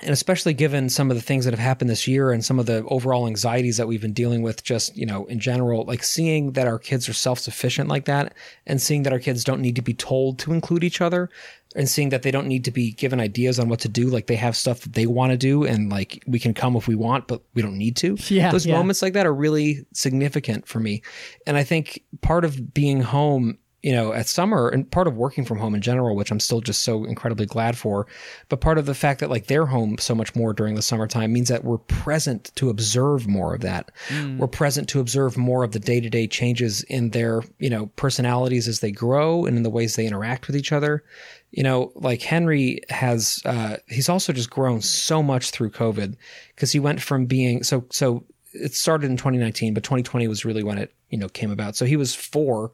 and 0.02 0.12
especially 0.12 0.54
given 0.54 0.90
some 0.90 1.10
of 1.12 1.18
the 1.18 1.22
things 1.22 1.46
that 1.46 1.52
have 1.52 1.60
happened 1.60 1.90
this 1.90 2.08
year 2.08 2.32
and 2.32 2.44
some 2.44 2.60
of 2.60 2.66
the 2.66 2.84
overall 2.86 3.28
anxieties 3.28 3.78
that 3.78 3.88
we've 3.88 4.02
been 4.02 4.14
dealing 4.14 4.42
with 4.42 4.64
just 4.64 4.96
you 4.96 5.06
know 5.06 5.26
in 5.26 5.40
general 5.40 5.84
like 5.86 6.04
seeing 6.04 6.54
that 6.54 6.68
our 6.68 6.80
kids 6.80 7.10
are 7.10 7.14
self-sufficient 7.14 7.90
like 7.90 8.06
that 8.06 8.34
and 8.66 8.82
seeing 8.82 9.04
that 9.04 9.14
our 9.14 9.20
kids 9.20 9.44
don't 9.44 9.62
need 9.62 9.76
to 9.76 9.82
be 9.82 9.94
told 9.94 10.40
to 10.40 10.54
include 10.54 10.84
each 10.84 11.02
other 11.02 11.30
and 11.76 11.88
seeing 11.88 12.10
that 12.10 12.24
they 12.24 12.32
don't 12.32 12.48
need 12.48 12.66
to 12.66 12.72
be 12.72 12.92
given 12.92 13.20
ideas 13.20 13.60
on 13.60 13.70
what 13.70 13.80
to 13.80 13.90
do 13.90 14.08
like 14.08 14.28
they 14.28 14.36
have 14.36 14.56
stuff 14.56 14.82
that 14.82 14.94
they 14.94 15.06
want 15.06 15.32
to 15.32 15.38
do 15.38 15.66
and 15.66 15.90
like 15.92 16.24
we 16.28 16.40
can 16.40 16.54
come 16.54 16.76
if 16.76 16.88
we 16.88 16.96
want 16.96 17.28
but 17.28 17.42
we 17.54 17.62
don't 17.62 17.78
need 17.78 17.96
to 17.98 18.18
Yeah, 18.30 18.52
those 18.52 18.66
yeah. 18.66 18.76
moments 18.76 19.02
like 19.02 19.14
that 19.14 19.26
are 19.26 19.34
really 19.34 19.86
significant 19.94 20.68
for 20.68 20.80
me 20.80 21.02
and 21.46 21.58
i 21.58 21.64
think 21.64 22.04
part 22.22 22.46
of 22.46 22.74
being 22.74 23.02
home 23.02 23.58
you 23.82 23.94
know, 23.94 24.12
at 24.12 24.28
summer 24.28 24.68
and 24.68 24.90
part 24.92 25.08
of 25.08 25.16
working 25.16 25.46
from 25.46 25.58
home 25.58 25.74
in 25.74 25.82
general, 25.82 26.16
which 26.16 26.32
I'm 26.32 26.40
still 26.42 26.60
just 26.60 26.82
so 26.82 27.06
incredibly 27.06 27.46
glad 27.46 27.78
for. 27.78 28.08
But 28.50 28.60
part 28.60 28.78
of 28.78 28.86
the 28.86 28.94
fact 28.94 29.22
that 29.22 29.30
like 29.30 29.48
they're 29.48 29.68
home 29.68 29.98
so 29.98 30.14
much 30.14 30.36
more 30.36 30.52
during 30.52 30.76
the 30.76 30.82
summertime 30.82 31.32
means 31.32 31.48
that 31.48 31.64
we're 31.64 31.78
present 31.78 32.52
to 32.56 32.70
observe 32.70 33.28
more 33.28 33.56
of 33.56 33.62
that. 33.62 33.92
We're 34.38 34.48
present 34.48 34.90
to 34.90 35.00
observe 35.00 35.38
more 35.38 35.64
of 35.64 35.72
the 35.72 35.80
day 35.80 36.02
to 36.02 36.10
day 36.10 36.28
changes 36.28 36.84
in 36.84 37.12
their, 37.12 37.42
you 37.58 37.70
know, 37.70 37.86
personalities 37.96 38.68
as 38.68 38.82
they 38.82 38.92
grow 38.92 39.46
and 39.46 39.56
in 39.56 39.64
the 39.64 39.70
ways 39.70 39.96
they 39.96 40.06
interact 40.06 40.48
with 40.48 40.58
each 40.58 40.74
other. 40.74 41.04
You 41.52 41.64
know, 41.64 41.94
like 41.96 42.22
Henry 42.22 42.82
has, 42.90 43.42
uh, 43.46 43.78
he's 43.88 44.10
also 44.10 44.34
just 44.34 44.50
grown 44.50 44.82
so 44.82 45.24
much 45.24 45.52
through 45.52 45.72
COVID 45.72 46.16
because 46.54 46.72
he 46.74 46.80
went 46.80 47.02
from 47.02 47.26
being 47.28 47.64
so, 47.64 47.86
so 47.92 48.26
it 48.54 48.74
started 48.74 49.10
in 49.10 49.18
2019, 49.18 49.74
but 49.74 49.84
2020 49.84 50.28
was 50.28 50.44
really 50.44 50.64
when 50.64 50.78
it, 50.78 50.94
you 51.10 51.18
know, 51.18 51.30
came 51.30 51.50
about. 51.50 51.76
So 51.76 51.86
he 51.86 51.96
was 51.96 52.14
four 52.14 52.72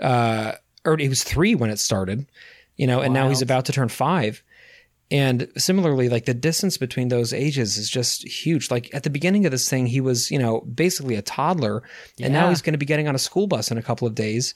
uh, 0.00 0.52
or 0.84 0.96
he 0.96 1.08
was 1.08 1.24
three 1.24 1.54
when 1.54 1.70
it 1.70 1.78
started, 1.78 2.26
you 2.76 2.86
know, 2.86 3.00
and 3.00 3.12
now 3.14 3.28
he's 3.28 3.42
about 3.42 3.64
to 3.66 3.72
turn 3.72 3.88
five. 3.88 4.42
And 5.08 5.48
similarly, 5.56 6.08
like 6.08 6.24
the 6.24 6.34
distance 6.34 6.76
between 6.78 7.08
those 7.08 7.32
ages 7.32 7.78
is 7.78 7.88
just 7.88 8.26
huge. 8.26 8.70
Like 8.72 8.92
at 8.92 9.04
the 9.04 9.10
beginning 9.10 9.46
of 9.46 9.52
this 9.52 9.68
thing, 9.68 9.86
he 9.86 10.00
was, 10.00 10.32
you 10.32 10.38
know, 10.38 10.62
basically 10.62 11.14
a 11.14 11.22
toddler, 11.22 11.84
and 12.20 12.32
now 12.32 12.48
he's 12.48 12.62
going 12.62 12.74
to 12.74 12.78
be 12.78 12.86
getting 12.86 13.06
on 13.06 13.14
a 13.14 13.18
school 13.18 13.46
bus 13.46 13.70
in 13.70 13.78
a 13.78 13.82
couple 13.82 14.08
of 14.08 14.14
days. 14.16 14.54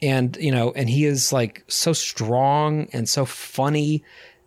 And, 0.00 0.36
you 0.40 0.52
know, 0.52 0.70
and 0.76 0.88
he 0.88 1.04
is 1.04 1.32
like 1.32 1.64
so 1.66 1.92
strong 1.92 2.88
and 2.92 3.08
so 3.08 3.24
funny 3.24 4.04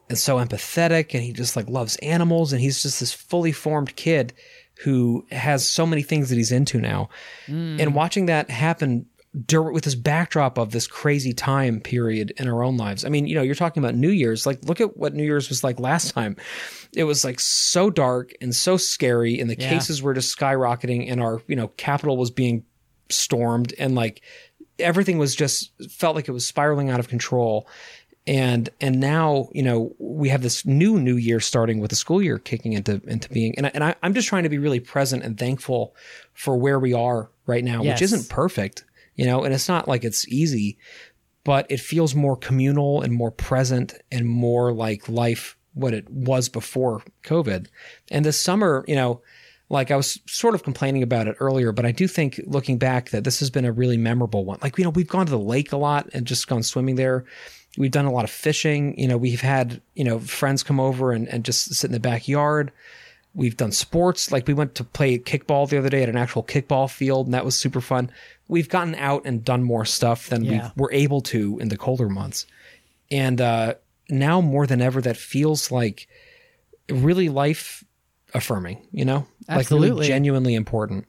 and 0.07 0.17
so 0.17 0.37
empathetic, 0.37 1.13
and 1.13 1.21
he 1.21 1.33
just 1.33 1.57
like 1.57 1.69
loves 1.69 1.97
animals, 1.97 2.53
and 2.53 2.61
he's 2.61 2.81
just 2.81 3.01
this 3.01 3.11
fully 3.13 3.51
formed 3.51 3.95
kid 3.97 4.33
who 4.83 5.25
has 5.31 5.67
so 5.67 5.85
many 5.85 6.01
things 6.01 6.29
that 6.29 6.37
he's 6.37 6.51
into 6.51 6.79
now. 6.79 7.09
And 7.79 7.93
watching 7.93 8.27
that 8.27 8.49
happen 8.49 9.05
dur- 9.45 9.71
with 9.71 9.83
this 9.85 9.95
backdrop 9.95 10.57
of 10.57 10.71
this 10.71 10.87
crazy 10.87 11.33
time 11.33 11.79
period 11.79 12.33
in 12.37 12.47
our 12.47 12.63
own 12.63 12.77
lives. 12.77 13.05
I 13.05 13.09
mean, 13.09 13.27
you 13.27 13.35
know, 13.35 13.41
you're 13.41 13.55
talking 13.55 13.81
about 13.83 13.95
New 13.95 14.09
Year's. 14.09 14.45
Like, 14.45 14.63
look 14.65 14.81
at 14.81 14.97
what 14.97 15.13
New 15.13 15.23
Year's 15.23 15.49
was 15.49 15.63
like 15.63 15.79
last 15.79 16.13
time. 16.13 16.35
It 16.93 17.05
was 17.05 17.23
like 17.23 17.39
so 17.39 17.89
dark 17.89 18.33
and 18.41 18.53
so 18.55 18.77
scary, 18.77 19.39
and 19.39 19.49
the 19.49 19.57
Yeah. 19.59 19.69
cases 19.69 20.01
were 20.01 20.13
just 20.13 20.37
skyrocketing, 20.37 21.09
and 21.11 21.21
our, 21.21 21.41
you 21.47 21.55
know, 21.55 21.69
capital 21.77 22.17
was 22.17 22.31
being 22.31 22.63
stormed, 23.09 23.73
and 23.79 23.95
like 23.95 24.21
everything 24.79 25.17
was 25.17 25.35
just 25.35 25.71
felt 25.91 26.15
like 26.15 26.27
it 26.27 26.31
was 26.31 26.45
spiraling 26.45 26.89
out 26.89 26.99
of 26.99 27.07
control. 27.07 27.67
And 28.27 28.69
and 28.79 28.99
now 28.99 29.49
you 29.51 29.63
know 29.63 29.95
we 29.97 30.29
have 30.29 30.43
this 30.43 30.63
new 30.63 30.99
new 30.99 31.15
year 31.15 31.39
starting 31.39 31.79
with 31.79 31.89
the 31.89 31.95
school 31.95 32.21
year 32.21 32.37
kicking 32.37 32.73
into 32.73 33.01
into 33.07 33.27
being 33.29 33.55
and 33.57 33.65
I, 33.65 33.71
and 33.73 33.83
I, 33.83 33.95
I'm 34.03 34.13
just 34.13 34.27
trying 34.27 34.43
to 34.43 34.49
be 34.49 34.59
really 34.59 34.79
present 34.79 35.23
and 35.23 35.39
thankful 35.39 35.95
for 36.33 36.55
where 36.55 36.79
we 36.79 36.93
are 36.93 37.31
right 37.47 37.63
now, 37.63 37.81
Yes. 37.81 37.95
which 37.95 38.03
isn't 38.03 38.29
perfect, 38.29 38.83
you 39.21 39.27
know, 39.27 39.43
and 39.43 39.53
it's 39.53 39.69
not 39.69 39.87
like 39.87 40.03
it's 40.03 40.27
easy, 40.29 40.79
but 41.43 41.67
it 41.69 41.79
feels 41.79 42.15
more 42.15 42.35
communal 42.35 43.03
and 43.03 43.13
more 43.13 43.29
present 43.29 43.93
and 44.11 44.27
more 44.27 44.73
like 44.73 45.07
life 45.07 45.55
what 45.75 45.93
it 45.93 46.09
was 46.09 46.49
before 46.49 47.03
COVID. 47.23 47.67
And 48.09 48.25
this 48.25 48.41
summer, 48.41 48.83
you 48.87 48.95
know, 48.95 49.21
like 49.69 49.91
I 49.91 49.95
was 49.95 50.19
sort 50.25 50.55
of 50.55 50.63
complaining 50.63 51.03
about 51.03 51.27
it 51.27 51.35
earlier, 51.39 51.71
but 51.71 51.85
I 51.85 51.91
do 51.91 52.07
think 52.07 52.41
looking 52.47 52.79
back 52.79 53.11
that 53.11 53.23
this 53.23 53.39
has 53.41 53.51
been 53.51 53.63
a 53.63 53.71
really 53.71 53.95
memorable 53.95 54.43
one. 54.43 54.57
Like, 54.63 54.75
you 54.79 54.83
know, 54.83 54.89
we've 54.89 55.07
gone 55.07 55.27
to 55.27 55.31
the 55.31 55.37
lake 55.37 55.71
a 55.71 55.77
lot 55.77 56.09
and 56.15 56.25
just 56.25 56.47
gone 56.47 56.63
swimming 56.63 56.95
there. 56.95 57.23
We've 57.77 57.91
done 57.91 58.05
a 58.05 58.11
lot 58.11 58.23
of 58.23 58.31
fishing. 58.31 58.97
You 58.97 59.07
know, 59.07 59.17
we've 59.17 59.41
had, 59.41 59.83
you 59.93 60.03
know, 60.03 60.17
friends 60.17 60.63
come 60.63 60.79
over 60.79 61.11
and, 61.11 61.27
and 61.27 61.45
just 61.45 61.75
sit 61.75 61.89
in 61.89 61.93
the 61.93 61.99
backyard. 61.99 62.71
We've 63.35 63.55
done 63.55 63.71
sports. 63.71 64.31
Like 64.31 64.47
we 64.47 64.55
went 64.55 64.73
to 64.75 64.83
play 64.83 65.19
kickball 65.19 65.69
the 65.69 65.77
other 65.77 65.89
day 65.89 66.01
at 66.01 66.09
an 66.09 66.17
actual 66.17 66.43
kickball 66.43 66.89
field, 66.89 67.27
and 67.27 67.35
that 67.35 67.45
was 67.45 67.57
super 67.57 67.81
fun. 67.81 68.11
We've 68.51 68.67
gotten 68.69 68.95
out 68.95 69.21
and 69.25 69.43
done 69.45 69.63
more 69.63 69.85
stuff 69.85 70.27
than 70.27 70.43
Yeah. 70.43 70.71
we 70.75 70.81
were 70.81 70.91
able 70.91 71.21
to 71.21 71.57
in 71.59 71.69
the 71.69 71.77
colder 71.77 72.09
months. 72.09 72.45
And 73.09 73.39
uh, 73.39 73.75
now 74.09 74.41
more 74.41 74.67
than 74.67 74.81
ever, 74.81 75.01
that 75.01 75.15
feels 75.17 75.71
like 75.71 76.07
really 76.89 77.29
life 77.29 77.83
affirming, 78.33 78.85
you 78.91 79.05
know? 79.05 79.25
Like 79.47 79.69
really 79.71 80.05
genuinely 80.07 80.53
important. 80.55 81.07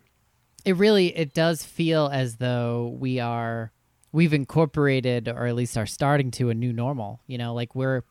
it 0.65 0.77
really 0.77 1.09
it 1.17 1.35
does 1.35 1.65
feel 1.65 2.09
as 2.13 2.37
though 2.37 2.97
we 2.99 3.19
are 3.19 3.73
we've 4.13 4.33
incorporated 4.33 5.29
or 5.29 5.47
at 5.47 5.55
least 5.57 5.77
are 5.77 5.87
starting 5.87 6.31
to 6.31 6.51
a 6.51 6.55
new 6.55 6.73
normal 6.73 7.21
you 7.27 7.37
know 7.39 7.53
like 7.55 7.75
we're 7.75 8.03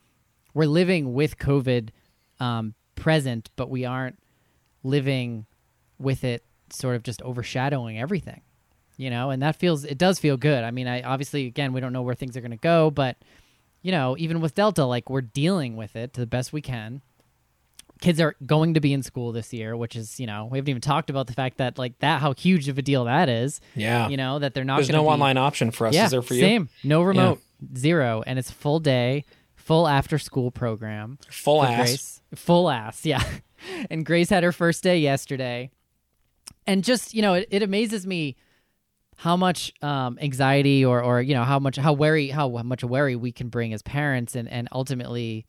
we're 0.53 0.65
living 0.65 1.13
with 1.13 1.37
covid 1.37 1.89
um, 2.41 2.73
present 2.95 3.49
but 3.55 3.69
we 3.69 3.85
aren't 3.85 4.17
living 4.83 5.45
with 5.99 6.23
it 6.25 6.43
sort 6.71 6.95
of 6.97 7.03
just 7.03 7.21
overshadowing 7.21 7.97
everything 7.99 8.41
you 9.01 9.09
know 9.09 9.29
and 9.31 9.41
that 9.41 9.55
feels 9.55 9.83
it 9.83 9.97
does 9.97 10.19
feel 10.19 10.37
good 10.37 10.63
i 10.63 10.71
mean 10.71 10.87
i 10.87 11.01
obviously 11.01 11.47
again 11.47 11.73
we 11.73 11.79
don't 11.81 11.93
know 11.93 12.01
where 12.01 12.15
things 12.15 12.35
are 12.37 12.41
going 12.41 12.51
to 12.51 12.57
go 12.57 12.91
but 12.91 13.17
you 13.81 13.91
know 13.91 14.15
even 14.19 14.41
with 14.41 14.53
delta 14.55 14.85
like 14.85 15.09
we're 15.09 15.21
dealing 15.21 15.75
with 15.75 15.95
it 15.95 16.13
to 16.13 16.19
the 16.21 16.27
best 16.27 16.51
we 16.53 16.61
can 16.61 17.01
kids 17.99 18.19
are 18.19 18.35
going 18.45 18.73
to 18.73 18.79
be 18.79 18.93
in 18.93 19.01
school 19.03 19.31
this 19.31 19.53
year 19.53 19.75
which 19.77 19.95
is 19.95 20.19
you 20.19 20.27
know 20.27 20.45
we 20.51 20.57
haven't 20.57 20.69
even 20.69 20.81
talked 20.81 21.09
about 21.09 21.27
the 21.27 21.33
fact 21.33 21.57
that 21.57 21.77
like 21.77 21.97
that 21.99 22.19
how 22.21 22.33
huge 22.33 22.67
of 22.67 22.77
a 22.77 22.81
deal 22.81 23.05
that 23.05 23.29
is 23.29 23.59
Yeah. 23.75 24.07
you 24.09 24.17
know 24.17 24.39
that 24.39 24.53
they're 24.53 24.63
not 24.63 24.77
There's 24.77 24.89
no 24.89 25.03
be, 25.03 25.09
online 25.09 25.37
option 25.37 25.71
for 25.71 25.87
us. 25.87 25.93
yeah 25.95 26.05
Is 26.05 26.11
there 26.11 26.21
for 26.21 26.33
you? 26.33 26.41
same 26.41 26.69
no 26.83 27.01
remote 27.03 27.39
zero 27.77 28.23
and 28.27 28.37
it's 28.39 28.49
full 28.51 28.79
day 28.79 29.23
full 29.55 29.87
after 29.87 30.17
school 30.19 30.51
program 30.51 31.17
Full 31.29 31.63
ass. 31.63 31.77
Grace. 31.77 32.21
Full 32.35 32.69
ass, 32.69 33.05
yeah. 33.13 33.23
and 33.89 34.05
Grace 34.05 34.29
had 34.29 34.43
her 34.43 34.51
first 34.51 34.83
day 34.83 34.97
yesterday. 34.99 35.69
And 36.65 36.83
just, 36.83 37.13
you 37.13 37.21
know, 37.21 37.33
it, 37.35 37.47
it 37.51 37.61
amazes 37.61 38.07
me 38.07 38.35
how 39.21 39.37
much 39.37 39.71
um, 39.83 40.17
anxiety 40.19 40.83
or, 40.83 40.99
or, 41.03 41.21
you 41.21 41.35
know, 41.35 41.43
how 41.43 41.59
much, 41.59 41.75
how 41.75 41.93
worry, 41.93 42.29
how 42.29 42.49
much 42.49 42.83
worry 42.83 43.15
we 43.15 43.31
can 43.31 43.49
bring 43.49 43.71
as 43.71 43.83
parents 43.83 44.35
and, 44.35 44.49
and 44.49 44.67
ultimately 44.71 45.45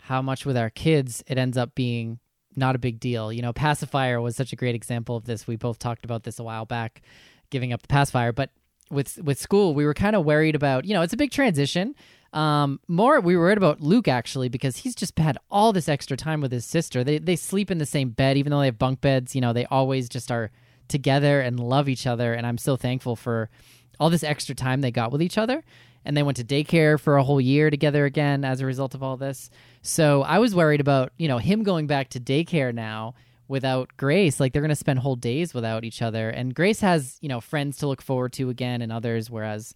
how 0.00 0.20
much 0.20 0.44
with 0.44 0.56
our 0.56 0.70
kids 0.70 1.22
it 1.28 1.38
ends 1.38 1.56
up 1.56 1.72
being 1.76 2.18
not 2.56 2.74
a 2.74 2.80
big 2.80 2.98
deal. 2.98 3.32
You 3.32 3.42
know, 3.42 3.52
pacifier 3.52 4.20
was 4.20 4.34
such 4.34 4.52
a 4.52 4.56
great 4.56 4.74
example 4.74 5.14
of 5.14 5.24
this. 5.24 5.46
We 5.46 5.54
both 5.54 5.78
talked 5.78 6.04
about 6.04 6.24
this 6.24 6.40
a 6.40 6.42
while 6.42 6.64
back, 6.64 7.00
giving 7.48 7.72
up 7.72 7.80
the 7.80 7.86
pacifier, 7.86 8.32
but 8.32 8.50
with 8.90 9.22
with 9.22 9.38
school, 9.38 9.72
we 9.72 9.84
were 9.84 9.94
kind 9.94 10.16
of 10.16 10.24
worried 10.24 10.56
about, 10.56 10.84
you 10.84 10.92
know, 10.92 11.02
it's 11.02 11.12
a 11.12 11.16
big 11.16 11.30
transition. 11.30 11.94
Um, 12.32 12.80
more 12.88 13.20
we 13.20 13.36
were 13.36 13.44
worried 13.44 13.58
about 13.58 13.80
Luke 13.80 14.08
actually 14.08 14.48
because 14.48 14.78
he's 14.78 14.96
just 14.96 15.16
had 15.16 15.38
all 15.48 15.72
this 15.72 15.88
extra 15.88 16.16
time 16.16 16.40
with 16.40 16.50
his 16.50 16.64
sister. 16.64 17.04
They 17.04 17.18
they 17.18 17.36
sleep 17.36 17.70
in 17.70 17.78
the 17.78 17.86
same 17.86 18.10
bed, 18.10 18.36
even 18.36 18.50
though 18.50 18.58
they 18.58 18.66
have 18.66 18.80
bunk 18.80 19.00
beds. 19.00 19.36
You 19.36 19.42
know, 19.42 19.52
they 19.52 19.66
always 19.66 20.08
just 20.08 20.32
are 20.32 20.50
together 20.88 21.40
and 21.40 21.58
love 21.58 21.88
each 21.88 22.06
other. 22.06 22.34
And 22.34 22.46
I'm 22.46 22.58
so 22.58 22.76
thankful 22.76 23.16
for 23.16 23.50
all 23.98 24.10
this 24.10 24.24
extra 24.24 24.54
time 24.54 24.80
they 24.80 24.90
got 24.90 25.12
with 25.12 25.22
each 25.22 25.38
other. 25.38 25.62
And 26.04 26.16
they 26.16 26.22
went 26.22 26.36
to 26.36 26.44
daycare 26.44 27.00
for 27.00 27.16
a 27.16 27.24
whole 27.24 27.40
year 27.40 27.68
together 27.68 28.04
again 28.04 28.44
as 28.44 28.60
a 28.60 28.66
result 28.66 28.94
of 28.94 29.02
all 29.02 29.16
this. 29.16 29.50
So 29.82 30.22
I 30.22 30.38
was 30.38 30.54
worried 30.54 30.80
about 30.80 31.12
you 31.16 31.26
know 31.26 31.38
him 31.38 31.64
going 31.64 31.88
back 31.88 32.10
to 32.10 32.20
daycare 32.20 32.72
now 32.72 33.14
without 33.48 33.90
Grace. 33.96 34.38
Like 34.38 34.52
they're 34.52 34.62
going 34.62 34.68
to 34.68 34.76
spend 34.76 35.00
whole 35.00 35.16
days 35.16 35.52
without 35.52 35.82
each 35.82 36.02
other. 36.02 36.30
And 36.30 36.54
Grace 36.54 36.80
has 36.80 37.18
you 37.20 37.28
know 37.28 37.40
friends 37.40 37.78
to 37.78 37.88
look 37.88 38.02
forward 38.02 38.32
to 38.34 38.50
again 38.50 38.82
and 38.82 38.92
others, 38.92 39.28
whereas 39.30 39.74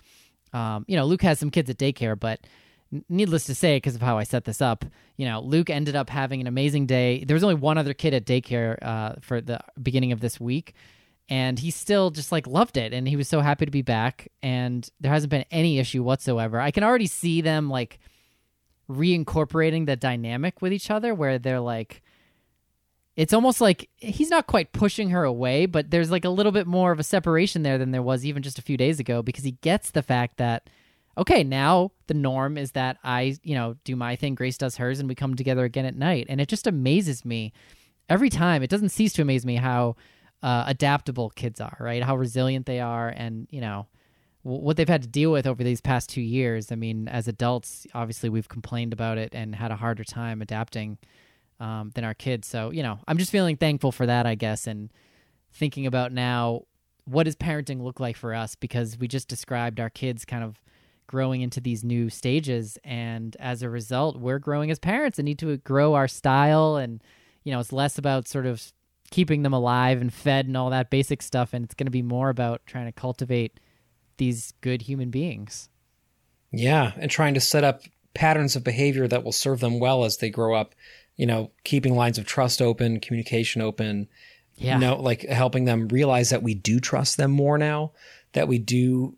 um, 0.53 0.85
you 0.89 0.97
know, 0.97 1.05
Luke 1.05 1.23
has 1.23 1.39
some 1.39 1.51
kids 1.51 1.71
at 1.71 1.79
daycare, 1.79 2.19
but 2.19 2.41
needless 3.09 3.45
to 3.45 3.55
say, 3.55 3.77
because 3.77 3.95
of 3.95 4.03
how 4.03 4.19
I 4.19 4.25
set 4.25 4.45
this 4.45 4.61
up, 4.61 4.85
you 5.17 5.27
know, 5.27 5.41
Luke 5.41 5.71
ended 5.71 5.95
up 5.95 6.11
having 6.11 6.41
an 6.41 6.47
amazing 6.47 6.87
day. 6.87 7.25
There 7.25 7.35
was 7.35 7.45
only 7.45 7.55
one 7.55 7.79
other 7.79 7.95
kid 7.95 8.15
at 8.15 8.25
daycare 8.25 8.79
uh, 8.83 9.15
for 9.21 9.41
the 9.41 9.61
beginning 9.81 10.13
of 10.13 10.21
this 10.21 10.41
week, 10.41 10.75
and 11.31 11.61
he 11.61 11.71
still 11.71 12.11
just 12.11 12.33
like 12.33 12.47
loved 12.47 12.77
it, 12.77 12.93
and 12.93 13.09
he 13.09 13.17
was 13.17 13.29
so 13.29 13.41
happy 13.41 13.65
to 13.65 13.71
be 13.71 13.83
back. 13.83 14.29
And 14.43 14.87
there 15.01 15.13
hasn't 15.13 15.31
been 15.31 15.45
any 15.51 15.79
issue 15.79 16.03
whatsoever. 16.03 16.61
I 16.61 16.73
can 16.73 16.85
already 16.85 17.07
see 17.07 17.41
them 17.41 17.71
like 17.71 18.01
reincorporating 18.91 19.87
the 19.87 19.97
dynamic 19.97 20.61
with 20.61 20.73
each 20.73 20.91
other, 20.91 21.15
where 21.15 21.39
they're 21.39 21.61
like. 21.61 22.03
It's 23.17 23.35
almost 23.35 23.61
like 23.61 23.91
he's 23.97 24.31
not 24.31 24.47
quite 24.47 24.73
pushing 24.73 25.11
her 25.11 25.25
away, 25.25 25.67
but 25.67 25.91
there's 25.91 26.11
like 26.11 26.25
a 26.25 26.31
little 26.31 26.53
bit 26.53 26.67
more 26.67 26.91
of 26.91 26.99
a 26.99 27.03
separation 27.03 27.63
there 27.63 27.77
than 27.77 27.91
there 27.91 28.01
was 28.01 28.25
even 28.25 28.43
just 28.43 28.59
a 28.59 28.63
few 28.63 28.79
days 28.79 28.99
ago 28.99 29.21
because 29.21 29.45
he 29.45 29.59
gets 29.61 29.91
the 29.91 30.03
fact 30.03 30.39
that 30.39 30.71
okay, 31.19 31.45
now 31.45 31.93
the 32.07 32.15
norm 32.15 32.57
is 32.57 32.73
that 32.73 32.97
I, 33.05 33.37
you 33.43 33.55
know, 33.55 33.77
do 33.85 33.95
my 33.95 34.17
thing, 34.17 34.35
Grace 34.35 34.57
does 34.57 34.77
hers, 34.77 35.01
and 35.01 35.09
we 35.09 35.15
come 35.15 35.35
together 35.35 35.65
again 35.65 35.85
at 35.85 35.97
night. 35.97 36.27
And 36.31 36.41
it 36.41 36.49
just 36.49 36.67
amazes 36.67 37.25
me 37.25 37.53
every 38.09 38.31
time. 38.31 38.63
It 38.63 38.71
doesn't 38.71 38.89
cease 38.89 39.13
to 39.15 39.23
amaze 39.23 39.45
me 39.45 39.57
how 39.57 39.97
uh, 40.43 40.65
adaptable 40.67 41.31
kids 41.31 41.61
are, 41.61 41.77
right? 41.81 42.03
How 42.03 42.17
resilient 42.17 42.67
they 42.67 42.81
are, 42.81 43.09
and 43.09 43.47
you 43.51 43.61
know 43.61 43.87
what 44.43 44.79
they've 44.79 44.89
had 44.89 45.03
to 45.03 45.09
deal 45.09 45.31
with 45.31 45.47
over 45.47 45.63
these 45.63 45.83
past 45.83 46.09
two 46.09 46.23
years. 46.23 46.73
I 46.73 46.75
mean, 46.75 47.09
as 47.09 47.29
adults, 47.29 47.87
obviously 47.93 48.31
we've 48.31 48.49
complained 48.49 48.95
about 48.95 49.19
it 49.19 49.35
and 49.35 49.55
had 49.55 49.71
a 49.71 49.77
harder 49.77 50.03
time 50.03 50.41
adapting 50.41 50.97
um, 51.59 51.91
than 51.95 52.05
our 52.05 52.15
kids. 52.15 52.49
So 52.49 52.71
you 52.71 52.83
know, 52.83 52.99
I'm 53.07 53.19
just 53.19 53.31
feeling 53.31 53.57
thankful 53.57 53.93
for 53.93 54.07
that, 54.07 54.27
I 54.27 54.35
guess, 54.35 54.67
and 54.67 54.91
thinking 55.53 55.87
about 55.87 56.13
now 56.13 56.63
what 57.05 57.25
does 57.25 57.37
parenting 57.37 57.83
look 57.83 57.99
like 57.99 58.17
for 58.17 58.35
us 58.35 58.55
because 58.55 58.97
we 58.99 59.09
just 59.09 59.29
described 59.29 59.81
our 59.81 59.91
kids 59.91 60.25
kind 60.25 60.45
of 60.45 60.61
growing 61.07 61.41
into 61.41 61.61
these 61.61 61.83
new 61.83 62.09
stages 62.09 62.79
and 62.85 63.37
as 63.41 63.63
a 63.63 63.69
result 63.69 64.17
we're 64.17 64.39
growing 64.39 64.71
as 64.71 64.79
parents 64.79 65.19
and 65.19 65.27
need 65.27 65.39
to 65.39 65.57
grow 65.59 65.95
our 65.95 66.07
style 66.07 66.77
and 66.77 67.03
you 67.43 67.51
know 67.51 67.59
it's 67.59 67.73
less 67.73 67.99
about 67.99 68.29
sort 68.29 68.47
of 68.47 68.73
keeping 69.11 69.43
them 69.43 69.53
alive 69.53 70.01
and 70.01 70.13
fed 70.13 70.47
and 70.47 70.57
all 70.57 70.71
that 70.71 70.91
basic 70.91 71.21
stuff 71.23 71.53
and 71.53 71.65
it's 71.65 71.75
going 71.75 71.87
to 71.87 71.91
be 71.91 72.03
more 72.03 72.29
about 72.29 72.61
trying 72.67 72.87
to 72.87 72.93
cultivate 72.93 73.59
these 74.17 74.53
good 74.61 74.83
human 74.83 75.11
beings 75.11 75.69
Yeah, 76.53 76.93
and 76.97 77.11
trying 77.11 77.35
to 77.35 77.41
set 77.41 77.65
up 77.65 77.83
patterns 78.15 78.57
of 78.57 78.65
behavior 78.65 79.07
that 79.09 79.25
will 79.25 79.33
serve 79.33 79.61
them 79.61 79.79
well 79.79 80.05
as 80.05 80.17
they 80.19 80.31
grow 80.31 80.55
up. 80.55 80.75
You 81.17 81.27
know, 81.27 81.51
keeping 81.65 81.95
lines 81.95 82.19
of 82.19 82.27
trust 82.27 82.61
open, 82.63 83.01
communication 83.01 83.63
open. 83.63 84.09
Yeah. 84.57 84.75
You 84.75 84.81
know, 84.81 84.97
like 84.97 85.23
helping 85.23 85.65
them 85.65 85.89
realize 85.89 86.31
that 86.31 86.43
we 86.43 86.55
do 86.55 86.81
trust 86.81 87.17
them 87.17 87.31
more 87.31 87.57
now, 87.57 87.93
that 88.33 88.49
we 88.49 88.59
do 88.59 89.17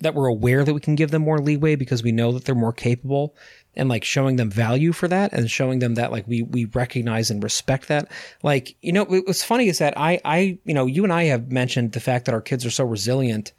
that 0.00 0.14
we're 0.14 0.26
aware 0.26 0.64
that 0.64 0.74
we 0.74 0.80
can 0.80 0.94
give 0.94 1.10
them 1.10 1.22
more 1.22 1.38
leeway 1.38 1.74
because 1.74 2.02
we 2.02 2.12
know 2.12 2.32
that 2.32 2.44
they're 2.44 2.54
more 2.54 2.72
capable 2.72 3.34
and 3.76 3.88
like 3.88 4.04
showing 4.04 4.36
them 4.36 4.50
value 4.50 4.92
for 4.92 5.08
that 5.08 5.32
and 5.32 5.50
showing 5.50 5.78
them 5.78 5.94
that 5.94 6.10
like 6.10 6.26
we 6.26 6.42
we 6.42 6.64
recognize 6.66 7.30
and 7.30 7.42
respect 7.42 7.88
that. 7.88 8.10
Like 8.42 8.76
you 8.82 8.92
know 8.92 9.04
what's 9.04 9.44
funny 9.44 9.68
is 9.68 9.78
that 9.78 9.96
i 9.96 10.20
i 10.24 10.58
you 10.64 10.74
know 10.74 10.86
you 10.86 11.04
and 11.04 11.12
i 11.12 11.24
have 11.24 11.50
mentioned 11.50 11.92
the 11.92 12.00
fact 12.00 12.26
that 12.26 12.34
our 12.34 12.40
kids 12.40 12.64
are 12.64 12.70
so 12.70 12.84
resilient 12.84 13.52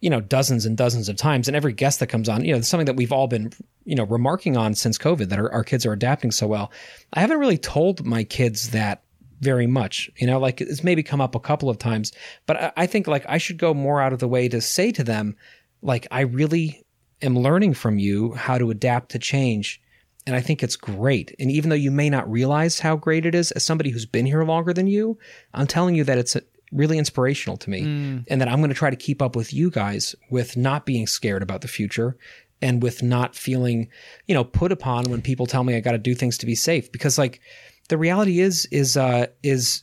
you 0.00 0.10
know 0.10 0.20
dozens 0.20 0.66
and 0.66 0.76
dozens 0.76 1.08
of 1.08 1.16
times 1.16 1.48
and 1.48 1.56
every 1.56 1.72
guest 1.72 2.00
that 2.00 2.08
comes 2.08 2.28
on 2.28 2.44
you 2.44 2.52
know 2.52 2.58
it's 2.58 2.68
something 2.68 2.86
that 2.86 2.96
we've 2.96 3.12
all 3.12 3.28
been 3.28 3.52
you 3.84 3.94
know 3.94 4.04
remarking 4.04 4.56
on 4.56 4.74
since 4.74 4.98
covid 4.98 5.28
that 5.28 5.38
our, 5.38 5.50
our 5.52 5.64
kids 5.64 5.86
are 5.86 5.92
adapting 5.92 6.30
so 6.30 6.46
well. 6.46 6.70
I 7.12 7.20
haven't 7.20 7.38
really 7.38 7.58
told 7.58 8.04
my 8.04 8.24
kids 8.24 8.70
that 8.70 9.02
very 9.40 9.66
much 9.66 10.10
you 10.16 10.26
know 10.26 10.38
like 10.38 10.60
it's 10.60 10.84
maybe 10.84 11.02
come 11.02 11.20
up 11.20 11.34
a 11.34 11.40
couple 11.40 11.68
of 11.68 11.78
times 11.78 12.12
but 12.46 12.56
I, 12.56 12.72
I 12.76 12.86
think 12.86 13.08
like 13.08 13.24
i 13.28 13.38
should 13.38 13.58
go 13.58 13.74
more 13.74 14.00
out 14.00 14.12
of 14.12 14.20
the 14.20 14.28
way 14.28 14.48
to 14.48 14.60
say 14.60 14.92
to 14.92 15.02
them 15.02 15.34
like 15.82 16.06
i 16.12 16.20
really 16.20 16.84
am 17.22 17.38
learning 17.38 17.74
from 17.74 17.98
you 17.98 18.32
how 18.32 18.58
to 18.58 18.70
adapt 18.70 19.10
to 19.12 19.18
change. 19.18 19.80
And 20.26 20.36
i 20.36 20.40
think 20.40 20.62
it's 20.62 20.76
great. 20.76 21.34
And 21.38 21.50
even 21.50 21.70
though 21.70 21.76
you 21.76 21.90
may 21.90 22.10
not 22.10 22.30
realize 22.30 22.78
how 22.78 22.96
great 22.96 23.26
it 23.26 23.34
is 23.34 23.50
as 23.52 23.64
somebody 23.64 23.90
who's 23.90 24.06
been 24.06 24.26
here 24.26 24.44
longer 24.44 24.72
than 24.72 24.86
you 24.86 25.18
i'm 25.54 25.66
telling 25.66 25.94
you 25.94 26.04
that 26.04 26.18
it's 26.18 26.36
really 26.70 26.96
inspirational 26.96 27.56
to 27.58 27.70
me 27.70 27.82
and 28.28 28.40
that 28.40 28.48
i'm 28.48 28.58
going 28.58 28.70
to 28.70 28.74
try 28.74 28.88
to 28.88 28.96
keep 28.96 29.20
up 29.20 29.36
with 29.36 29.52
you 29.52 29.70
guys 29.70 30.14
with 30.30 30.56
not 30.56 30.86
being 30.86 31.06
scared 31.06 31.42
about 31.42 31.60
the 31.60 31.68
future 31.68 32.16
and 32.62 32.82
with 32.82 33.02
not 33.02 33.34
feeling 33.34 33.88
you 34.26 34.34
know 34.34 34.44
put 34.44 34.72
upon 34.72 35.10
when 35.10 35.20
people 35.20 35.46
tell 35.46 35.64
me 35.64 35.74
i 35.74 35.80
got 35.80 35.92
to 35.92 35.98
do 35.98 36.14
things 36.14 36.38
to 36.38 36.46
be 36.46 36.54
safe. 36.54 36.90
Because 36.92 37.18
like 37.18 37.40
the 37.88 37.98
reality 37.98 38.40
is 38.40 38.66
is 38.66 38.96
uh 38.96 39.26
is 39.42 39.82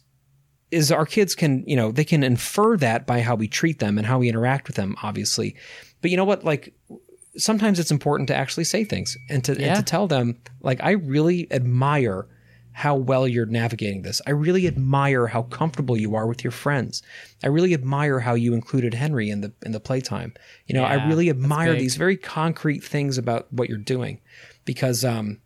is 0.71 0.91
our 0.91 1.05
kids 1.05 1.35
can 1.35 1.63
you 1.67 1.75
know 1.75 1.91
they 1.91 2.05
can 2.05 2.23
infer 2.23 2.77
that 2.77 3.05
by 3.05 3.21
how 3.21 3.35
we 3.35 3.47
treat 3.47 3.79
them 3.79 3.97
and 3.97 4.07
how 4.07 4.17
we 4.17 4.29
interact 4.29 4.67
with 4.67 4.77
them 4.77 4.95
obviously. 5.03 5.55
But 6.01 6.09
you 6.09 6.17
know 6.17 6.25
what? 6.25 6.43
Like 6.43 6.73
sometimes 7.39 7.79
it's 7.79 7.91
important 7.91 8.27
to 8.27 8.35
actually 8.35 8.63
say 8.63 8.83
things 8.83 9.17
and 9.29 9.43
to, 9.45 9.53
Yeah. 9.59 9.67
and 9.67 9.75
to 9.77 9.83
tell 9.83 10.07
them 10.07 10.37
like 10.61 10.79
i 10.83 10.91
really 10.91 11.51
admire 11.51 12.27
how 12.71 12.95
well 12.95 13.27
you're 13.27 13.45
navigating 13.45 14.03
this 14.03 14.21
i 14.27 14.31
really 14.31 14.67
admire 14.67 15.27
how 15.27 15.41
comfortable 15.43 15.97
you 15.97 16.15
are 16.15 16.27
with 16.27 16.43
your 16.43 16.51
friends 16.51 17.01
i 17.43 17.47
really 17.47 17.73
admire 17.73 18.19
how 18.19 18.33
you 18.35 18.53
included 18.53 18.93
henry 18.93 19.29
in 19.29 19.41
the 19.41 19.51
in 19.65 19.71
the 19.71 19.79
playtime 19.79 20.33
you 20.67 20.75
know 20.75 20.83
i 20.83 21.07
really 21.07 21.29
admire 21.29 21.75
these 21.75 21.95
very 21.95 22.15
concrete 22.17 22.83
things 22.83 23.17
about 23.17 23.51
what 23.51 23.67
you're 23.69 23.77
doing 23.77 24.19
because 24.65 25.03
um 25.03 25.39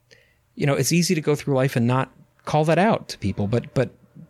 you 0.55 0.65
know 0.67 0.73
it's 0.73 0.91
easy 0.91 1.15
to 1.15 1.21
go 1.21 1.35
through 1.35 1.55
life 1.55 1.75
and 1.75 1.87
not 1.87 2.11
call 2.45 2.65
that 2.65 2.77
out 2.77 3.07
to 3.09 3.17
people 3.19 3.47
but 3.47 3.73
but 3.73 3.89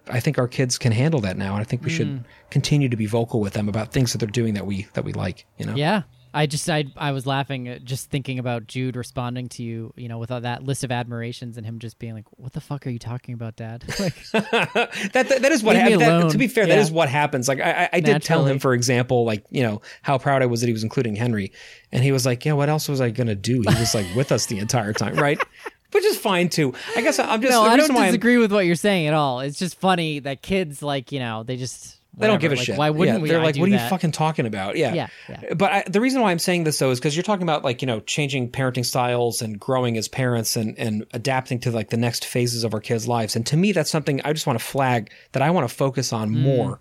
I 0.09 0.19
think 0.19 0.37
our 0.37 0.49
kids 0.49 0.77
can 0.77 0.91
handle 0.91 1.21
that 1.21 1.37
now, 1.37 1.53
and 1.53 1.61
I 1.61 1.63
think 1.63 1.81
we 1.83 1.89
should 1.89 2.25
continue 2.49 2.89
to 2.89 2.97
be 2.97 3.05
vocal 3.05 3.39
with 3.39 3.53
them 3.53 3.69
about 3.69 3.93
things 3.93 4.11
that 4.11 4.17
they're 4.17 4.27
doing 4.27 4.53
that 4.55 4.65
we 4.65 4.85
that 4.95 5.05
we 5.05 5.13
like. 5.13 5.45
You 5.57 5.65
know. 5.65 5.75
Yeah. 5.75 6.01
I 6.33 6.47
just 6.47 6.69
I 6.69 6.85
I 6.97 7.11
was 7.11 7.25
laughing 7.27 7.67
at 7.67 7.83
just 7.85 8.09
thinking 8.09 8.39
about 8.39 8.65
Jude 8.67 8.95
responding 8.95 9.49
to 9.49 9.63
you, 9.63 9.93
you 9.95 10.09
know, 10.09 10.17
with 10.17 10.31
all 10.31 10.41
that 10.41 10.63
list 10.63 10.83
of 10.83 10.91
admirations 10.91 11.57
and 11.57 11.65
him 11.65 11.77
just 11.79 11.99
being 11.99 12.13
like, 12.15 12.25
"What 12.31 12.53
the 12.53 12.61
fuck 12.61 12.87
are 12.87 12.89
you 12.89 12.97
talking 12.99 13.33
about, 13.35 13.55
Dad?" 13.55 13.83
Like, 13.99 14.15
that, 14.31 14.89
that 15.13 15.29
that 15.41 15.51
is 15.51 15.61
what 15.63 15.73
that, 15.75 16.29
to 16.31 16.37
be 16.37 16.47
fair 16.47 16.65
that 16.65 16.73
Yeah. 16.75 16.81
is 16.81 16.91
what 16.91 17.09
happens. 17.09 17.47
Like 17.47 17.59
i 17.59 17.83
i, 17.83 17.89
I 17.93 17.99
did 17.99 18.21
tell 18.23 18.45
him 18.45 18.57
for 18.59 18.73
example 18.73 19.25
like 19.25 19.45
you 19.51 19.61
know 19.63 19.81
how 20.01 20.17
proud 20.17 20.41
i 20.41 20.45
was 20.47 20.61
that 20.61 20.67
he 20.67 20.73
was 20.73 20.83
including 20.83 21.15
henry. 21.15 21.51
And 21.91 22.03
he 22.03 22.11
was 22.11 22.25
like 22.25 22.43
yeah 22.45 22.53
what 22.53 22.69
else 22.69 22.89
was 22.89 22.99
i 23.01 23.11
gonna 23.11 23.35
do? 23.35 23.61
He 23.61 23.79
was 23.79 23.93
like 23.93 24.07
with 24.15 24.31
us 24.31 24.47
the 24.47 24.57
entire 24.59 24.93
time 24.93 25.15
right? 25.15 25.39
Which 25.91 26.05
is 26.05 26.17
fine 26.17 26.49
too. 26.49 26.73
I 26.95 27.01
guess 27.01 27.19
i'm 27.19 27.39
just 27.41 27.51
no, 27.51 27.61
I 27.61 27.77
don't 27.77 27.93
why 27.93 28.01
I'm- 28.05 28.07
disagree 28.07 28.37
with 28.37 28.51
what 28.51 28.65
you're 28.65 28.73
saying 28.75 29.05
at 29.05 29.13
all. 29.13 29.41
It's 29.41 29.59
just 29.59 29.79
funny 29.79 30.17
that 30.19 30.41
kids 30.41 30.81
like 30.81 31.11
you 31.11 31.19
know 31.19 31.43
they 31.43 31.57
just 31.57 31.99
they 32.15 32.27
don't 32.27 32.39
give 32.39 32.51
a 32.51 32.55
like, 32.55 32.65
shit. 32.65 32.77
Why 32.77 32.89
wouldn't 32.91 33.17
yeah, 33.17 33.23
we? 33.23 33.29
They're 33.29 33.41
like, 33.41 33.57
"What 33.57 33.69
are 33.69 33.71
you 33.71 33.89
fucking 33.89 34.11
talking 34.11 34.45
about?" 34.45 34.77
Yeah, 34.77 34.93
Yeah, 34.93 35.07
yeah. 35.27 35.53
But 35.55 35.71
I, 35.71 35.83
the 35.87 35.99
reason 35.99 36.21
why 36.21 36.31
I'm 36.31 36.39
saying 36.39 36.63
this 36.63 36.77
though 36.77 36.91
is 36.91 36.99
because 36.99 37.15
you're 37.15 37.23
talking 37.23 37.43
about 37.43 37.63
like 37.63 37.81
you 37.81 37.87
know 37.87 38.01
changing 38.01 38.51
parenting 38.51 38.85
styles 38.85 39.41
and 39.41 39.59
growing 39.59 39.97
as 39.97 40.07
parents 40.07 40.55
and 40.55 40.77
and 40.77 41.05
adapting 41.13 41.59
to 41.61 41.71
like 41.71 41.89
the 41.89 41.97
next 41.97 42.25
phases 42.25 42.63
of 42.63 42.73
our 42.73 42.79
kids' 42.79 43.07
lives. 43.07 43.35
And 43.35 43.45
to 43.47 43.57
me, 43.57 43.71
that's 43.71 43.89
something 43.89 44.21
I 44.23 44.33
just 44.33 44.45
want 44.45 44.59
to 44.59 44.65
flag 44.65 45.11
that 45.31 45.41
I 45.41 45.49
want 45.49 45.67
to 45.67 45.73
focus 45.73 46.13
on 46.13 46.29
Mm. 46.29 46.41
more 46.41 46.79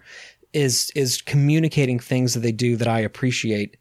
is 0.52 0.90
is 0.94 1.22
communicating 1.22 1.98
things 1.98 2.34
that 2.34 2.40
they 2.40 2.52
do 2.52 2.76
that 2.76 2.88
I 2.88 3.00
appreciate 3.00 3.76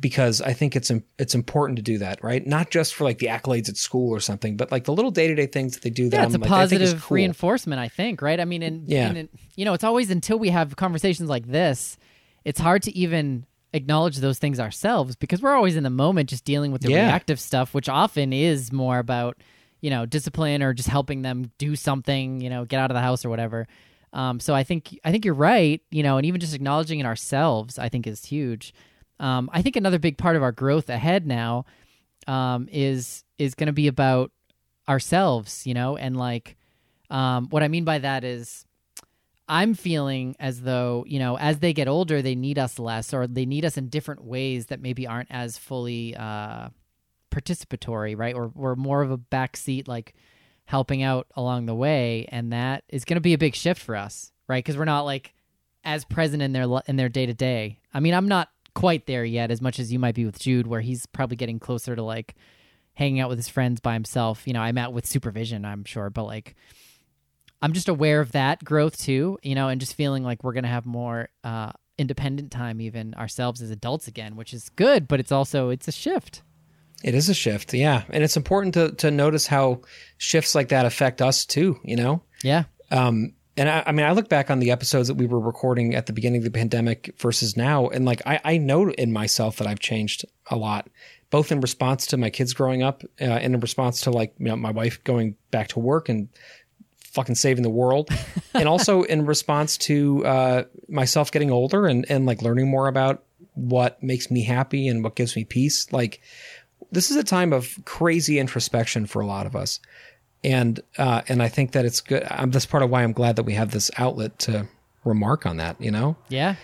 because 0.00 0.40
I 0.40 0.52
think 0.52 0.76
it's 0.76 0.90
it's 1.18 1.34
important 1.34 1.76
to 1.76 1.82
do 1.82 1.98
that, 1.98 2.22
right? 2.22 2.46
Not 2.46 2.70
just 2.70 2.94
for 2.94 3.04
like 3.04 3.18
the 3.18 3.26
accolades 3.26 3.68
at 3.68 3.76
school 3.76 4.10
or 4.14 4.20
something, 4.20 4.56
but 4.56 4.70
like 4.70 4.84
the 4.84 4.92
little 4.92 5.10
day 5.10 5.28
to 5.28 5.34
day 5.34 5.46
things 5.46 5.74
that 5.74 5.82
they 5.82 5.90
do. 5.90 6.08
That 6.08 6.16
Yeah, 6.18 6.22
I'm 6.22 6.26
it's 6.26 6.34
a 6.36 6.38
like, 6.38 6.50
I 6.50 6.66
think 6.66 6.80
positive 6.82 7.02
cool. 7.02 7.14
reinforcement, 7.16 7.80
I 7.80 7.88
think, 7.88 8.22
right? 8.22 8.38
I 8.40 8.44
mean, 8.44 8.62
and, 8.62 8.88
Yeah. 8.88 9.10
and 9.10 9.28
you 9.56 9.64
know, 9.64 9.74
it's 9.74 9.84
always 9.84 10.10
until 10.10 10.38
we 10.38 10.50
have 10.50 10.76
conversations 10.76 11.28
like 11.28 11.46
this, 11.46 11.96
it's 12.44 12.60
hard 12.60 12.82
to 12.84 12.96
even 12.96 13.44
acknowledge 13.72 14.18
those 14.18 14.38
things 14.38 14.58
ourselves 14.60 15.16
because 15.16 15.42
we're 15.42 15.54
always 15.54 15.76
in 15.76 15.82
the 15.82 15.90
moment 15.90 16.30
just 16.30 16.44
dealing 16.44 16.72
with 16.72 16.82
the 16.82 16.90
Yeah. 16.90 17.04
reactive 17.06 17.38
stuff, 17.40 17.74
which 17.74 17.88
often 17.88 18.32
is 18.32 18.72
more 18.72 18.98
about, 18.98 19.36
you 19.80 19.90
know, 19.90 20.06
discipline 20.06 20.62
or 20.62 20.72
just 20.74 20.88
helping 20.88 21.22
them 21.22 21.50
do 21.58 21.76
something, 21.76 22.40
you 22.40 22.50
know, 22.50 22.64
get 22.64 22.80
out 22.80 22.90
of 22.90 22.94
the 22.94 23.00
house 23.00 23.24
or 23.24 23.28
whatever. 23.30 23.66
Um, 24.12 24.40
so 24.40 24.54
I 24.54 24.64
think 24.64 24.98
I 25.04 25.10
think 25.10 25.24
you're 25.26 25.34
right, 25.34 25.82
you 25.90 26.02
know, 26.02 26.16
and 26.16 26.24
even 26.24 26.40
just 26.40 26.54
acknowledging 26.54 26.98
it 26.98 27.04
ourselves, 27.04 27.78
I 27.78 27.88
think 27.90 28.06
is 28.06 28.24
huge. 28.24 28.72
Um, 29.20 29.50
I 29.52 29.62
think 29.62 29.76
another 29.76 29.98
big 29.98 30.18
part 30.18 30.36
of 30.36 30.42
our 30.42 30.52
growth 30.52 30.88
ahead 30.88 31.26
now 31.26 31.64
um, 32.26 32.68
is 32.70 33.24
is 33.38 33.54
going 33.54 33.66
to 33.66 33.72
be 33.72 33.88
about 33.88 34.30
ourselves, 34.88 35.66
you 35.66 35.74
know, 35.74 35.96
and 35.96 36.16
like 36.16 36.56
um, 37.10 37.48
what 37.48 37.62
I 37.62 37.68
mean 37.68 37.84
by 37.84 37.98
that 37.98 38.24
is 38.24 38.64
I'm 39.48 39.74
feeling 39.74 40.36
as 40.38 40.60
though 40.60 41.04
you 41.06 41.18
know 41.18 41.38
as 41.38 41.58
they 41.58 41.72
get 41.72 41.88
older 41.88 42.20
they 42.20 42.34
need 42.34 42.58
us 42.58 42.78
less 42.78 43.14
or 43.14 43.26
they 43.26 43.46
need 43.46 43.64
us 43.64 43.76
in 43.76 43.88
different 43.88 44.24
ways 44.24 44.66
that 44.66 44.80
maybe 44.80 45.06
aren't 45.06 45.30
as 45.30 45.56
fully 45.58 46.14
uh, 46.16 46.68
participatory, 47.30 48.16
right? 48.16 48.34
Or 48.34 48.48
we're 48.54 48.76
more 48.76 49.02
of 49.02 49.10
a 49.10 49.18
backseat 49.18 49.88
like 49.88 50.14
helping 50.64 51.02
out 51.02 51.26
along 51.34 51.66
the 51.66 51.74
way, 51.74 52.26
and 52.30 52.52
that 52.52 52.84
is 52.88 53.04
going 53.04 53.16
to 53.16 53.20
be 53.20 53.34
a 53.34 53.38
big 53.38 53.54
shift 53.54 53.80
for 53.82 53.96
us, 53.96 54.32
right? 54.48 54.62
Because 54.62 54.76
we're 54.76 54.84
not 54.84 55.02
like 55.02 55.34
as 55.84 56.04
present 56.04 56.42
in 56.42 56.52
their 56.52 56.66
in 56.86 56.96
their 56.96 57.08
day 57.08 57.26
to 57.26 57.34
day. 57.34 57.80
I 57.92 58.00
mean, 58.00 58.14
I'm 58.14 58.28
not 58.28 58.48
quite 58.74 59.06
there 59.06 59.24
yet, 59.24 59.50
as 59.50 59.60
much 59.60 59.78
as 59.78 59.92
you 59.92 59.98
might 59.98 60.14
be 60.14 60.24
with 60.24 60.38
Jude, 60.38 60.66
where 60.66 60.80
he's 60.80 61.06
probably 61.06 61.36
getting 61.36 61.58
closer 61.58 61.96
to 61.96 62.02
like 62.02 62.34
hanging 62.94 63.20
out 63.20 63.28
with 63.28 63.38
his 63.38 63.48
friends 63.48 63.80
by 63.80 63.94
himself. 63.94 64.46
You 64.46 64.52
know, 64.52 64.60
I'm 64.60 64.78
out 64.78 64.92
with 64.92 65.06
supervision, 65.06 65.64
I'm 65.64 65.84
sure, 65.84 66.10
but 66.10 66.24
like 66.24 66.56
I'm 67.60 67.72
just 67.72 67.88
aware 67.88 68.20
of 68.20 68.32
that 68.32 68.62
growth 68.64 68.96
too, 68.98 69.38
you 69.42 69.54
know, 69.54 69.68
and 69.68 69.80
just 69.80 69.94
feeling 69.94 70.22
like 70.22 70.44
we're 70.44 70.52
gonna 70.52 70.68
have 70.68 70.86
more 70.86 71.28
uh, 71.42 71.72
independent 71.96 72.52
time, 72.52 72.80
even 72.80 73.14
ourselves 73.14 73.60
as 73.60 73.70
adults 73.70 74.06
again, 74.06 74.36
which 74.36 74.54
is 74.54 74.68
good, 74.70 75.08
but 75.08 75.20
it's 75.20 75.32
also 75.32 75.70
it's 75.70 75.88
a 75.88 75.92
shift. 75.92 76.42
It 77.04 77.14
is 77.14 77.28
a 77.28 77.34
shift, 77.34 77.74
yeah, 77.74 78.02
and 78.10 78.24
it's 78.24 78.36
important 78.36 78.74
to 78.74 78.92
to 78.92 79.10
notice 79.10 79.46
how 79.46 79.82
shifts 80.18 80.54
like 80.54 80.68
that 80.68 80.86
affect 80.86 81.22
us 81.22 81.44
too. 81.44 81.78
You 81.84 81.96
know, 81.96 82.22
Yeah, 82.42 82.64
um, 82.90 83.34
and 83.58 83.68
I, 83.68 83.82
I 83.86 83.92
mean, 83.92 84.06
I 84.06 84.12
look 84.12 84.28
back 84.28 84.50
on 84.50 84.60
the 84.60 84.70
episodes 84.70 85.08
that 85.08 85.16
we 85.16 85.26
were 85.26 85.40
recording 85.40 85.96
at 85.96 86.06
the 86.06 86.12
beginning 86.12 86.38
of 86.38 86.44
the 86.44 86.50
pandemic 86.50 87.12
versus 87.18 87.56
now, 87.56 87.88
and 87.88 88.04
like 88.04 88.22
I, 88.24 88.40
I 88.44 88.56
know 88.56 88.90
in 88.90 89.12
myself 89.12 89.56
that 89.56 89.66
I've 89.66 89.80
changed 89.80 90.24
a 90.46 90.56
lot, 90.56 90.88
both 91.30 91.50
in 91.50 91.60
response 91.60 92.06
to 92.06 92.16
my 92.16 92.30
kids 92.30 92.52
growing 92.52 92.84
up 92.84 93.02
uh, 93.20 93.24
and 93.24 93.56
in 93.56 93.60
response 93.60 94.02
to 94.02 94.12
like 94.12 94.32
you 94.38 94.46
know 94.46 94.56
my 94.56 94.70
wife 94.70 95.02
going 95.02 95.34
back 95.50 95.68
to 95.68 95.80
work 95.80 96.08
and 96.08 96.28
fucking 96.98 97.34
saving 97.34 97.64
the 97.64 97.68
world, 97.68 98.10
and 98.54 98.68
also 98.68 99.02
in 99.02 99.26
response 99.26 99.76
to 99.78 100.24
uh, 100.24 100.64
myself 100.88 101.32
getting 101.32 101.50
older 101.50 101.86
and 101.86 102.06
and 102.08 102.26
like 102.26 102.42
learning 102.42 102.68
more 102.68 102.86
about 102.86 103.24
what 103.54 104.00
makes 104.00 104.30
me 104.30 104.44
happy 104.44 104.86
and 104.86 105.02
what 105.02 105.16
gives 105.16 105.34
me 105.34 105.44
peace. 105.44 105.92
Like 105.92 106.20
this 106.92 107.10
is 107.10 107.16
a 107.16 107.24
time 107.24 107.52
of 107.52 107.76
crazy 107.84 108.38
introspection 108.38 109.04
for 109.04 109.20
a 109.20 109.26
lot 109.26 109.46
of 109.46 109.56
us 109.56 109.80
and 110.44 110.80
uh, 110.96 111.22
and 111.28 111.42
I 111.42 111.48
think 111.48 111.72
that 111.72 111.84
it's 111.84 112.00
good. 112.00 112.26
Um, 112.30 112.50
that's 112.50 112.66
part 112.66 112.82
of 112.82 112.90
why 112.90 113.02
I'm 113.02 113.12
glad 113.12 113.36
that 113.36 113.42
we 113.44 113.54
have 113.54 113.70
this 113.70 113.90
outlet 113.98 114.38
to 114.40 114.66
remark 115.04 115.46
on 115.46 115.56
that. 115.58 115.80
You 115.80 115.90
know, 115.90 116.16
yeah. 116.28 116.56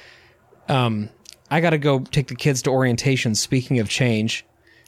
Um, 0.69 1.11
I 1.51 1.61
got 1.61 1.71
to 1.71 1.79
go 1.79 2.01
take 2.01 2.29
the 2.29 2.35
kids 2.37 2.63
to 2.63 2.71
orientation. 2.71 3.35
Speaking 3.35 3.79
of 3.81 3.89
change, 3.89 4.45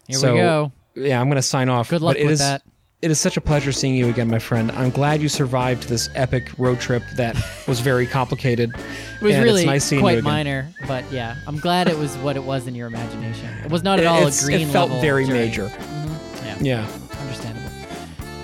Here 0.07 0.19
so, 0.19 0.33
we 0.33 0.39
go. 0.41 0.73
Yeah, 0.95 1.21
I'm 1.21 1.27
going 1.29 1.37
to 1.37 1.43
sign 1.43 1.69
off. 1.69 1.91
Good 1.91 2.01
luck 2.03 2.15
but 2.15 2.21
it 2.21 2.25
with 2.25 2.33
is- 2.35 2.39
that. 2.41 2.63
It 3.03 3.11
is 3.11 3.21
such 3.21 3.37
a 3.37 3.43
pleasure 3.43 3.73
seeing 3.73 3.95
you 3.95 4.09
again, 4.09 4.27
my 4.29 4.39
friend. 4.39 4.73
I'm 4.73 4.89
glad 4.89 5.21
you 5.21 5.29
survived 5.29 5.83
this 5.85 6.09
epic 6.15 6.49
road 6.57 6.81
trip 6.81 7.03
that 7.17 7.37
was 7.69 7.81
very 7.81 8.07
complicated. 8.07 8.71
It 8.75 9.23
was 9.23 9.37
really 9.37 9.67
nice 9.67 9.91
quite 9.91 10.25
minor, 10.25 10.73
but 10.89 11.05
yeah, 11.13 11.37
I'm 11.47 11.59
glad 11.59 11.89
it 11.89 11.99
was 11.99 12.17
what 12.17 12.37
it 12.37 12.43
was 12.43 12.67
in 12.67 12.75
your 12.75 12.87
imagination. 12.87 13.51
It 13.63 13.71
was 13.71 13.83
not 13.83 13.99
at 13.99 14.05
It- 14.05 14.09
all 14.09 14.27
a 14.27 14.31
green 14.43 14.67
it 14.67 14.73
felt 14.73 14.91
very 15.03 15.27
journey. 15.27 15.39
major. 15.41 15.71
Yeah, 16.43 16.57
Yeah. 16.63 16.87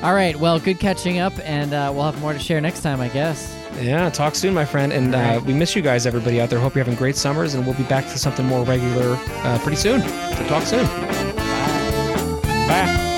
All 0.03 0.15
right, 0.15 0.35
well, 0.35 0.59
good 0.59 0.81
catching 0.81 1.21
up, 1.21 1.33
and 1.45 1.73
uh, 1.73 1.93
we'll 1.95 2.05
have 2.05 2.21
more 2.21 2.33
to 2.33 2.39
share 2.39 2.61
next 2.61 2.83
time, 2.83 3.01
I 3.01 3.09
guess. 3.09 3.57
Yeah, 3.81 4.11
talk 4.11 4.35
soon, 4.35 4.53
my 4.53 4.65
friend. 4.65 4.93
And 4.93 5.15
uh, 5.15 5.41
we 5.47 5.55
miss 5.55 5.77
you 5.77 5.83
guys, 5.83 6.07
everybody 6.07 6.41
out 6.41 6.51
there. 6.51 6.59
Hope 6.59 6.75
you're 6.75 6.85
having 6.85 6.99
great 6.99 7.17
summers, 7.17 7.55
and 7.55 7.65
we'll 7.65 7.77
be 7.77 7.85
back 7.85 8.05
to 8.07 8.19
something 8.19 8.45
more 8.45 8.65
regular 8.65 9.17
uh, 9.45 9.59
pretty 9.63 9.77
soon. 9.77 10.01
So 10.01 10.47
talk 10.49 10.65
soon. 10.65 10.87
Bye. 12.67 13.12